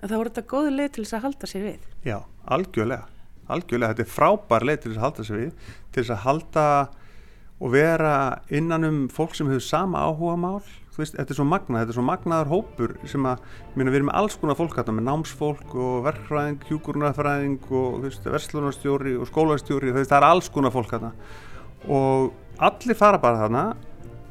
þá 0.02 0.16
er 0.18 0.32
þetta 0.32 0.46
góð 0.50 0.70
leið 0.78 0.94
til 0.96 1.04
þess 1.04 1.18
að 1.18 1.26
halda 1.28 1.50
sér 1.52 1.68
við. 1.68 1.90
Já, 2.08 2.18
algjörlega. 2.50 3.06
Algjörlega, 3.52 3.94
þetta 3.94 4.08
er 4.08 4.16
frábær 4.16 4.66
leið 4.66 4.82
til 4.82 4.92
þess 4.92 5.02
að 5.02 5.06
halda 5.06 5.28
sér 5.28 5.42
við 5.42 5.70
til 5.92 6.02
þess 6.02 6.14
að 6.16 6.24
halda 6.26 6.66
og 7.62 7.74
vera 7.76 8.16
innan 8.50 8.88
um 8.88 9.02
fólk 9.12 9.36
sem 9.38 9.50
hefur 9.52 9.66
sama 9.66 10.02
áhuga 10.08 10.38
mál 10.40 10.64
veist, 10.98 11.16
þetta 11.16 11.32
er 11.34 11.38
svo 11.38 11.46
magnað, 11.48 11.82
þetta 11.82 11.94
er 11.94 11.98
svo 11.98 12.06
magnaður 12.08 12.52
hópur 12.52 12.94
sem 13.10 13.28
að, 13.30 13.44
minna, 13.76 13.94
við 13.94 14.02
erum 14.02 14.10
með 14.10 14.18
alls 14.22 14.38
konar 14.42 14.58
fólk 14.60 14.76
hérna, 14.80 14.96
með 14.98 15.08
námsfólk 15.08 15.76
og 15.76 16.02
verkfræðing 16.08 16.66
hjúkurnafræðing 16.68 17.70
og 17.80 18.10
verslunarstjóri 18.28 19.16
og 19.20 19.30
skólastjóri, 19.30 19.94
það 19.96 20.18
er 20.18 20.28
alls 20.28 20.52
konar 20.52 20.74
fólk 20.76 20.92
hérna 20.96 21.14
og 21.88 22.34
allir 22.62 22.98
fara 23.00 23.22
bara 23.22 23.46
þarna 23.46 23.64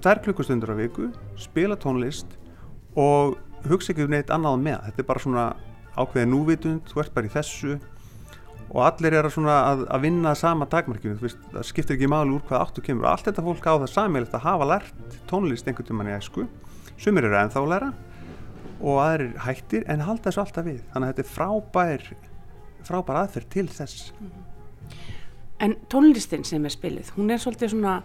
þær 0.04 0.20
klukkustundur 0.26 0.72
á 0.72 0.76
viku, 0.78 1.08
spila 1.40 1.78
tónlist 1.80 2.36
og 2.98 3.38
hugsa 3.68 3.94
ekki 3.94 4.06
um 4.06 4.14
neitt 4.14 4.30
annað 4.32 4.60
með, 4.62 4.84
þetta 4.88 5.02
er 5.02 5.08
bara 5.08 5.24
svona 5.24 5.46
ákveðið 5.96 6.30
núvitund, 6.30 6.84
þú 6.92 7.02
ert 7.02 7.16
bara 7.16 7.28
í 7.28 7.32
þessu 7.32 7.78
og 8.70 8.84
allir 8.86 9.16
er 9.18 9.26
að, 9.26 9.36
að, 9.50 9.84
að 9.90 10.04
vinna 10.04 10.34
sama 10.38 10.68
dagmarkinu, 10.70 11.18
það 11.18 11.66
skiptir 11.66 11.96
ekki 11.96 12.10
máli 12.10 12.36
úr 12.36 12.44
hvað 12.46 12.64
áttu 12.66 12.84
kemur. 12.86 13.08
Og 13.08 13.12
allt 13.12 13.26
þetta 13.26 13.46
fólk 13.46 13.66
á 13.66 13.74
það 13.74 13.92
sammeilegt 13.94 14.36
að 14.38 14.46
hafa 14.46 14.68
lært 14.70 15.18
tónlist 15.30 15.66
einhvern 15.66 15.88
tímann 15.88 16.10
í 16.12 16.14
æsku. 16.14 16.46
Sumir 17.00 17.26
eru 17.26 17.38
ennþá 17.40 17.62
að 17.64 17.70
læra 17.74 17.92
og 18.80 19.00
aðrir 19.02 19.32
hættir 19.44 19.86
en 19.90 20.04
halda 20.06 20.28
þessu 20.28 20.44
alltaf 20.44 20.68
við. 20.68 20.84
Þannig 20.92 21.08
að 21.08 21.10
þetta 21.10 21.26
er 21.26 21.32
frábær 21.34 22.06
frábær 22.86 23.22
aðferð 23.24 23.50
til 23.52 23.66
þess. 23.70 24.12
En 25.60 25.74
tónlistin 25.92 26.46
sem 26.48 26.64
er 26.64 26.72
spilið, 26.72 27.10
hún 27.18 27.32
er 27.32 27.40
svolítið 27.42 27.74
svona 27.74 27.98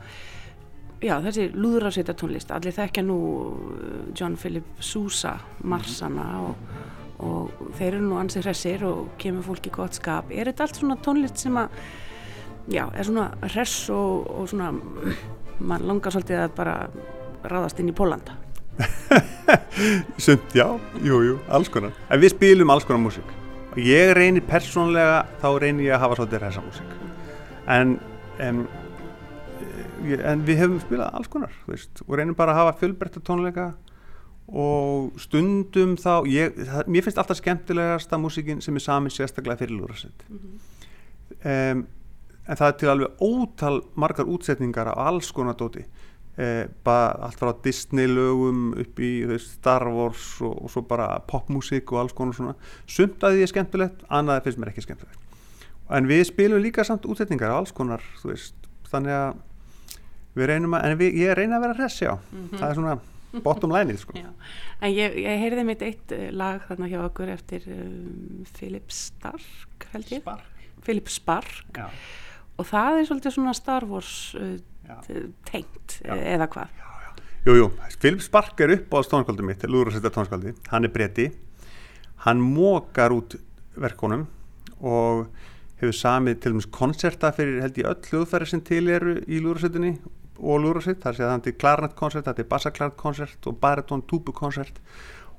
já 1.03 1.15
þessi 1.23 1.47
lúðrásveita 1.53 2.15
tónlist 2.17 2.51
allir 2.55 2.75
þekkja 2.75 3.03
nú 3.05 3.17
uh, 3.21 4.01
John 4.17 4.35
Philip 4.39 4.81
Sousa, 4.83 5.37
Marsana 5.63 6.27
og, 6.43 6.67
og 7.23 7.51
þeir 7.77 7.93
eru 7.93 8.01
nú 8.03 8.17
ansið 8.19 8.49
hressir 8.49 8.83
og 8.87 9.13
kemur 9.21 9.45
fólki 9.45 9.71
gott 9.73 9.97
skap. 9.97 10.31
Er 10.31 10.49
þetta 10.49 10.65
allt 10.65 10.79
svona 10.81 10.97
tónlist 11.03 11.39
sem 11.41 11.59
að 11.59 11.77
já, 12.71 12.83
er 12.91 13.07
svona 13.07 13.29
hress 13.53 13.89
og, 13.93 14.25
og 14.35 14.49
svona 14.51 14.71
mann 15.59 15.85
langar 15.87 16.15
svolítið 16.15 16.43
að 16.43 16.57
bara 16.57 16.75
ráðast 17.45 17.79
inn 17.79 17.91
í 17.93 17.95
Pólanda? 17.95 18.35
Sumt, 20.25 20.51
já, 20.55 20.67
jú, 21.05 21.21
jú, 21.23 21.37
alls 21.47 21.71
konar. 21.71 21.95
En 22.11 22.19
við 22.19 22.35
spilum 22.35 22.73
alls 22.73 22.87
konar 22.87 23.03
músík. 23.05 23.29
Og 23.75 23.79
ég 23.83 24.11
reynir 24.15 24.43
persónlega 24.47 25.23
þá 25.41 25.47
reynir 25.61 25.89
ég 25.89 25.95
að 25.95 26.03
hafa 26.05 26.19
svolítið 26.19 26.43
hressa 26.43 26.65
músík. 26.65 26.97
En 27.71 27.97
en 28.43 28.65
en 30.05 30.43
við 30.45 30.59
hefum 30.59 30.79
spilað 30.83 31.15
alls 31.17 31.29
konar 31.31 31.53
veist, 31.69 32.03
og 32.05 32.17
reynum 32.19 32.35
bara 32.37 32.53
að 32.53 32.61
hafa 32.61 32.79
fjölbreytta 32.81 33.21
tónleika 33.25 33.69
og 34.47 35.19
stundum 35.19 35.95
þá 35.97 36.27
ég, 36.29 36.53
það, 36.53 36.87
mér 36.87 37.05
finnst 37.05 37.17
alltaf 37.17 37.39
skemmtilegasta 37.39 38.19
músíkin 38.21 38.61
sem 38.61 38.75
er 38.75 38.83
samin 38.83 39.13
sérstaklega 39.13 39.57
fyrir 39.57 39.77
lúrasett 39.79 40.25
mm 40.29 40.39
-hmm. 40.39 41.71
um, 41.73 41.87
en 42.45 42.59
það 42.59 42.67
er 42.67 42.77
til 42.79 42.91
alveg 42.91 43.23
ótal 43.25 43.79
margar 43.95 44.29
útsetningar 44.29 44.91
af 44.91 45.07
alls 45.07 45.31
konar 45.31 45.57
dóti. 45.57 45.85
Eh, 46.35 46.67
bara 46.83 47.15
allt 47.23 47.39
frá 47.39 47.53
Disney 47.63 48.09
lögum 48.11 48.73
upp 48.75 48.99
í 48.99 49.11
veist, 49.23 49.53
Star 49.61 49.87
Wars 49.87 50.41
og, 50.43 50.65
og 50.65 50.71
svo 50.71 50.81
bara 50.83 51.21
popmusík 51.31 51.93
og 51.93 52.01
alls 52.01 52.13
konar 52.13 52.35
svona. 52.35 52.55
Sumt 52.91 53.23
að 53.23 53.37
því 53.37 53.45
er 53.45 53.51
skemmtilegt, 53.53 54.03
annað 54.11 54.43
finnst 54.43 54.59
mér 54.59 54.73
ekki 54.73 54.83
skemmtilegt. 54.83 55.19
En 55.95 56.09
við 56.09 56.25
spilum 56.27 56.59
líka 56.59 56.83
samt 56.83 57.07
útsetningar 57.07 57.53
af 57.53 57.61
alls 57.61 57.75
konar 57.77 58.03
veist, 58.25 58.57
þannig 58.91 59.15
að 59.15 59.39
við 60.35 60.51
reynum 60.51 60.75
að, 60.75 60.87
en 60.89 60.99
við, 60.99 61.19
ég 61.23 61.37
reyna 61.39 61.59
að 61.59 61.67
vera 61.67 61.77
hress 61.79 62.01
já, 62.03 62.11
mm 62.11 62.41
-hmm. 62.41 62.57
það 62.59 62.69
er 62.69 62.75
svona 62.75 62.97
bottom 63.45 63.73
line 63.73 63.95
sko. 63.99 64.15
En 64.15 64.91
ég, 64.91 65.17
ég 65.21 65.41
heyrði 65.43 65.65
mitt 65.67 65.83
eitt 65.85 66.13
uh, 66.15 66.27
lag 66.35 66.63
þarna 66.67 66.89
hjá 66.91 66.99
okkur 67.05 67.31
eftir 67.33 67.65
um, 67.71 68.43
Philip 68.55 68.91
Stark 68.93 69.87
held 69.93 70.13
ég. 70.13 70.23
Spark. 70.23 70.51
Philip 70.85 71.09
Spark. 71.09 71.77
Já. 71.77 71.89
og 72.55 72.67
það 72.69 72.99
er 72.99 73.07
svolítið 73.09 73.35
svona 73.35 73.53
Star 73.57 73.87
Wars 73.89 74.11
uh, 74.39 74.55
tengt 75.49 75.99
Já. 76.05 76.13
eða 76.13 76.47
hvað? 76.53 76.83
Jú, 77.45 77.55
jú, 77.59 77.65
Philip 78.01 78.21
Spark 78.25 78.61
er 78.65 78.75
upp 78.77 78.93
á 78.95 78.99
tónskaldum 79.05 79.49
mitt, 79.49 79.65
lúðursetta 79.69 80.13
tónskaldi 80.13 80.55
hann 80.71 80.87
er 80.87 80.93
bretti 80.93 81.27
hann 82.25 82.41
mókar 82.41 83.13
út 83.13 83.35
verkonum 83.77 84.25
og 84.81 85.27
hefur 85.81 85.95
samið 85.95 86.39
til 86.41 86.53
dæmis 86.55 86.69
konserta 86.73 87.31
fyrir 87.35 87.61
held 87.63 87.77
ég 87.81 87.89
öll 87.89 88.09
hljóðfæri 88.09 88.47
sem 88.49 88.63
til 88.65 88.87
eru 88.89 89.17
í 89.27 89.41
lúrasveitinni 89.43 89.97
og 90.45 90.61
lúrasveit, 90.63 91.01
þar 91.01 91.17
sé 91.17 91.23
það 91.23 91.33
hann 91.33 91.43
til 91.45 91.55
klarnettkonsert, 91.61 92.27
það 92.27 92.39
til 92.39 92.47
bassaklarnettkonsert 92.51 93.49
og 93.49 93.57
baritón 93.61 94.03
túbukonsert. 94.09 94.79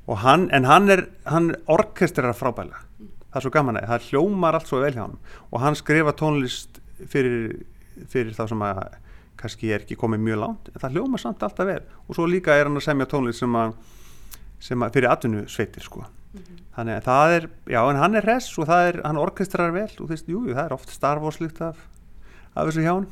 Og 0.06 0.20
hann, 0.22 0.48
en 0.54 0.66
hann 0.68 0.90
er, 0.92 1.06
hann 1.26 1.52
orkestrar 1.70 2.34
frábælega, 2.36 2.82
það 3.30 3.40
er 3.40 3.46
svo 3.46 3.54
gaman 3.54 3.80
að 3.80 3.88
það 3.92 4.10
hljómar 4.10 4.58
allt 4.58 4.70
svo 4.70 4.82
vel 4.82 4.92
hjá 4.94 5.02
hann 5.02 5.16
og 5.50 5.62
hann 5.64 5.78
skrifa 5.78 6.14
tónlist 6.16 6.78
fyrir, 7.10 7.64
fyrir 8.06 8.36
þá 8.36 8.44
sem 8.52 8.62
að 8.66 8.84
kannski 9.36 9.72
er 9.74 9.82
ekki 9.82 9.98
komið 10.00 10.22
mjög 10.28 10.38
langt, 10.44 10.70
en 10.72 10.82
það 10.82 10.98
hljómar 10.98 11.22
samt 11.22 11.42
alltaf 11.44 11.68
vel. 11.68 11.82
Og 12.06 12.18
svo 12.18 12.28
líka 12.30 12.54
er 12.54 12.70
hann 12.70 12.78
að 12.78 12.86
semja 12.86 13.08
tónlist 13.10 13.42
sem 13.42 13.58
að, 13.58 13.74
sem 14.62 14.86
að 14.86 14.94
fyrir 14.96 15.12
atvinnu 15.12 15.46
sveitir 15.50 15.84
sko 15.84 16.06
þannig 16.76 16.98
að 16.98 17.06
það 17.06 17.34
er, 17.34 17.46
já 17.72 17.78
en 17.82 18.00
hann 18.00 18.18
er 18.18 18.26
hress 18.26 18.56
og 18.60 18.68
það 18.68 18.88
er, 18.90 18.98
hann 19.06 19.20
orkestrar 19.20 19.72
vel. 19.74 19.88
Og 19.96 20.02
þú 20.02 20.10
veist, 20.12 20.26
jú, 20.28 20.42
jú, 20.44 20.56
það 20.56 20.66
er 20.66 20.74
oft 20.76 20.92
starfoslikt 20.92 21.62
af, 21.64 21.78
af 22.52 22.68
þessu 22.68 22.84
hjá 22.84 22.92
hann 22.92 23.08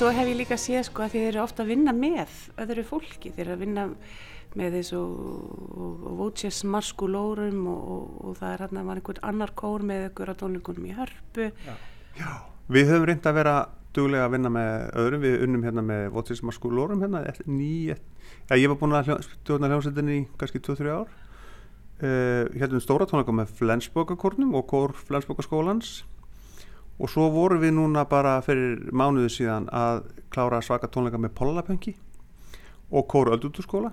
svo 0.00 0.08
hef 0.16 0.30
ég 0.30 0.38
líka 0.38 0.56
séð 0.56 0.86
sko 0.88 1.02
að 1.04 1.12
þið 1.12 1.24
eru 1.28 1.40
ofta 1.42 1.60
að 1.60 1.70
vinna 1.74 1.92
með 1.92 2.30
öðru 2.62 2.84
fólki, 2.88 3.32
þið 3.34 3.40
eru 3.42 3.52
að 3.52 3.62
vinna 3.66 3.82
með 4.56 4.76
þessu 4.78 5.00
Voces 6.16 6.60
Maskulórum 6.64 7.66
og, 7.68 7.82
og, 7.94 8.06
og 8.24 8.38
það 8.38 8.54
er 8.54 8.62
hérna 8.64 8.84
var 8.86 9.00
einhvern 9.00 9.20
annar 9.28 9.52
kór 9.60 9.84
með 9.90 10.06
ykkur 10.06 10.32
á 10.32 10.34
tónleikunum 10.40 10.86
í 10.88 10.94
Hörpu. 10.96 11.50
Já, 12.16 12.30
við 12.72 12.88
höfum 12.94 13.04
reynd 13.10 13.28
að 13.28 13.36
vera 13.42 13.54
duglega 13.92 14.24
að 14.24 14.32
vinna 14.38 14.52
með 14.54 14.86
öðrum, 15.02 15.24
við 15.26 15.44
unnum 15.44 15.66
hérna 15.68 15.84
með 15.90 16.06
Votis 16.14 16.40
Maskulórum 16.48 17.04
hérna, 17.04 17.20
ný, 17.44 17.74
já, 17.92 18.56
ég 18.56 18.72
var 18.72 18.80
búin 18.80 18.96
að 18.96 19.12
stjórna 19.26 19.68
hljómsveitinni 19.68 20.16
í 20.16 20.24
kannski 20.40 20.62
2-3 20.64 20.94
ár. 20.96 21.12
Uh, 22.00 22.48
hérna 22.56 22.80
stóra 22.80 23.04
tónleika 23.04 23.36
með 23.36 23.52
Flensbokakornum 23.58 24.56
og 24.56 24.64
kór 24.72 24.96
Flensbokaskólans 24.96 25.98
og 27.00 27.08
svo 27.08 27.30
vorum 27.32 27.62
við 27.62 27.74
núna 27.78 28.04
bara 28.08 28.36
fyrir 28.44 28.90
mánuðu 28.92 29.30
síðan 29.32 29.68
að 29.72 30.02
klára 30.32 30.60
svaka 30.64 30.90
tónleika 30.92 31.20
með 31.20 31.34
Pollapönki 31.38 31.94
og 32.90 33.06
kór 33.08 33.32
Öldutúrskóla 33.34 33.92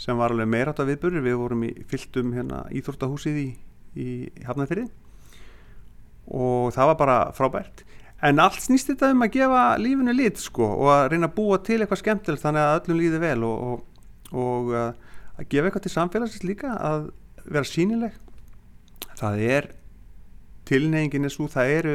sem 0.00 0.16
var 0.16 0.32
alveg 0.32 0.48
meira 0.48 0.72
átt 0.72 0.80
að 0.80 0.94
viðbörur 0.94 1.26
við 1.26 1.36
vorum 1.42 1.66
í 1.68 1.70
fylltum 1.90 2.32
hérna 2.32 2.62
íþórtahúsið 2.72 3.40
í, 3.42 3.48
í 4.00 4.08
Hafnarfyrði 4.46 4.88
og 6.30 6.72
það 6.72 6.90
var 6.92 6.98
bara 7.00 7.18
frábært. 7.36 7.84
En 8.22 8.40
allt 8.40 8.60
snýst 8.62 8.90
þetta 8.92 9.10
um 9.14 9.24
að 9.24 9.34
gefa 9.36 9.62
lífinu 9.80 10.14
lit 10.14 10.40
sko 10.40 10.66
og 10.76 10.90
að 10.94 11.06
reyna 11.12 11.28
að 11.28 11.36
búa 11.36 11.58
til 11.64 11.80
eitthvað 11.80 12.02
skemmtilegt 12.02 12.44
þannig 12.44 12.64
að 12.64 12.74
öllum 12.78 13.00
líði 13.00 13.20
vel. 13.22 13.44
Og, 13.48 13.62
og, 13.66 14.36
og 14.36 14.72
uh, 14.72 15.10
að 15.40 15.48
gefa 15.52 15.68
eitthvað 15.68 15.86
til 15.86 15.94
samfélagsins 15.94 16.46
líka 16.46 16.72
að 16.76 17.10
vera 17.46 17.66
sínileg 17.66 18.16
það 19.20 19.44
er 19.56 19.68
tilneyingin 20.68 21.26
er 21.26 21.34
svo 21.34 21.48
það 21.50 21.74
eru 21.78 21.94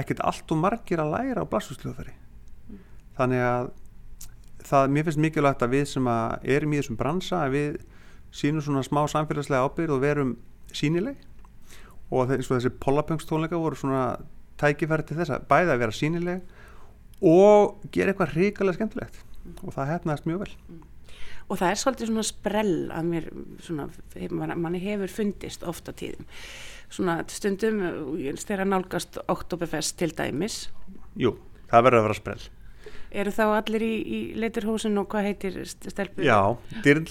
ekkert 0.00 0.22
allt 0.24 0.54
og 0.54 0.60
margir 0.62 1.02
að 1.02 1.14
læra 1.16 1.44
á 1.44 1.50
blassusljóðfæri 1.50 2.14
þannig 3.18 3.44
að 3.46 3.70
það, 4.66 4.92
mér 4.94 5.08
finnst 5.08 5.22
mikilvægt 5.24 5.64
að 5.64 5.74
við 5.76 5.88
sem 5.92 6.08
að 6.10 6.48
erum 6.56 6.72
í 6.72 6.80
þessum 6.80 7.00
bransa 7.00 7.42
að 7.46 7.56
við 7.56 7.80
sínum 8.32 8.64
svona 8.64 8.84
smá 8.86 9.02
samfélagslega 9.12 9.68
ábyrð 9.68 9.96
og 9.96 10.02
verum 10.02 10.36
sínileg 10.72 11.20
og 12.12 12.32
eins 12.32 12.48
og 12.48 12.58
þessi 12.58 12.72
pollapöngstónleika 12.82 13.60
voru 13.60 13.78
svona 13.78 14.04
tækifæri 14.60 15.06
til 15.08 15.18
þess 15.20 15.34
að 15.34 15.46
bæða 15.50 15.76
að 15.76 15.82
vera 15.82 15.96
sínileg 15.96 16.56
og 17.22 17.84
gera 17.94 18.12
eitthvað 18.12 18.34
ríkalega 18.36 18.78
skemmtilegt. 18.78 19.20
Og 19.62 19.74
það 19.74 19.92
hefnaðist 19.92 20.26
mjög 20.28 20.42
vel. 20.44 20.52
Og 21.50 21.58
það 21.58 21.68
er 21.68 21.80
svolítið 21.80 22.10
svona 22.10 22.26
sprell 22.26 22.76
að 22.94 23.08
mér, 23.08 23.28
svona, 23.62 23.88
manni 24.56 24.80
hefur 24.82 25.12
fundist 25.12 25.64
ofta 25.68 25.94
tíðum. 25.96 26.28
Svona 26.92 27.18
stundum, 27.32 27.78
þegar 28.36 28.66
nálgast 28.68 29.16
Oktoberfest 29.32 29.96
til 30.00 30.10
dæmis, 30.16 30.66
Jú, 31.20 31.34
það 31.70 31.86
verður 31.86 31.98
að 32.02 32.06
vera 32.08 32.18
sprell. 32.18 32.42
Eru 33.12 33.32
þá 33.36 33.42
allir 33.58 33.82
í, 33.84 33.92
í 34.00 34.18
leiturhúsin 34.40 34.96
og 35.00 35.08
hvað 35.12 35.26
heitir 35.28 35.56
st- 35.68 35.90
stelpu? 35.92 36.24
Já, 36.24 36.38
dyr, 36.84 37.02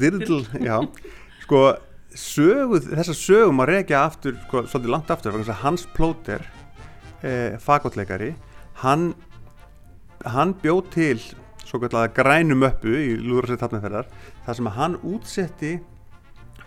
dyrl, 0.00 0.38
já. 0.64 0.76
Sko, 1.44 1.60
sögu, 2.16 2.80
þessa 2.86 3.16
sögum 3.16 3.60
að 3.64 3.72
rekja 3.74 4.04
aftur, 4.06 4.38
sko, 4.46 4.64
svolítið 4.68 4.94
langt 4.94 5.12
aftur 5.12 5.36
Hans 5.60 5.84
Plóter 5.96 6.44
eh, 7.22 7.58
fagotleikari 7.60 8.32
hann, 8.82 9.10
hann 10.24 10.54
bjóð 10.62 10.82
til 10.94 11.20
svo 11.64 11.78
kallega 11.82 12.10
grænum 12.16 12.64
uppu 12.66 12.90
í 12.96 13.12
Lúðursveit 13.20 13.62
Hafnarferðar 13.62 14.08
þar 14.46 14.58
sem 14.58 14.70
að 14.70 14.78
hann 14.80 14.96
útsetti 15.06 15.74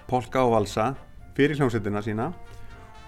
polka 0.08 0.46
og 0.46 0.54
valsa 0.56 0.92
fyrir 1.38 1.60
hljómsveitina 1.60 2.04
sína 2.06 2.30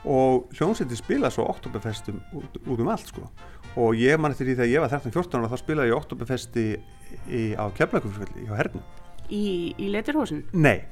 og 0.06 0.52
hljómsveitir 0.58 1.00
spila 1.00 1.32
svo 1.34 1.48
Oktoberfestum 1.50 2.20
út, 2.38 2.60
út 2.66 2.82
um 2.82 2.92
allt 2.94 3.10
sko. 3.10 3.30
Og 3.76 3.98
ég 4.00 4.20
man 4.22 4.32
eftir 4.32 4.48
því 4.48 4.60
þegar 4.60 4.72
ég 4.72 4.84
var 4.86 4.94
13-14 4.94 5.40
ára 5.40 5.52
þá 5.52 5.62
spilaði 5.64 5.92
ég 5.92 5.98
Oktoberfesti 5.98 6.68
í, 6.76 7.42
á 7.58 7.66
Keflavíkurflugvelli 7.76 8.46
hjá 8.46 8.60
Hernum. 8.60 8.86
Í, 9.34 9.74
í 9.82 9.90
leturhósin? 9.90 10.44
Nei, 10.54 10.86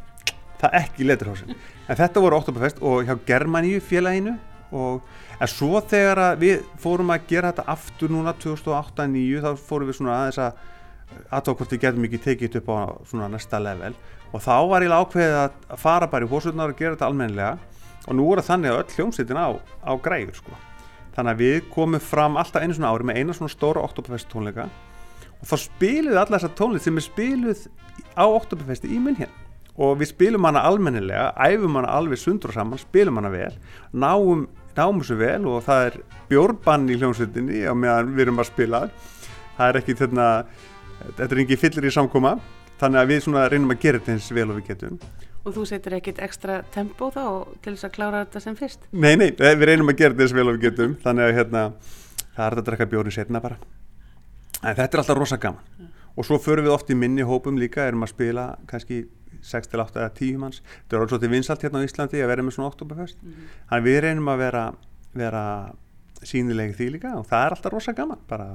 það 0.63 0.79
ekki 0.79 1.03
í 1.03 1.07
Leturhausen 1.07 1.53
en 1.53 1.99
þetta 1.99 2.23
voru 2.23 2.39
Oktoberfest 2.39 2.81
og 2.85 3.07
hjá 3.07 3.15
Germaníu 3.27 3.81
félaginu 3.83 4.35
og 4.73 5.03
en 5.37 5.51
svo 5.51 5.81
þegar 5.89 6.39
við 6.41 6.63
fórum 6.81 7.11
að 7.13 7.27
gera 7.29 7.51
þetta 7.51 7.67
aftur 7.73 8.13
núna 8.13 8.33
2008-2009 8.41 9.43
þá 9.43 9.65
fórum 9.67 9.89
við 9.89 9.99
svona 9.99 10.19
aðeins 10.21 10.39
að 10.41 10.61
aðtók 11.37 11.59
hvort 11.59 11.75
við 11.75 11.83
getum 11.83 12.07
ekki 12.07 12.21
tekið 12.23 12.47
þetta 12.47 12.63
upp 12.63 12.71
á 12.73 12.77
svona 13.11 13.29
næsta 13.33 13.59
level 13.61 13.93
og 14.33 14.41
þá 14.41 14.55
var 14.71 14.85
ég 14.85 14.93
ákveðið 14.93 15.35
að 15.39 15.79
fara 15.79 16.09
bara 16.09 16.25
í 16.25 16.31
hósurnar 16.31 16.73
og 16.73 16.79
gera 16.79 16.95
þetta 16.95 17.09
almennilega. 17.09 17.57
Og 18.03 18.17
nú 18.17 18.25
það 18.33 18.47
þannig 18.49 18.71
að 18.73 18.79
öll 18.81 18.95
hljómsveitin 18.97 19.39
á, 19.39 19.49
á 19.85 19.91
græður 20.03 20.39
sko. 20.41 20.55
þannig 21.13 21.35
að 21.35 21.41
við 21.43 21.57
komum 21.69 22.01
fram 22.01 22.37
alltaf 22.41 22.63
einu 22.63 22.73
svona 22.73 22.89
ári 22.89 23.05
með 23.05 23.17
eina 23.21 23.33
svona 23.37 23.53
stóra 23.53 23.83
Oktoberfest 23.85 24.31
tónleika. 24.31 24.65
Og 25.37 25.45
þá 25.45 25.55
spilum 25.61 26.09
við 26.09 26.19
alla 26.23 26.39
þessa 26.39 26.55
tónleik 26.57 26.81
sem 26.81 26.97
er 26.97 27.05
spiluð 27.05 27.61
á 28.17 28.25
Oktoberfesti 28.25 28.89
í 28.89 28.97
munn 28.97 29.19
hérna 29.19 29.43
og 29.73 29.95
við 29.97 30.11
spilum 30.11 30.45
hana 30.45 30.61
almennilega, 30.69 31.31
æfum 31.33 31.79
hana 31.79 31.93
alveg 31.97 32.19
sundur 32.21 32.51
og 32.51 32.57
saman, 32.57 32.81
spilum 32.81 33.17
hana 33.17 33.31
vel 33.33 33.53
náum, 33.89 34.43
náum 34.77 34.99
þessu 35.01 35.17
vel 35.17 35.47
og 35.49 35.63
það 35.65 35.85
er 35.87 35.95
bjórbann 36.29 36.89
í 36.93 36.97
hljómsveitinni 36.99 37.63
á 37.65 37.73
meðan 37.73 38.13
við 38.13 38.27
erum 38.27 38.43
að 38.43 38.51
spila. 38.51 38.83
Það 39.57 39.69
er 39.69 39.79
ekki 39.81 39.97
þetta 40.01 40.27
þetta 41.03 41.29
er 41.29 41.41
ekki 41.45 41.59
fyllir 41.61 41.89
í 41.89 41.93
samkoma 41.93 42.35
þannig 42.83 43.01
að 43.01 43.11
við 43.11 43.21
svona 43.25 43.45
reynum 43.51 43.73
að 43.73 43.83
gera 43.85 44.01
þetta 44.01 44.15
eins 44.15 44.31
vel 44.37 44.49
og 44.49 44.59
við 44.59 44.67
getum. 44.71 44.99
Og 45.43 45.55
þú 45.57 45.65
setur 45.67 45.97
ekkit 45.97 46.21
ekstra 46.23 46.61
tempo 46.71 47.09
þá 47.11 47.25
til 47.63 47.73
þess 47.73 47.87
að 47.87 47.95
klára 47.97 48.21
þetta 48.23 48.41
sem 48.43 48.59
fyrst? 48.59 48.85
Nei, 48.91 49.15
nei, 49.19 49.31
við 49.35 49.65
reynum 49.69 49.91
að 49.91 49.99
gera 49.99 50.15
þetta 50.15 50.27
eins 50.27 50.35
vel 50.37 50.45
og 50.47 50.57
við 50.57 50.67
getum. 50.69 50.93
Þannig 51.03 51.25
að 51.25 51.35
hérna, 51.39 51.63
það 52.35 52.45
er 52.45 52.61
að 52.61 52.69
drekka 52.69 52.89
bjóri 52.93 53.15
setna 53.15 53.43
bara. 53.43 53.59
En 54.61 54.77
þetta 54.77 54.87
er 54.87 55.03
alltaf 55.03 55.19
rosa 55.19 55.39
gaman. 55.41 55.91
Og 56.13 56.27
svo 56.27 56.37
förum 56.39 56.67
við 56.67 56.75
oft 56.75 56.91
í 56.93 56.95
minni 56.95 57.25
hópum 57.25 57.57
líka 57.59 57.87
erum 57.89 58.05
að 58.05 58.13
spila 58.13 58.47
kannski 58.69 59.03
6-8 59.43 59.99
eða 59.99 60.11
10 60.15 60.39
manns. 60.39 60.61
Þetta 60.61 60.95
er 60.95 61.01
alveg 61.01 61.13
svolítið 61.15 61.33
vinsalt 61.33 61.65
hérna 61.65 61.81
á 61.81 61.87
Íslandi 61.87 62.21
að 62.21 62.31
vera 62.31 62.45
með 62.45 62.55
svona 62.55 62.69
oktoberfest 62.69 63.17
mm 63.19 63.31
-hmm. 63.31 63.55
þannig 63.69 63.87
við 63.89 63.99
reynum 64.05 64.29
að 64.29 64.43
vera, 64.45 64.63
vera 65.13 65.43
sínilegi 66.23 66.77
því 66.77 66.89
líka 66.95 67.17
og 67.19 67.27
það 67.27 67.45
er 67.45 67.55
alltaf 67.55 67.73
rosa 67.73 67.93
gaman 67.97 68.21
bara 68.29 68.47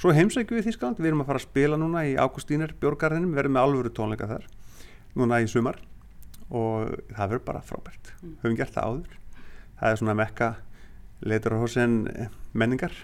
Svo 0.00 0.14
heimsækjum 0.16 0.56
við 0.56 0.70
Þískland, 0.70 0.96
við 0.96 1.10
erum 1.10 1.20
að 1.20 1.28
fara 1.28 1.40
að 1.42 1.44
spila 1.44 1.76
núna 1.76 2.02
í 2.08 2.14
Ágústínir 2.16 2.70
Björgarðinum, 2.80 3.34
við 3.34 3.36
verðum 3.42 3.52
með 3.58 3.66
alvöru 3.66 3.90
tónleika 3.92 4.28
þar 4.30 4.46
núna 5.20 5.40
í 5.44 5.48
sumar 5.50 5.76
og 6.48 6.94
það 7.10 7.34
verður 7.34 7.42
bara 7.50 7.60
frábært. 7.66 8.12
Mm. 8.22 8.30
Höfum 8.40 8.56
gert 8.56 8.72
það 8.78 8.86
áður. 8.88 9.18
Það 9.80 9.90
er 9.90 10.00
svona 10.00 10.14
mekka 10.16 10.48
leitur 11.28 11.56
á 11.56 11.60
hósin 11.60 11.98
menningar. 12.56 12.96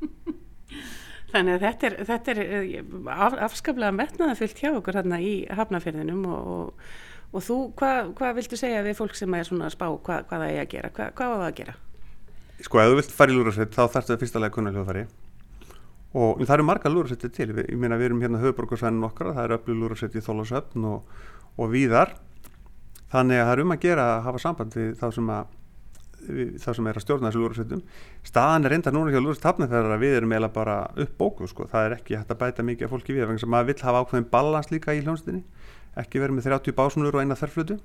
Þannig 1.30 1.54
að 1.54 1.64
þetta 1.68 1.88
er, 1.92 1.96
þetta 2.10 2.34
er 2.34 2.42
eh, 2.42 2.74
af, 3.14 3.38
afskaplega 3.46 3.94
metnaðafyllt 3.94 4.64
hjá 4.64 4.72
okkur 4.72 4.98
hérna 4.98 5.22
í 5.22 5.32
hafnafyrðinum 5.46 6.26
og, 6.26 6.52
og, 6.56 6.92
og 7.30 7.46
þú, 7.46 7.62
hvað 7.78 8.12
hva 8.18 8.34
viltu 8.34 8.58
segja 8.58 8.82
við 8.82 8.98
fólk 8.98 9.14
sem 9.14 9.38
er 9.38 9.46
svona 9.46 9.70
að 9.70 9.76
spá 9.78 9.86
hvað, 9.86 10.26
hvað 10.26 10.42
það 10.42 10.50
er 10.50 10.62
að 10.64 10.70
gera? 10.74 10.94
Hva, 10.96 11.10
hvað 11.14 11.34
var 11.36 11.42
það 11.44 11.50
að 11.52 11.58
gera? 11.62 11.80
Sko, 12.66 12.82
ef 12.82 12.90
þú 12.90 12.98
vilt 12.98 13.18
fara 13.22 13.30
í 13.30 13.38
lúrasveit 13.38 13.76
þá 13.76 13.82
þarfst 13.84 14.10
það 14.10 14.24
fyrsta 14.24 14.42
lega 14.42 14.58
kunna 14.58 14.74
hljóðfari 14.74 15.06
og 16.16 16.42
það 16.42 16.56
eru 16.56 16.66
marga 16.66 16.90
lúrasveitir 16.90 17.32
til. 17.34 17.50
Ég 17.60 17.78
meina 17.78 17.98
við 18.00 18.10
erum 18.10 18.24
hérna 18.24 18.42
höfuborgarsvænin 18.42 19.06
okkar 19.06 19.32
það 19.36 19.44
eru 19.44 19.58
öllu 19.60 19.78
lúrasveit 19.84 20.18
í 20.18 20.24
Þólasöfn 20.24 20.88
og, 20.90 21.22
og 21.56 21.70
víðar. 21.70 22.16
Þannig 23.10 23.38
að 23.40 23.46
það 23.46 23.54
er 23.54 23.64
um 23.64 23.74
að 23.74 23.82
gera 23.84 24.04
að 24.16 24.22
hafa 24.26 24.44
samband 24.46 24.76
við 24.78 24.92
þá 24.98 25.08
sem 25.14 25.32
sem 26.20 26.86
er 26.90 26.98
að 26.98 27.04
stjórna 27.04 27.30
þessu 27.30 27.40
lúrasveitum 27.40 27.80
staðan 28.28 28.66
er 28.66 28.74
reynda 28.74 28.90
núna 28.92 29.10
hjá 29.14 29.22
lúrastafnafæðar 29.24 29.94
að 29.94 30.02
við 30.02 30.16
erum 30.18 30.32
eiginlega 30.34 30.52
bara 30.52 30.74
upp 30.92 31.14
bóku 31.16 31.48
sko. 31.48 31.64
það 31.64 31.86
er 31.86 31.92
ekki 31.96 32.18
hægt 32.18 32.34
að 32.34 32.40
bæta 32.42 32.60
mikið 32.68 32.84
af 32.84 32.92
fólki 32.92 33.16
við 33.16 33.24
þannig 33.24 33.46
að 33.46 33.52
maður 33.54 33.68
vill 33.70 33.82
hafa 33.86 34.02
ákveðin 34.04 34.28
balans 34.34 34.68
líka 34.70 34.92
í 34.92 35.00
hljónstinni 35.00 35.42
ekki 35.96 36.20
verið 36.20 36.36
með 36.36 36.44
30 36.50 36.76
básunur 36.76 37.16
og 37.16 37.24
eina 37.24 37.40
þerflutu 37.40 37.76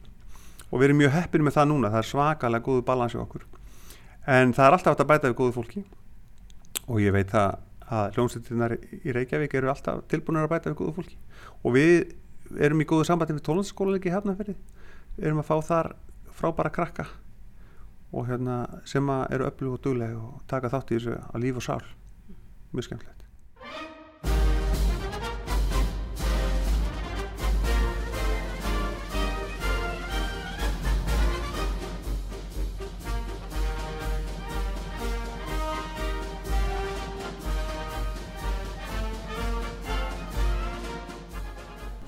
og 0.69 0.75
við 0.81 0.87
erum 0.89 0.99
mjög 0.99 1.15
heppin 1.15 1.45
með 1.45 1.55
það 1.55 1.69
núna. 1.71 1.91
Það 1.93 2.01
er 2.01 2.09
svakalega 2.11 2.65
góðu 2.65 2.83
að 7.85 7.95
að, 7.95 8.05
að 8.05 8.15
hljónstinnar 8.17 8.77
í 9.01 9.15
Reykjavík 9.15 9.57
eru 9.59 9.71
alltaf 9.71 10.05
tilbúinir 10.11 10.47
að 10.47 10.53
bæta 10.55 10.71
við 10.71 10.79
góðu 10.81 10.95
fólki. 10.99 11.17
Og 11.63 11.75
við 11.75 12.15
erum 12.61 12.81
í 12.81 12.87
góðu 12.89 13.07
sambandi 13.09 13.37
við 13.37 13.45
tónlandsskóla 13.47 13.99
erum 15.29 15.41
að 15.43 15.49
fá 15.49 15.55
þar 15.69 15.91
frábæra 16.35 16.73
krakka 16.75 17.05
og 18.15 18.29
hérna 18.29 18.57
sem 18.87 19.09
eru 19.09 19.49
öflug 19.49 19.77
og 19.77 19.83
dugleg 19.83 20.15
og 20.17 20.41
taka 20.51 20.71
þátt 20.71 20.91
í 20.93 20.99
þessu 20.99 21.19
á 21.19 21.35
líf 21.41 21.61
og 21.61 21.67
sál. 21.67 21.83
Mjög 22.71 22.89
skemmtilegt 22.89 23.24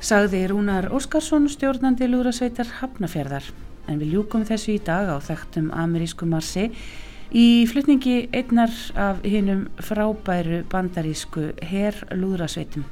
Sagði 0.07 0.45
Rúnar 0.47 0.85
Óskarsson 0.95 1.49
stjórnandi 1.51 2.07
Lúrasveitar 2.07 2.69
Hafnafjörðar 2.77 3.43
en 3.91 3.97
við 3.99 4.13
ljúkum 4.13 4.45
þessu 4.47 4.77
í 4.77 4.79
dag 4.79 5.09
á 5.11 5.19
þekktum 5.19 5.65
amerísku 5.75 6.23
marsi 6.23 6.69
í 7.35 7.65
flutningi 7.67 8.29
einnar 8.31 8.71
af 8.95 9.19
hinnum 9.27 9.65
frábæru 9.83 10.61
bandarísku 10.71 11.49
herr 11.59 11.99
Lúrasveitum. 12.15 12.85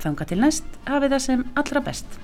Þanga 0.00 0.28
til 0.30 0.40
næst 0.40 0.78
hafið 0.88 1.18
það 1.18 1.24
sem 1.26 1.44
allra 1.52 1.84
best. 1.84 2.16